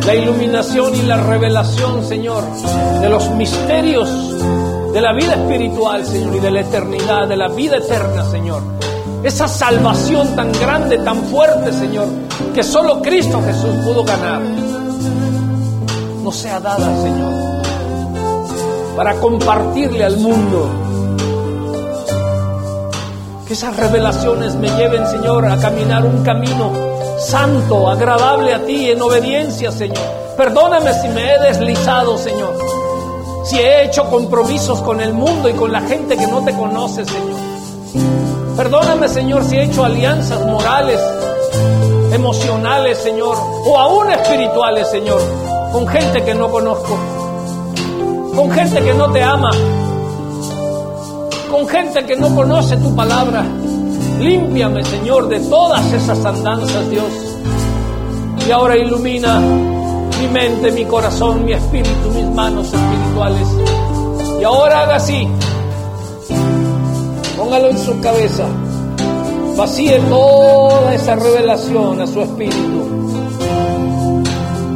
La 0.06 0.14
iluminación 0.14 0.94
y 0.94 1.02
la 1.02 1.16
revelación, 1.16 2.04
Señor, 2.04 2.44
de 3.00 3.08
los 3.08 3.28
misterios 3.30 4.08
de 4.92 5.00
la 5.00 5.12
vida 5.12 5.34
espiritual, 5.34 6.06
Señor, 6.06 6.36
y 6.36 6.38
de 6.38 6.50
la 6.50 6.60
eternidad, 6.60 7.26
de 7.26 7.36
la 7.36 7.48
vida 7.48 7.78
eterna, 7.78 8.24
Señor. 8.30 8.62
Esa 9.24 9.48
salvación 9.48 10.36
tan 10.36 10.52
grande, 10.52 10.98
tan 10.98 11.16
fuerte, 11.24 11.72
Señor, 11.72 12.06
que 12.54 12.62
solo 12.62 13.02
Cristo 13.02 13.42
Jesús 13.44 13.74
pudo 13.84 14.04
ganar, 14.04 14.42
no 16.22 16.30
sea 16.30 16.60
dada, 16.60 16.86
Señor, 17.02 17.32
para 18.96 19.14
compartirle 19.14 20.04
al 20.04 20.18
mundo 20.18 20.68
que 23.46 23.54
esas 23.54 23.76
revelaciones 23.76 24.54
me 24.54 24.68
lleven, 24.70 25.06
Señor, 25.06 25.46
a 25.46 25.56
caminar 25.58 26.04
un 26.04 26.22
camino 26.22 26.72
santo, 27.18 27.88
agradable 27.88 28.54
a 28.54 28.64
ti, 28.64 28.90
en 28.90 29.00
obediencia, 29.00 29.70
Señor. 29.72 30.04
Perdóname 30.36 30.92
si 30.94 31.08
me 31.08 31.34
he 31.34 31.38
deslizado, 31.38 32.18
Señor. 32.18 32.58
Si 33.44 33.56
he 33.56 33.84
hecho 33.84 34.08
compromisos 34.10 34.80
con 34.82 35.00
el 35.00 35.12
mundo 35.12 35.48
y 35.48 35.52
con 35.52 35.72
la 35.72 35.80
gente 35.82 36.16
que 36.16 36.26
no 36.26 36.44
te 36.44 36.52
conoce, 36.54 37.04
Señor. 37.04 37.40
Perdóname, 38.56 39.08
Señor, 39.08 39.44
si 39.44 39.56
he 39.56 39.64
hecho 39.64 39.84
alianzas 39.84 40.40
morales, 40.46 41.00
emocionales, 42.12 42.98
Señor, 42.98 43.36
o 43.66 43.78
aún 43.78 44.10
espirituales, 44.10 44.88
Señor, 44.88 45.20
con 45.72 45.86
gente 45.88 46.22
que 46.22 46.34
no 46.34 46.50
conozco, 46.50 46.98
con 48.34 48.50
gente 48.50 48.82
que 48.82 48.94
no 48.94 49.10
te 49.12 49.22
ama, 49.22 49.50
con 51.50 51.68
gente 51.68 52.04
que 52.04 52.16
no 52.16 52.34
conoce 52.34 52.76
tu 52.76 52.94
palabra. 52.94 53.44
Límpiame, 54.18 54.84
Señor, 54.84 55.28
de 55.28 55.40
todas 55.40 55.92
esas 55.92 56.24
andanzas, 56.24 56.88
Dios. 56.90 57.12
Y 58.46 58.50
ahora 58.50 58.76
ilumina 58.76 59.40
mi 59.40 60.28
mente, 60.28 60.70
mi 60.72 60.84
corazón, 60.84 61.44
mi 61.44 61.52
espíritu, 61.52 62.10
mis 62.14 62.26
manos 62.26 62.72
espirituales. 62.72 63.48
Y 64.40 64.44
ahora 64.44 64.82
haga 64.82 64.96
así. 64.96 65.28
Póngalo 67.36 67.70
en 67.70 67.78
su 67.78 68.00
cabeza. 68.00 68.46
Vacíe 69.56 69.98
toda 70.08 70.94
esa 70.94 71.16
revelación 71.16 72.00
a 72.00 72.06
su 72.06 72.22
espíritu. 72.22 72.88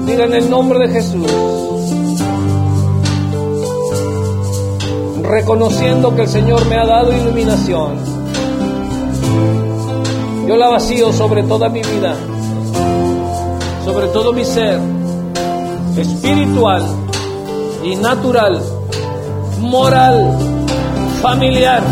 Diga 0.04 0.24
en 0.24 0.34
el 0.34 0.50
nombre 0.50 0.86
de 0.86 0.88
Jesús. 0.88 1.75
Reconociendo 5.26 6.14
que 6.14 6.22
el 6.22 6.28
Señor 6.28 6.66
me 6.66 6.76
ha 6.76 6.86
dado 6.86 7.12
iluminación. 7.12 7.96
Yo 10.46 10.56
la 10.56 10.68
vacío 10.68 11.12
sobre 11.12 11.42
toda 11.42 11.68
mi 11.68 11.82
vida, 11.82 12.14
sobre 13.84 14.06
todo 14.08 14.32
mi 14.32 14.44
ser, 14.44 14.78
espiritual 15.96 16.84
y 17.82 17.96
natural, 17.96 18.62
moral, 19.60 20.38
familiar, 21.20 21.82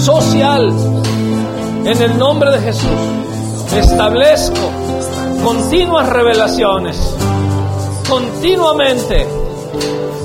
social. 0.00 0.72
En 1.84 2.02
el 2.02 2.18
nombre 2.18 2.52
de 2.52 2.58
Jesús 2.60 2.90
establezco 3.76 4.70
continuas 5.44 6.08
revelaciones, 6.08 6.96
continuamente, 8.08 9.26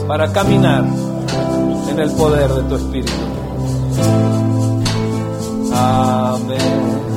para 0.08 0.32
caminar 0.32 1.01
en 1.92 2.00
el 2.00 2.12
poder 2.12 2.50
de 2.50 2.64
tu 2.64 2.76
Espíritu. 2.76 3.12
Amén. 5.74 7.11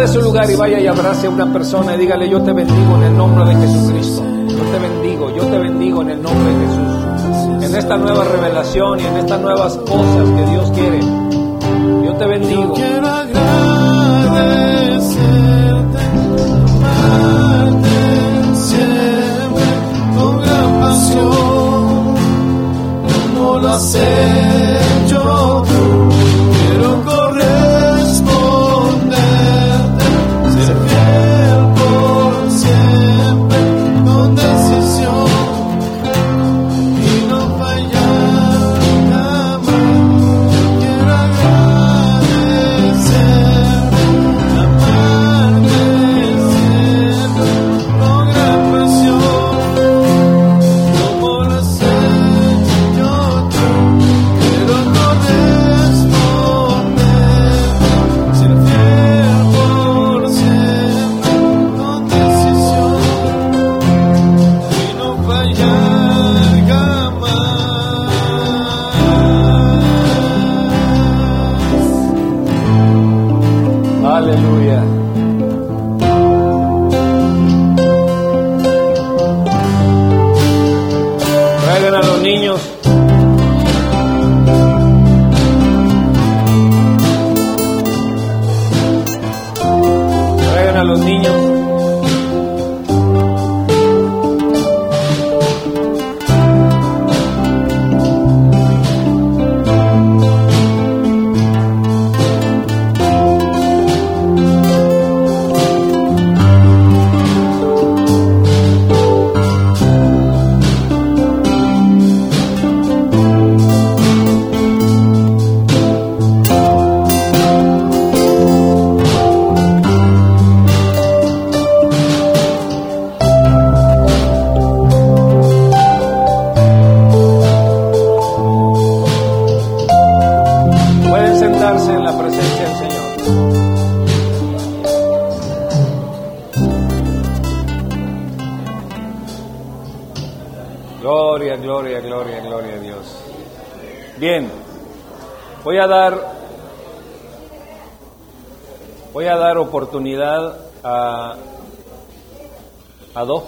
De 0.00 0.08
su 0.08 0.20
lugar 0.22 0.50
y 0.50 0.56
vaya 0.56 0.80
y 0.80 0.86
abrace 0.86 1.26
a 1.26 1.30
una 1.30 1.52
persona 1.52 1.94
y 1.94 1.98
dígale, 1.98 2.28
yo 2.28 2.40
te 2.42 2.52
bendigo 2.52 2.96
en 2.96 3.02
el 3.02 3.16
nombre 3.16 3.44
de 3.44 3.66
Jesucristo. 3.66 4.24
Yo 4.48 4.56
te 4.56 4.78
bendigo, 4.78 5.36
yo 5.36 5.42
te 5.44 5.58
bendigo 5.58 6.00
en 6.00 6.10
el 6.10 6.22
nombre 6.22 6.54
de 6.54 6.66
Jesús. 6.66 7.64
En 7.64 7.76
esta 7.76 7.96
nueva 7.98 8.24
revelación 8.24 8.98
y 8.98 9.04
en 9.04 9.16
estas 9.18 9.40
nuevas 9.40 9.76
cosas 9.76 10.30
que 10.36 10.44
Dios 10.50 10.70
quiere. 10.70 11.00
Yo 12.06 12.14
te 12.14 12.26
bendigo. 12.26 12.74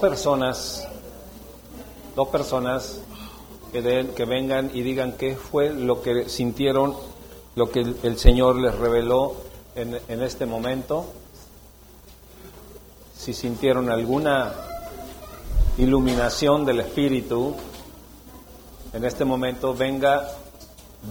Personas, 0.03 0.85
dos 2.17 2.27
personas 2.29 2.99
que, 3.71 3.81
den- 3.83 4.09
que 4.15 4.25
vengan 4.25 4.71
y 4.75 4.83
digan 4.83 5.13
qué 5.13 5.37
fue 5.37 5.71
lo 5.73 6.03
que 6.03 6.29
sintieron, 6.29 6.97
lo 7.55 7.71
que 7.71 7.81
el, 8.03 8.19
Señor 8.19 8.57
les 8.57 8.75
reveló 8.75 9.37
en, 9.77 9.97
en 10.09 10.23
este 10.23 10.45
momento, 10.45 11.07
si 13.17 13.33
sintieron 13.33 13.91
alguna 13.91 14.53
iluminación 15.79 16.65
del 16.65 16.81
Espíritu, 16.81 17.55
en 18.93 19.05
este 19.05 19.25
momento 19.25 19.73
venga 19.73 20.29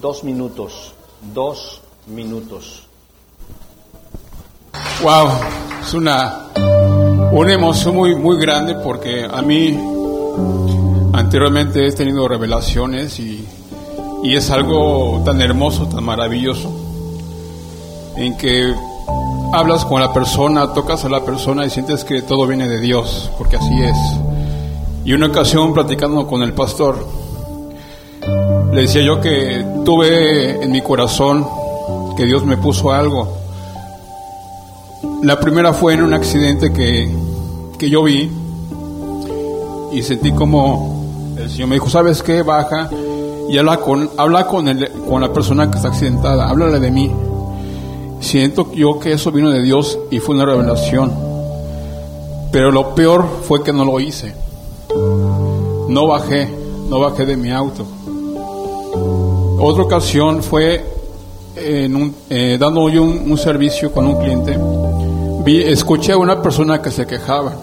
dos 0.01 0.25
minutos, 0.25 0.93
dos 1.33 1.81
minutos. 2.07 2.87
Wow, 5.01 5.29
es 5.81 5.93
una, 5.93 6.49
una 7.31 7.53
emoción 7.53 7.95
muy, 7.95 8.15
muy 8.15 8.37
grande 8.37 8.75
porque 8.75 9.25
a 9.29 9.41
mí 9.41 9.77
anteriormente 11.13 11.87
he 11.87 11.91
tenido 11.93 12.27
revelaciones 12.27 13.19
y, 13.19 13.45
y 14.23 14.35
es 14.35 14.51
algo 14.51 15.21
tan 15.23 15.41
hermoso, 15.41 15.87
tan 15.87 16.03
maravilloso, 16.03 16.69
en 18.17 18.37
que 18.37 18.73
hablas 19.53 19.85
con 19.85 20.01
la 20.01 20.13
persona, 20.13 20.73
tocas 20.73 21.05
a 21.05 21.09
la 21.09 21.23
persona 21.23 21.65
y 21.65 21.69
sientes 21.69 22.03
que 22.03 22.21
todo 22.21 22.45
viene 22.47 22.67
de 22.67 22.79
Dios, 22.79 23.31
porque 23.37 23.55
así 23.55 23.81
es. 23.81 23.97
Y 25.05 25.13
una 25.13 25.27
ocasión 25.27 25.73
platicando 25.73 26.27
con 26.27 26.43
el 26.43 26.53
pastor, 26.53 27.05
le 28.73 28.81
decía 28.81 29.01
yo 29.01 29.19
que 29.19 29.65
tuve 29.83 30.63
en 30.63 30.71
mi 30.71 30.81
corazón 30.81 31.47
que 32.15 32.25
Dios 32.25 32.45
me 32.45 32.57
puso 32.57 32.91
algo. 32.91 33.40
La 35.21 35.39
primera 35.39 35.71
fue 35.71 35.93
en 35.93 36.01
un 36.01 36.13
accidente 36.13 36.73
que, 36.73 37.07
que 37.77 37.89
yo 37.89 38.03
vi 38.03 38.31
y 39.91 40.01
sentí 40.01 40.31
como 40.31 41.35
el 41.37 41.49
Señor 41.49 41.67
me 41.69 41.75
dijo, 41.75 41.89
¿sabes 41.89 42.23
qué? 42.23 42.41
Baja 42.41 42.89
y 43.49 43.57
habla 43.57 43.77
con, 43.77 44.09
habla 44.17 44.47
con, 44.47 44.67
el, 44.67 44.89
con 45.07 45.21
la 45.21 45.31
persona 45.31 45.69
que 45.69 45.77
está 45.77 45.89
accidentada, 45.89 46.49
háblale 46.49 46.79
de 46.79 46.89
mí. 46.89 47.11
Siento 48.19 48.71
yo 48.73 48.99
que 48.99 49.13
eso 49.13 49.31
vino 49.31 49.49
de 49.51 49.61
Dios 49.61 49.99
y 50.09 50.19
fue 50.19 50.35
una 50.35 50.45
revelación. 50.45 51.11
Pero 52.51 52.71
lo 52.71 52.95
peor 52.95 53.27
fue 53.43 53.63
que 53.63 53.73
no 53.73 53.85
lo 53.85 53.99
hice. 53.99 54.33
No 55.87 56.07
bajé, 56.07 56.49
no 56.89 56.99
bajé 56.99 57.25
de 57.25 57.37
mi 57.37 57.51
auto. 57.51 57.85
Otra 59.59 59.83
ocasión 59.83 60.41
fue 60.41 60.83
eh, 61.55 62.57
dando 62.59 62.89
yo 62.89 63.03
un, 63.03 63.31
un 63.31 63.37
servicio 63.37 63.91
con 63.91 64.07
un 64.07 64.17
cliente. 64.19 64.57
Vi, 65.43 65.63
escuché 65.63 66.11
a 66.11 66.17
una 66.17 66.41
persona 66.41 66.81
que 66.81 66.91
se 66.91 67.05
quejaba 67.05 67.53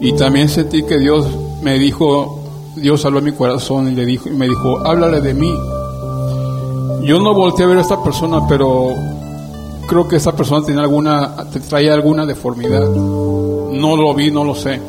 y 0.00 0.12
también 0.12 0.48
sentí 0.48 0.82
que 0.82 0.98
Dios 0.98 1.26
me 1.62 1.78
dijo, 1.78 2.40
Dios 2.76 3.04
habló 3.04 3.18
a 3.18 3.22
mi 3.22 3.32
corazón 3.32 3.88
y 3.88 3.94
le 3.94 4.04
dijo, 4.04 4.28
y 4.28 4.32
me 4.32 4.46
dijo, 4.46 4.78
háblale 4.86 5.20
de 5.20 5.34
mí. 5.34 5.52
Yo 7.02 7.20
no 7.20 7.34
volteé 7.34 7.64
a 7.64 7.68
ver 7.68 7.78
a 7.78 7.80
esta 7.80 8.02
persona, 8.02 8.46
pero 8.48 8.94
creo 9.86 10.06
que 10.06 10.16
esta 10.16 10.32
persona 10.32 10.64
tenía 10.64 10.82
alguna, 10.82 11.34
traía 11.68 11.94
alguna 11.94 12.26
deformidad. 12.26 12.88
No 12.88 13.96
lo 13.96 14.14
vi, 14.14 14.30
no 14.30 14.44
lo 14.44 14.54
sé. 14.54 14.80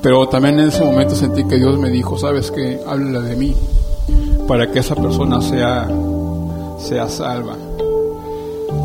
Pero 0.00 0.28
también 0.28 0.58
en 0.60 0.68
ese 0.68 0.84
momento 0.84 1.14
sentí 1.14 1.44
que 1.44 1.56
Dios 1.56 1.78
me 1.78 1.90
dijo, 1.90 2.16
sabes 2.16 2.50
que 2.50 2.80
háblale 2.86 3.20
de 3.28 3.36
mí, 3.36 3.54
para 4.46 4.70
que 4.70 4.78
esa 4.78 4.94
persona 4.94 5.40
sea, 5.42 5.88
sea 6.78 7.08
salva. 7.08 7.56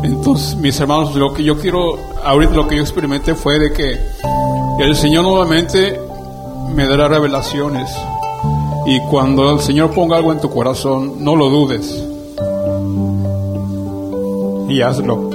Entonces, 0.02 0.56
mis 0.56 0.78
hermanos, 0.80 1.14
lo 1.14 1.32
que 1.32 1.44
yo 1.44 1.58
quiero, 1.58 1.98
ahorita 2.22 2.54
lo 2.54 2.68
que 2.68 2.76
yo 2.76 2.82
experimenté 2.82 3.34
fue 3.34 3.58
de 3.58 3.72
que 3.72 3.98
el 4.78 4.96
Señor 4.96 5.24
nuevamente 5.24 5.98
me 6.74 6.86
dará 6.86 7.08
revelaciones. 7.08 7.90
Y 8.86 9.00
cuando 9.10 9.50
el 9.50 9.60
Señor 9.60 9.92
ponga 9.92 10.16
algo 10.16 10.32
en 10.32 10.40
tu 10.40 10.50
corazón, 10.50 11.24
no 11.24 11.36
lo 11.36 11.48
dudes. 11.48 12.04
Y 14.68 14.80
hazlo. 14.82 15.30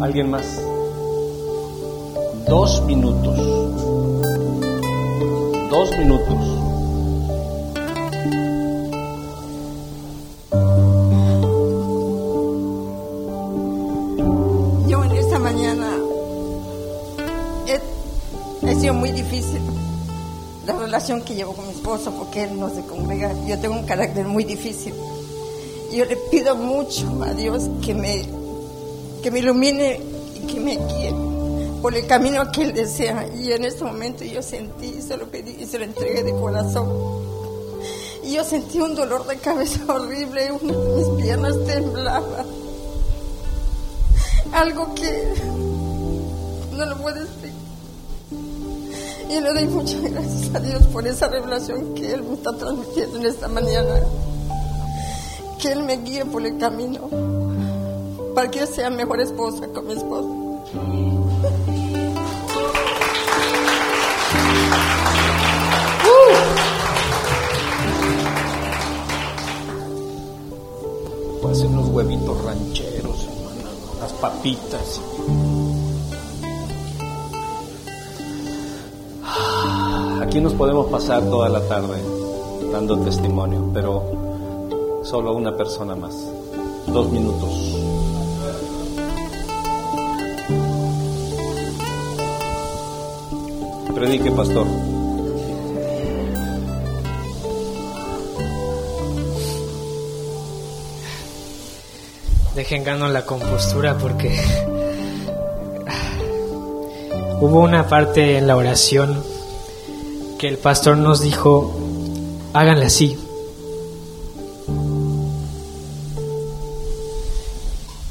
¿Alguien 0.00 0.30
más? 0.30 0.69
Dos 2.50 2.82
minutos. 2.82 3.36
Dos 5.70 5.90
minutos. 5.96 6.36
Yo 14.88 15.04
en 15.04 15.12
esta 15.12 15.38
mañana 15.38 15.96
he 18.62 18.74
sido 18.74 18.94
muy 18.94 19.12
difícil 19.12 19.60
la 20.66 20.72
relación 20.72 21.22
que 21.22 21.36
llevo 21.36 21.52
con 21.52 21.68
mi 21.68 21.72
esposo 21.72 22.12
porque 22.18 22.42
él 22.42 22.58
no 22.58 22.68
se 22.68 22.82
congrega. 22.82 23.32
Yo 23.46 23.60
tengo 23.60 23.76
un 23.76 23.86
carácter 23.86 24.26
muy 24.26 24.42
difícil. 24.42 24.92
Yo 25.92 26.04
le 26.04 26.16
pido 26.32 26.56
mucho 26.56 27.06
a 27.22 27.32
Dios 27.32 27.70
que 27.80 27.94
me, 27.94 28.24
que 29.22 29.30
me 29.30 29.38
ilumine 29.38 30.00
y 30.34 30.52
que 30.52 30.58
me 30.58 30.72
guíe 30.72 31.29
por 31.80 31.94
el 31.94 32.06
camino 32.06 32.50
que 32.52 32.62
Él 32.62 32.72
desea. 32.72 33.26
Y 33.34 33.52
en 33.52 33.64
este 33.64 33.84
momento 33.84 34.24
yo 34.24 34.42
sentí, 34.42 35.00
se 35.00 35.16
lo 35.16 35.26
pedí 35.26 35.56
y 35.60 35.66
se 35.66 35.78
lo 35.78 35.84
entregué 35.84 36.22
de 36.22 36.32
corazón. 36.32 36.88
Y 38.22 38.34
yo 38.34 38.44
sentí 38.44 38.78
un 38.78 38.94
dolor 38.94 39.26
de 39.26 39.36
cabeza 39.38 39.80
horrible, 39.88 40.52
una 40.52 40.72
de 40.72 40.96
mis 40.96 41.22
piernas 41.22 41.54
temblaba. 41.66 42.44
Algo 44.52 44.94
que 44.94 45.34
no 46.72 46.84
lo 46.84 46.96
puedo 46.98 47.16
explicar. 47.16 47.60
Y 49.30 49.40
le 49.40 49.54
doy 49.54 49.66
muchas 49.66 50.02
gracias 50.02 50.54
a 50.54 50.58
Dios 50.58 50.86
por 50.88 51.06
esa 51.06 51.28
revelación 51.28 51.94
que 51.94 52.12
Él 52.12 52.24
me 52.24 52.34
está 52.34 52.56
transmitiendo 52.56 53.18
en 53.18 53.26
esta 53.26 53.48
mañana. 53.48 54.00
Que 55.60 55.72
Él 55.72 55.84
me 55.84 55.98
guíe 55.98 56.24
por 56.24 56.44
el 56.44 56.58
camino 56.58 57.08
para 58.34 58.50
que 58.50 58.60
yo 58.60 58.66
sea 58.66 58.90
mejor 58.90 59.20
esposa 59.20 59.68
con 59.68 59.86
mi 59.86 59.94
esposo. 59.94 61.09
papitas. 74.20 75.00
Aquí 80.22 80.40
nos 80.40 80.52
podemos 80.54 80.86
pasar 80.90 81.22
toda 81.24 81.48
la 81.48 81.60
tarde 81.66 81.98
dando 82.72 82.98
testimonio, 83.00 83.68
pero 83.72 84.02
solo 85.02 85.34
una 85.34 85.56
persona 85.56 85.96
más. 85.96 86.14
Dos 86.86 87.10
minutos. 87.10 87.50
Predique, 93.94 94.30
pastor. 94.30 94.66
Dejen 102.54 102.82
gano 102.82 103.08
la 103.08 103.24
compostura 103.24 103.96
porque 103.96 104.36
hubo 107.40 107.60
una 107.60 107.86
parte 107.88 108.38
en 108.38 108.48
la 108.48 108.56
oración 108.56 109.22
que 110.36 110.48
el 110.48 110.58
pastor 110.58 110.96
nos 110.96 111.20
dijo, 111.20 111.72
háganla 112.52 112.86
así. 112.86 113.16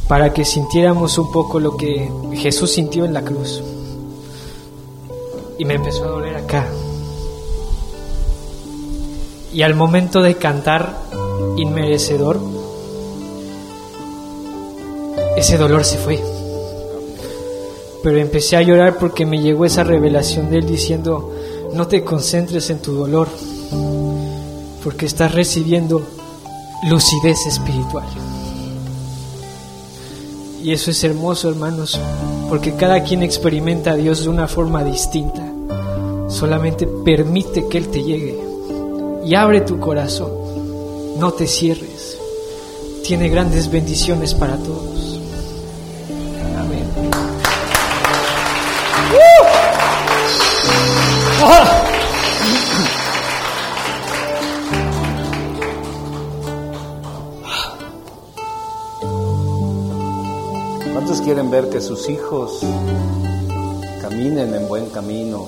Para 0.08 0.34
que 0.34 0.46
sintiéramos 0.46 1.18
un 1.18 1.32
poco 1.32 1.60
lo 1.60 1.76
que 1.76 2.10
Jesús 2.36 2.72
sintió 2.72 3.04
en 3.04 3.14
la 3.14 3.24
cruz. 3.24 3.62
Y 5.58 5.66
me 5.66 5.74
empezó 5.74 6.06
a 6.06 6.08
doler 6.08 6.38
acá. 6.38 6.66
Y 9.52 9.64
al 9.64 9.76
momento 9.76 10.22
de 10.22 10.36
cantar 10.36 10.96
inmerecedor, 11.58 12.59
ese 15.40 15.58
dolor 15.58 15.86
se 15.86 15.98
fue. 15.98 16.20
Pero 18.04 18.18
empecé 18.18 18.58
a 18.58 18.62
llorar 18.62 18.98
porque 18.98 19.26
me 19.26 19.42
llegó 19.42 19.66
esa 19.66 19.84
revelación 19.84 20.50
de 20.50 20.58
él 20.58 20.66
diciendo, 20.66 21.34
no 21.74 21.88
te 21.88 22.04
concentres 22.04 22.70
en 22.70 22.80
tu 22.80 22.94
dolor, 22.94 23.28
porque 24.84 25.06
estás 25.06 25.34
recibiendo 25.34 26.02
lucidez 26.90 27.46
espiritual. 27.46 28.06
Y 30.62 30.74
eso 30.74 30.92
es 30.92 31.04
hermoso, 31.04 31.50
hermanos, 31.50 32.00
porque 32.50 32.76
cada 32.76 33.04
quien 33.04 33.24
experimenta 33.24 33.92
a 33.92 33.96
Dios 33.96 34.24
de 34.24 34.30
una 34.30 34.48
forma 34.48 34.84
distinta. 34.84 35.46
Solamente 36.28 36.86
permite 36.86 37.68
que 37.68 37.78
Él 37.78 37.88
te 37.88 38.04
llegue 38.04 38.40
y 39.26 39.36
abre 39.36 39.62
tu 39.62 39.80
corazón. 39.80 40.32
No 41.18 41.32
te 41.32 41.48
cierres. 41.48 42.18
Tiene 43.04 43.30
grandes 43.30 43.72
bendiciones 43.72 44.34
para 44.34 44.58
todos. 44.58 45.09
Ver 61.50 61.70
que 61.70 61.82
sus 61.82 62.08
hijos 62.10 62.60
caminen 64.02 64.54
en 64.54 64.68
buen 64.68 64.90
camino? 64.90 65.48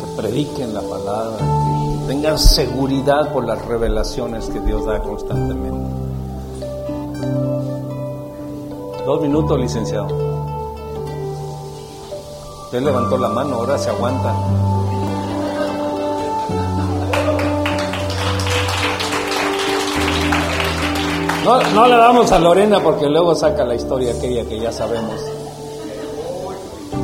Que 0.00 0.06
prediquen 0.16 0.72
la 0.72 0.80
palabra, 0.80 1.36
que 1.38 2.06
tengan 2.06 2.38
seguridad 2.38 3.32
por 3.32 3.44
las 3.44 3.64
revelaciones 3.66 4.48
que 4.48 4.60
Dios 4.60 4.86
da 4.86 5.02
constantemente. 5.02 5.90
Dos 9.04 9.20
minutos, 9.20 9.58
licenciado. 9.58 10.06
Usted 12.64 12.80
levantó 12.80 13.18
la 13.18 13.28
mano, 13.28 13.56
ahora 13.56 13.76
se 13.76 13.90
aguanta. 13.90 14.34
No, 21.44 21.60
no 21.74 21.86
le 21.88 21.96
damos 21.96 22.30
a 22.30 22.38
Lorena 22.38 22.80
porque 22.82 23.06
luego 23.06 23.34
saca 23.34 23.64
la 23.64 23.74
historia 23.74 24.12
aquella 24.14 24.44
que 24.44 24.60
ya 24.60 24.70
sabemos. 24.72 25.20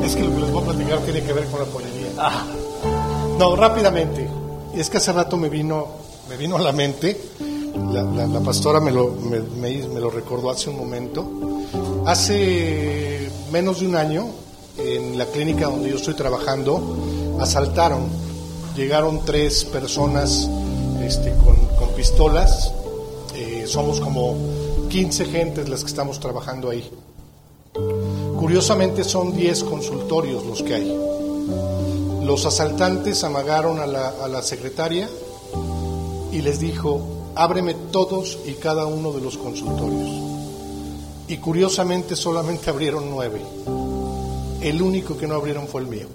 Es 0.03 0.15
que 0.15 0.23
lo 0.23 0.33
que 0.33 0.41
les 0.41 0.51
voy 0.51 0.61
a 0.63 0.65
platicar 0.65 0.99
tiene 0.99 1.21
que 1.23 1.33
ver 1.33 1.45
con 1.47 1.59
la 1.59 1.65
pollería. 1.65 2.07
Ah, 2.17 2.43
No, 3.37 3.55
rápidamente. 3.55 4.29
Es 4.75 4.89
que 4.89 4.97
hace 4.97 5.11
rato 5.11 5.35
me 5.37 5.49
vino, 5.49 5.87
me 6.29 6.37
vino 6.37 6.55
a 6.57 6.61
la 6.61 6.71
mente, 6.71 7.19
la, 7.91 8.01
la- 8.03 8.27
la 8.27 8.39
pastora 8.39 8.79
me 8.79 8.91
lo, 8.91 9.07
me, 9.09 9.39
me- 9.39 9.87
me 9.87 9.99
lo 9.99 10.09
recordó 10.09 10.49
hace 10.51 10.69
un 10.69 10.77
momento. 10.77 11.25
Hace 12.05 13.29
menos 13.51 13.81
de 13.81 13.87
un 13.87 13.95
año, 13.95 14.27
en 14.77 15.17
la 15.17 15.25
clínica 15.25 15.65
donde 15.65 15.89
yo 15.89 15.97
estoy 15.97 16.13
trabajando, 16.13 16.81
asaltaron. 17.41 18.07
Llegaron 18.75 19.21
tres 19.25 19.65
personas 19.65 20.47
este, 21.03 21.33
con, 21.43 21.55
con 21.77 21.89
pistolas. 21.95 22.71
Somos 23.69 23.99
como 23.99 24.35
15 24.89 25.25
gentes 25.25 25.69
las 25.69 25.81
que 25.81 25.89
estamos 25.89 26.19
trabajando 26.19 26.71
ahí. 26.71 26.89
Curiosamente 28.35 29.03
son 29.03 29.35
10 29.37 29.63
consultorios 29.63 30.43
los 30.43 30.63
que 30.63 30.73
hay. 30.73 30.97
Los 32.23 32.47
asaltantes 32.47 33.23
amagaron 33.23 33.79
a 33.79 33.85
la, 33.85 34.09
a 34.09 34.27
la 34.27 34.41
secretaria 34.41 35.07
y 36.31 36.41
les 36.41 36.59
dijo, 36.59 36.99
ábreme 37.35 37.75
todos 37.91 38.39
y 38.47 38.53
cada 38.53 38.87
uno 38.87 39.11
de 39.11 39.21
los 39.21 39.37
consultorios. 39.37 40.09
Y 41.27 41.37
curiosamente 41.37 42.15
solamente 42.15 42.71
abrieron 42.71 43.11
nueve. 43.11 43.39
El 44.61 44.81
único 44.81 45.15
que 45.15 45.27
no 45.27 45.35
abrieron 45.35 45.67
fue 45.67 45.81
el 45.81 45.87
mío. 45.87 46.07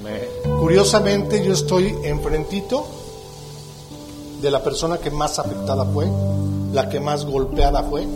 amén. 0.00 0.20
Curiosamente 0.60 1.42
yo 1.42 1.54
estoy 1.54 1.96
enfrentito 2.04 3.03
de 4.44 4.50
la 4.50 4.62
persona 4.62 4.98
que 4.98 5.10
más 5.10 5.38
afectada 5.38 5.86
fue, 5.86 6.06
la 6.72 6.88
que 6.90 7.00
más 7.00 7.24
golpeada 7.24 7.82
fue, 7.84 8.06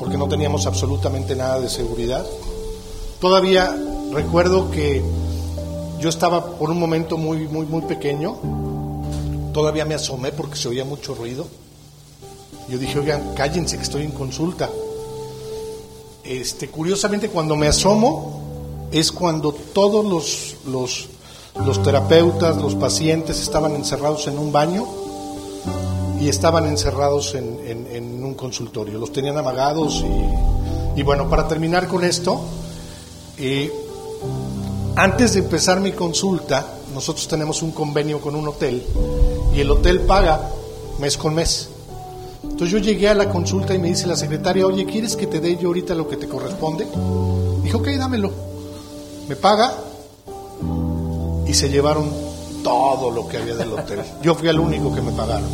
porque 0.00 0.18
no 0.18 0.28
teníamos 0.28 0.66
absolutamente 0.66 1.36
nada 1.36 1.60
de 1.60 1.70
seguridad. 1.70 2.26
Todavía 3.20 3.74
recuerdo 4.12 4.68
que 4.70 5.02
yo 6.00 6.08
estaba 6.08 6.58
por 6.58 6.70
un 6.70 6.80
momento 6.80 7.16
muy, 7.16 7.46
muy, 7.46 7.66
muy 7.66 7.82
pequeño, 7.82 8.36
todavía 9.54 9.84
me 9.84 9.94
asomé 9.94 10.32
porque 10.32 10.56
se 10.56 10.68
oía 10.68 10.84
mucho 10.84 11.14
ruido. 11.14 11.46
Yo 12.68 12.76
dije, 12.76 12.98
oigan, 12.98 13.32
cállense 13.34 13.76
que 13.76 13.84
estoy 13.84 14.02
en 14.02 14.10
consulta. 14.10 14.68
Este, 16.24 16.68
curiosamente, 16.68 17.28
cuando 17.28 17.54
me 17.54 17.68
asomo, 17.68 18.88
es 18.90 19.12
cuando 19.12 19.52
todos 19.52 20.04
los, 20.04 20.56
los, 20.66 21.08
los 21.64 21.82
terapeutas, 21.82 22.56
los 22.58 22.74
pacientes 22.74 23.40
estaban 23.40 23.74
encerrados 23.74 24.26
en 24.28 24.38
un 24.38 24.52
baño 24.52 24.84
y 26.20 26.28
estaban 26.28 26.66
encerrados 26.66 27.34
en, 27.34 27.58
en- 27.66 27.86
un 28.26 28.34
consultorio. 28.34 28.98
Los 28.98 29.12
tenían 29.12 29.38
amagados 29.38 30.04
y, 30.04 31.00
y 31.00 31.02
bueno, 31.04 31.28
para 31.30 31.46
terminar 31.46 31.86
con 31.86 32.02
esto, 32.04 32.40
eh, 33.38 33.72
antes 34.96 35.34
de 35.34 35.40
empezar 35.40 35.78
mi 35.80 35.92
consulta, 35.92 36.66
nosotros 36.92 37.28
tenemos 37.28 37.62
un 37.62 37.70
convenio 37.70 38.20
con 38.20 38.34
un 38.34 38.48
hotel 38.48 38.82
y 39.54 39.60
el 39.60 39.70
hotel 39.70 40.00
paga 40.00 40.50
mes 40.98 41.16
con 41.16 41.34
mes. 41.34 41.68
Entonces 42.42 42.70
yo 42.70 42.78
llegué 42.78 43.08
a 43.08 43.14
la 43.14 43.28
consulta 43.28 43.74
y 43.74 43.78
me 43.78 43.88
dice 43.88 44.06
la 44.08 44.16
secretaria, 44.16 44.66
oye, 44.66 44.84
¿quieres 44.86 45.14
que 45.14 45.26
te 45.28 45.38
dé 45.40 45.56
yo 45.56 45.68
ahorita 45.68 45.94
lo 45.94 46.08
que 46.08 46.16
te 46.16 46.26
corresponde? 46.26 46.86
Dijo, 47.62 47.78
ok, 47.78 47.88
dámelo. 47.98 48.30
Me 49.28 49.36
paga 49.36 49.72
y 51.46 51.54
se 51.54 51.68
llevaron 51.68 52.10
todo 52.62 53.10
lo 53.10 53.28
que 53.28 53.36
había 53.36 53.54
del 53.54 53.72
hotel. 53.72 54.00
Yo 54.22 54.34
fui 54.34 54.48
el 54.48 54.58
único 54.58 54.94
que 54.94 55.00
me 55.00 55.12
pagaron. 55.12 55.48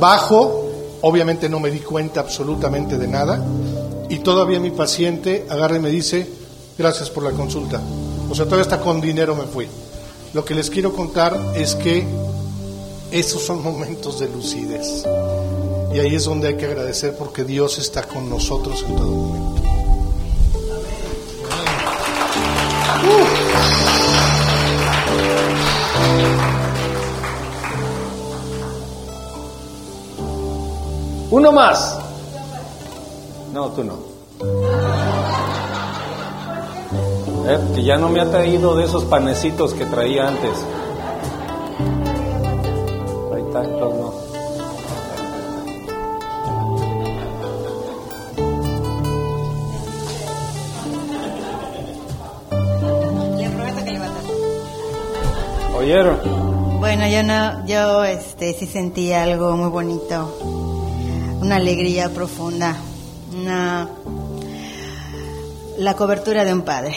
Bajo, 0.00 0.64
obviamente 1.02 1.48
no 1.48 1.60
me 1.60 1.70
di 1.70 1.80
cuenta 1.80 2.20
absolutamente 2.20 2.98
de 2.98 3.08
nada 3.08 3.44
y 4.08 4.18
todavía 4.18 4.60
mi 4.60 4.70
paciente 4.70 5.46
agarra 5.48 5.76
y 5.76 5.80
me 5.80 5.90
dice, 5.90 6.28
gracias 6.76 7.10
por 7.10 7.22
la 7.22 7.30
consulta. 7.30 7.80
O 8.28 8.34
sea, 8.34 8.44
todavía 8.44 8.62
hasta 8.62 8.80
con 8.80 9.00
dinero 9.00 9.34
me 9.34 9.44
fui. 9.44 9.68
Lo 10.32 10.44
que 10.44 10.54
les 10.54 10.68
quiero 10.68 10.92
contar 10.92 11.38
es 11.54 11.76
que 11.76 12.04
esos 13.12 13.42
son 13.42 13.62
momentos 13.62 14.18
de 14.18 14.28
lucidez. 14.28 15.04
Y 15.94 16.00
ahí 16.00 16.16
es 16.16 16.24
donde 16.24 16.48
hay 16.48 16.56
que 16.56 16.64
agradecer 16.64 17.16
porque 17.16 17.44
Dios 17.44 17.78
está 17.78 18.02
con 18.02 18.28
nosotros 18.28 18.84
en 18.88 18.96
todo 18.96 19.10
momento. 19.10 19.62
Uno 31.34 31.50
más. 31.50 31.98
No, 33.52 33.68
tú 33.70 33.82
no. 33.82 33.94
Eh, 37.48 37.58
que 37.74 37.82
ya 37.82 37.96
no 37.96 38.08
me 38.08 38.20
ha 38.20 38.30
traído 38.30 38.76
de 38.76 38.84
esos 38.84 39.02
panecitos 39.06 39.74
que 39.74 39.84
traía 39.84 40.28
antes. 40.28 40.52
Ahí 43.34 43.42
está, 43.42 43.64
entonces 43.64 44.00
no. 44.00 44.14
Le 53.36 53.50
prometo 53.50 53.84
que. 53.84 53.98
¿Oyeron? 55.78 56.78
Bueno, 56.78 57.08
yo 57.08 57.24
no, 57.24 57.66
yo 57.66 58.04
este 58.04 58.52
sí 58.52 58.66
sentí 58.66 59.12
algo 59.12 59.56
muy 59.56 59.70
bonito, 59.70 60.32
una 61.44 61.56
alegría 61.56 62.08
profunda, 62.08 62.74
una 63.38 63.90
la 65.76 65.94
cobertura 65.94 66.42
de 66.42 66.54
un 66.54 66.62
padre 66.62 66.94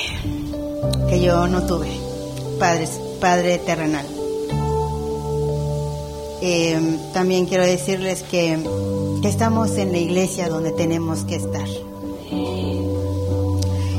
que 1.09 1.19
yo 1.19 1.47
no 1.47 1.65
tuve, 1.65 1.89
padre, 2.57 2.87
padre 3.19 3.57
terrenal. 3.57 4.05
Eh, 6.41 6.79
también 7.13 7.45
quiero 7.45 7.65
decirles 7.65 8.23
que, 8.23 8.57
estamos 9.25 9.71
en 9.77 9.91
la 9.91 9.97
iglesia 9.97 10.47
donde 10.47 10.71
tenemos 10.71 11.25
que 11.25 11.35
estar. 11.35 11.67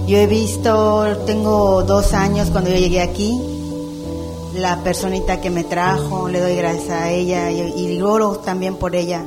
Yo 0.06 0.16
he 0.16 0.26
visto, 0.26 1.18
tengo 1.26 1.82
dos 1.82 2.14
años 2.14 2.48
cuando 2.48 2.70
yo 2.70 2.76
llegué 2.76 3.02
aquí, 3.02 3.38
la 4.54 4.82
personita 4.82 5.42
que 5.42 5.50
me 5.50 5.64
trajo, 5.64 6.30
le 6.30 6.40
doy 6.40 6.56
gracias 6.56 6.88
a 6.88 7.10
ella 7.10 7.50
y, 7.50 7.60
y 7.60 8.02
también 8.42 8.76
por 8.76 8.96
ella, 8.96 9.22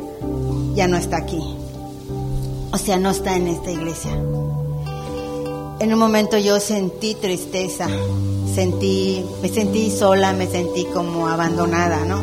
ya 0.76 0.88
no 0.88 0.98
está 0.98 1.18
aquí. 1.18 1.42
O 2.74 2.78
sea, 2.78 2.98
no 2.98 3.12
está 3.12 3.36
en 3.36 3.48
esta 3.48 3.72
iglesia. 3.72 4.12
En 5.80 5.94
un 5.94 6.00
momento 6.00 6.38
yo 6.38 6.60
sentí 6.60 7.16
tristeza, 7.16 7.88
sentí, 8.54 9.26
me 9.42 9.50
sentí 9.50 9.90
sola, 9.90 10.32
me 10.34 10.48
sentí 10.48 10.86
como 10.86 11.28
abandonada, 11.28 12.06
¿no? 12.06 12.22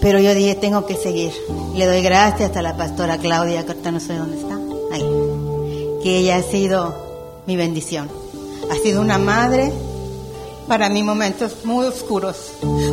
Pero 0.00 0.20
yo 0.20 0.34
dije, 0.34 0.54
tengo 0.54 0.86
que 0.86 0.94
seguir. 0.94 1.32
Le 1.74 1.84
doy 1.84 2.02
gracias 2.02 2.56
a 2.56 2.62
la 2.62 2.76
pastora 2.76 3.18
Claudia, 3.18 3.66
que 3.66 3.92
no 3.92 4.00
sé 4.00 4.16
dónde 4.16 4.38
está, 4.38 4.56
ahí, 4.92 5.04
que 6.02 6.18
ella 6.18 6.36
ha 6.36 6.42
sido 6.42 6.94
mi 7.46 7.56
bendición. 7.56 8.08
Ha 8.70 8.76
sido 8.76 9.00
una 9.00 9.18
madre 9.18 9.72
para 10.68 10.88
mí 10.88 11.02
momentos 11.02 11.64
muy 11.64 11.86
oscuros, 11.86 12.36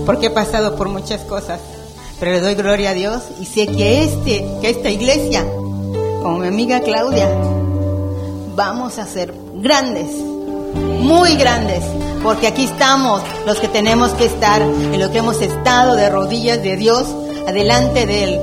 porque 0.06 0.28
he 0.28 0.32
pasado 0.32 0.76
por 0.76 0.90
muchas 0.90 1.22
cosas. 1.22 1.60
Pero 2.24 2.36
le 2.36 2.40
doy 2.40 2.56
gloria 2.56 2.92
a 2.92 2.94
Dios 2.94 3.22
y 3.42 3.44
sé 3.44 3.68
que 3.68 4.06
este, 4.06 4.48
que 4.62 4.70
esta 4.70 4.90
iglesia, 4.90 5.44
como 6.22 6.38
mi 6.38 6.48
amiga 6.48 6.80
Claudia, 6.80 7.28
vamos 8.56 8.98
a 8.98 9.06
ser 9.06 9.34
grandes, 9.56 10.10
muy 11.02 11.36
grandes, 11.36 11.84
porque 12.24 12.48
aquí 12.48 12.64
estamos 12.64 13.22
los 13.46 13.60
que 13.60 13.68
tenemos 13.68 14.12
que 14.12 14.28
estar, 14.28 14.62
en 14.62 15.02
lo 15.02 15.12
que 15.12 15.18
hemos 15.18 15.42
estado 15.42 15.98
de 15.98 16.10
rodillas 16.10 16.64
de 16.64 16.78
Dios, 16.78 17.14
adelante 17.46 18.06
de 18.06 18.24
Él, 18.24 18.40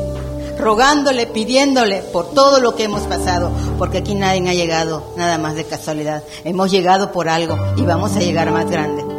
rogándole, 0.58 1.26
pidiéndole 1.26 2.02
por 2.02 2.34
todo 2.34 2.60
lo 2.60 2.76
que 2.76 2.84
hemos 2.84 3.04
pasado, 3.04 3.50
porque 3.78 3.96
aquí 3.96 4.14
nadie 4.14 4.46
ha 4.46 4.52
llegado 4.52 5.04
nada 5.16 5.38
más 5.38 5.54
de 5.54 5.64
casualidad, 5.64 6.22
hemos 6.44 6.70
llegado 6.70 7.12
por 7.12 7.30
algo 7.30 7.56
y 7.78 7.82
vamos 7.84 8.14
a 8.14 8.20
llegar 8.20 8.50
más 8.50 8.70
grande. 8.70 9.09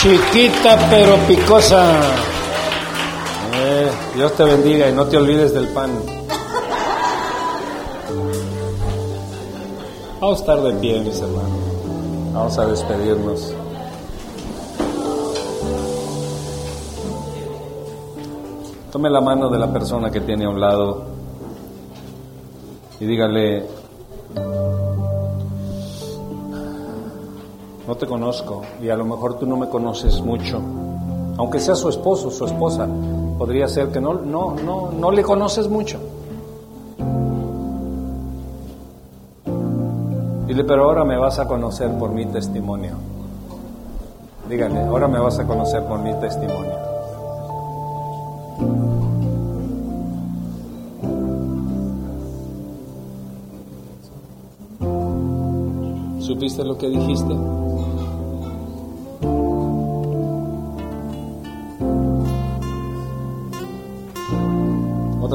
Chiquita 0.00 0.78
pero 0.88 1.16
picosa. 1.28 2.00
Dios 4.14 4.32
te 4.34 4.44
bendiga 4.44 4.88
y 4.88 4.92
no 4.92 5.04
te 5.04 5.18
olvides 5.18 5.52
del 5.52 5.68
pan. 5.68 5.90
Vamos 10.18 10.38
a 10.38 10.40
estar 10.40 10.62
de 10.62 10.72
pie, 10.72 11.00
mis 11.00 11.20
hermanos. 11.20 11.50
Vamos 12.32 12.58
a 12.58 12.66
despedirnos. 12.66 13.54
Tome 18.92 19.10
la 19.10 19.20
mano 19.20 19.50
de 19.50 19.58
la 19.58 19.70
persona 19.70 20.10
que 20.10 20.20
tiene 20.22 20.46
a 20.46 20.48
un 20.48 20.60
lado 20.60 21.04
y 23.00 23.04
dígale, 23.04 23.66
no 27.90 27.96
te 27.96 28.06
conozco 28.06 28.62
y 28.80 28.88
a 28.88 28.94
lo 28.94 29.04
mejor 29.04 29.36
tú 29.36 29.46
no 29.46 29.56
me 29.56 29.68
conoces 29.68 30.20
mucho, 30.20 30.60
aunque 31.36 31.58
sea 31.58 31.74
su 31.74 31.88
esposo, 31.88 32.30
su 32.30 32.44
esposa, 32.44 32.86
podría 33.36 33.66
ser 33.66 33.88
que 33.88 34.00
no, 34.00 34.14
no, 34.14 34.54
no, 34.64 34.92
no 34.92 35.10
le 35.10 35.24
conoces 35.24 35.68
mucho. 35.68 35.98
Dile, 40.46 40.62
pero 40.62 40.84
ahora 40.84 41.04
me 41.04 41.18
vas 41.18 41.40
a 41.40 41.48
conocer 41.48 41.90
por 41.98 42.10
mi 42.10 42.26
testimonio. 42.26 42.92
Dígale, 44.48 44.82
ahora 44.82 45.08
me 45.08 45.18
vas 45.18 45.40
a 45.40 45.44
conocer 45.44 45.82
por 45.82 45.98
mi 45.98 46.14
testimonio. 46.20 46.76
¿Supiste 56.20 56.62
lo 56.62 56.78
que 56.78 56.88
dijiste? 56.88 57.34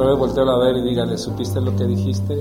Otra 0.08 0.44
vez 0.44 0.54
a 0.54 0.58
ver 0.60 0.78
y 0.78 0.82
dígale, 0.84 1.18
¿supiste 1.18 1.60
lo 1.60 1.76
que 1.76 1.84
dijiste? 1.86 2.40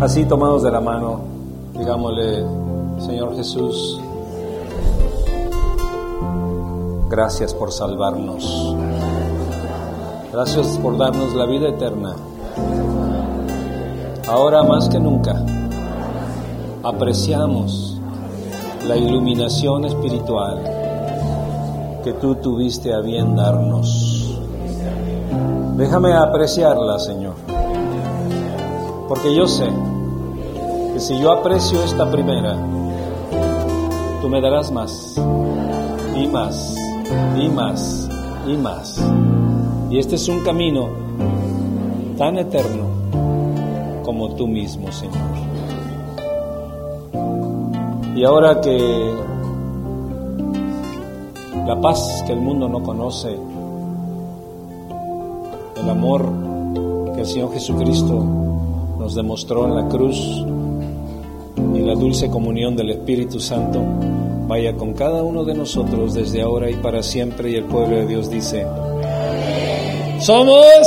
Así 0.00 0.24
tomados 0.24 0.64
de 0.64 0.72
la 0.72 0.80
mano, 0.80 1.20
digámosle, 1.78 2.44
Señor 2.98 3.36
Jesús, 3.36 4.00
gracias 7.08 7.54
por 7.54 7.70
salvarnos. 7.70 8.74
Gracias 10.32 10.78
por 10.78 10.98
darnos 10.98 11.32
la 11.34 11.46
vida 11.46 11.68
eterna. 11.68 12.16
Ahora 14.26 14.64
más 14.64 14.88
que 14.88 14.98
nunca 14.98 15.44
apreciamos 16.82 17.91
la 18.86 18.96
iluminación 18.96 19.84
espiritual 19.84 20.62
que 22.02 22.12
tú 22.14 22.34
tuviste 22.36 22.92
a 22.92 23.00
bien 23.00 23.36
darnos. 23.36 24.38
Déjame 25.76 26.12
apreciarla, 26.12 26.98
Señor, 26.98 27.34
porque 29.08 29.34
yo 29.34 29.46
sé 29.46 29.68
que 30.92 31.00
si 31.00 31.18
yo 31.18 31.32
aprecio 31.32 31.82
esta 31.82 32.10
primera, 32.10 32.56
tú 34.20 34.28
me 34.28 34.40
darás 34.40 34.70
más 34.70 35.14
y 36.16 36.26
más 36.26 36.74
y 37.38 37.48
más 37.48 38.08
y 38.46 38.56
más. 38.56 39.00
Y 39.90 39.98
este 39.98 40.16
es 40.16 40.28
un 40.28 40.40
camino 40.40 40.88
tan 42.18 42.38
eterno 42.38 42.86
como 44.04 44.34
tú 44.34 44.46
mismo, 44.46 44.90
Señor. 44.90 45.31
Y 48.14 48.24
ahora 48.24 48.60
que 48.60 49.10
la 51.66 51.80
paz 51.80 52.22
que 52.26 52.32
el 52.32 52.40
mundo 52.40 52.68
no 52.68 52.82
conoce, 52.82 53.36
el 55.82 55.90
amor 55.90 56.30
que 57.14 57.20
el 57.22 57.26
Señor 57.26 57.52
Jesucristo 57.52 58.22
nos 58.98 59.14
demostró 59.14 59.64
en 59.66 59.74
la 59.76 59.88
cruz 59.88 60.44
y 61.74 61.78
la 61.80 61.94
dulce 61.94 62.28
comunión 62.28 62.76
del 62.76 62.90
Espíritu 62.90 63.40
Santo, 63.40 63.80
vaya 64.46 64.76
con 64.76 64.92
cada 64.92 65.22
uno 65.22 65.44
de 65.44 65.54
nosotros 65.54 66.12
desde 66.12 66.42
ahora 66.42 66.70
y 66.70 66.74
para 66.74 67.02
siempre. 67.02 67.50
Y 67.50 67.56
el 67.56 67.64
pueblo 67.64 67.96
de 67.96 68.06
Dios 68.06 68.30
dice, 68.30 68.66
somos 70.20 70.86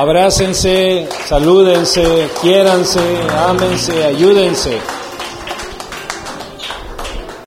Abrácense, 0.00 1.08
salúdense, 1.28 2.30
quiéranse, 2.40 3.00
ámense, 3.48 4.04
ayúdense. 4.04 4.78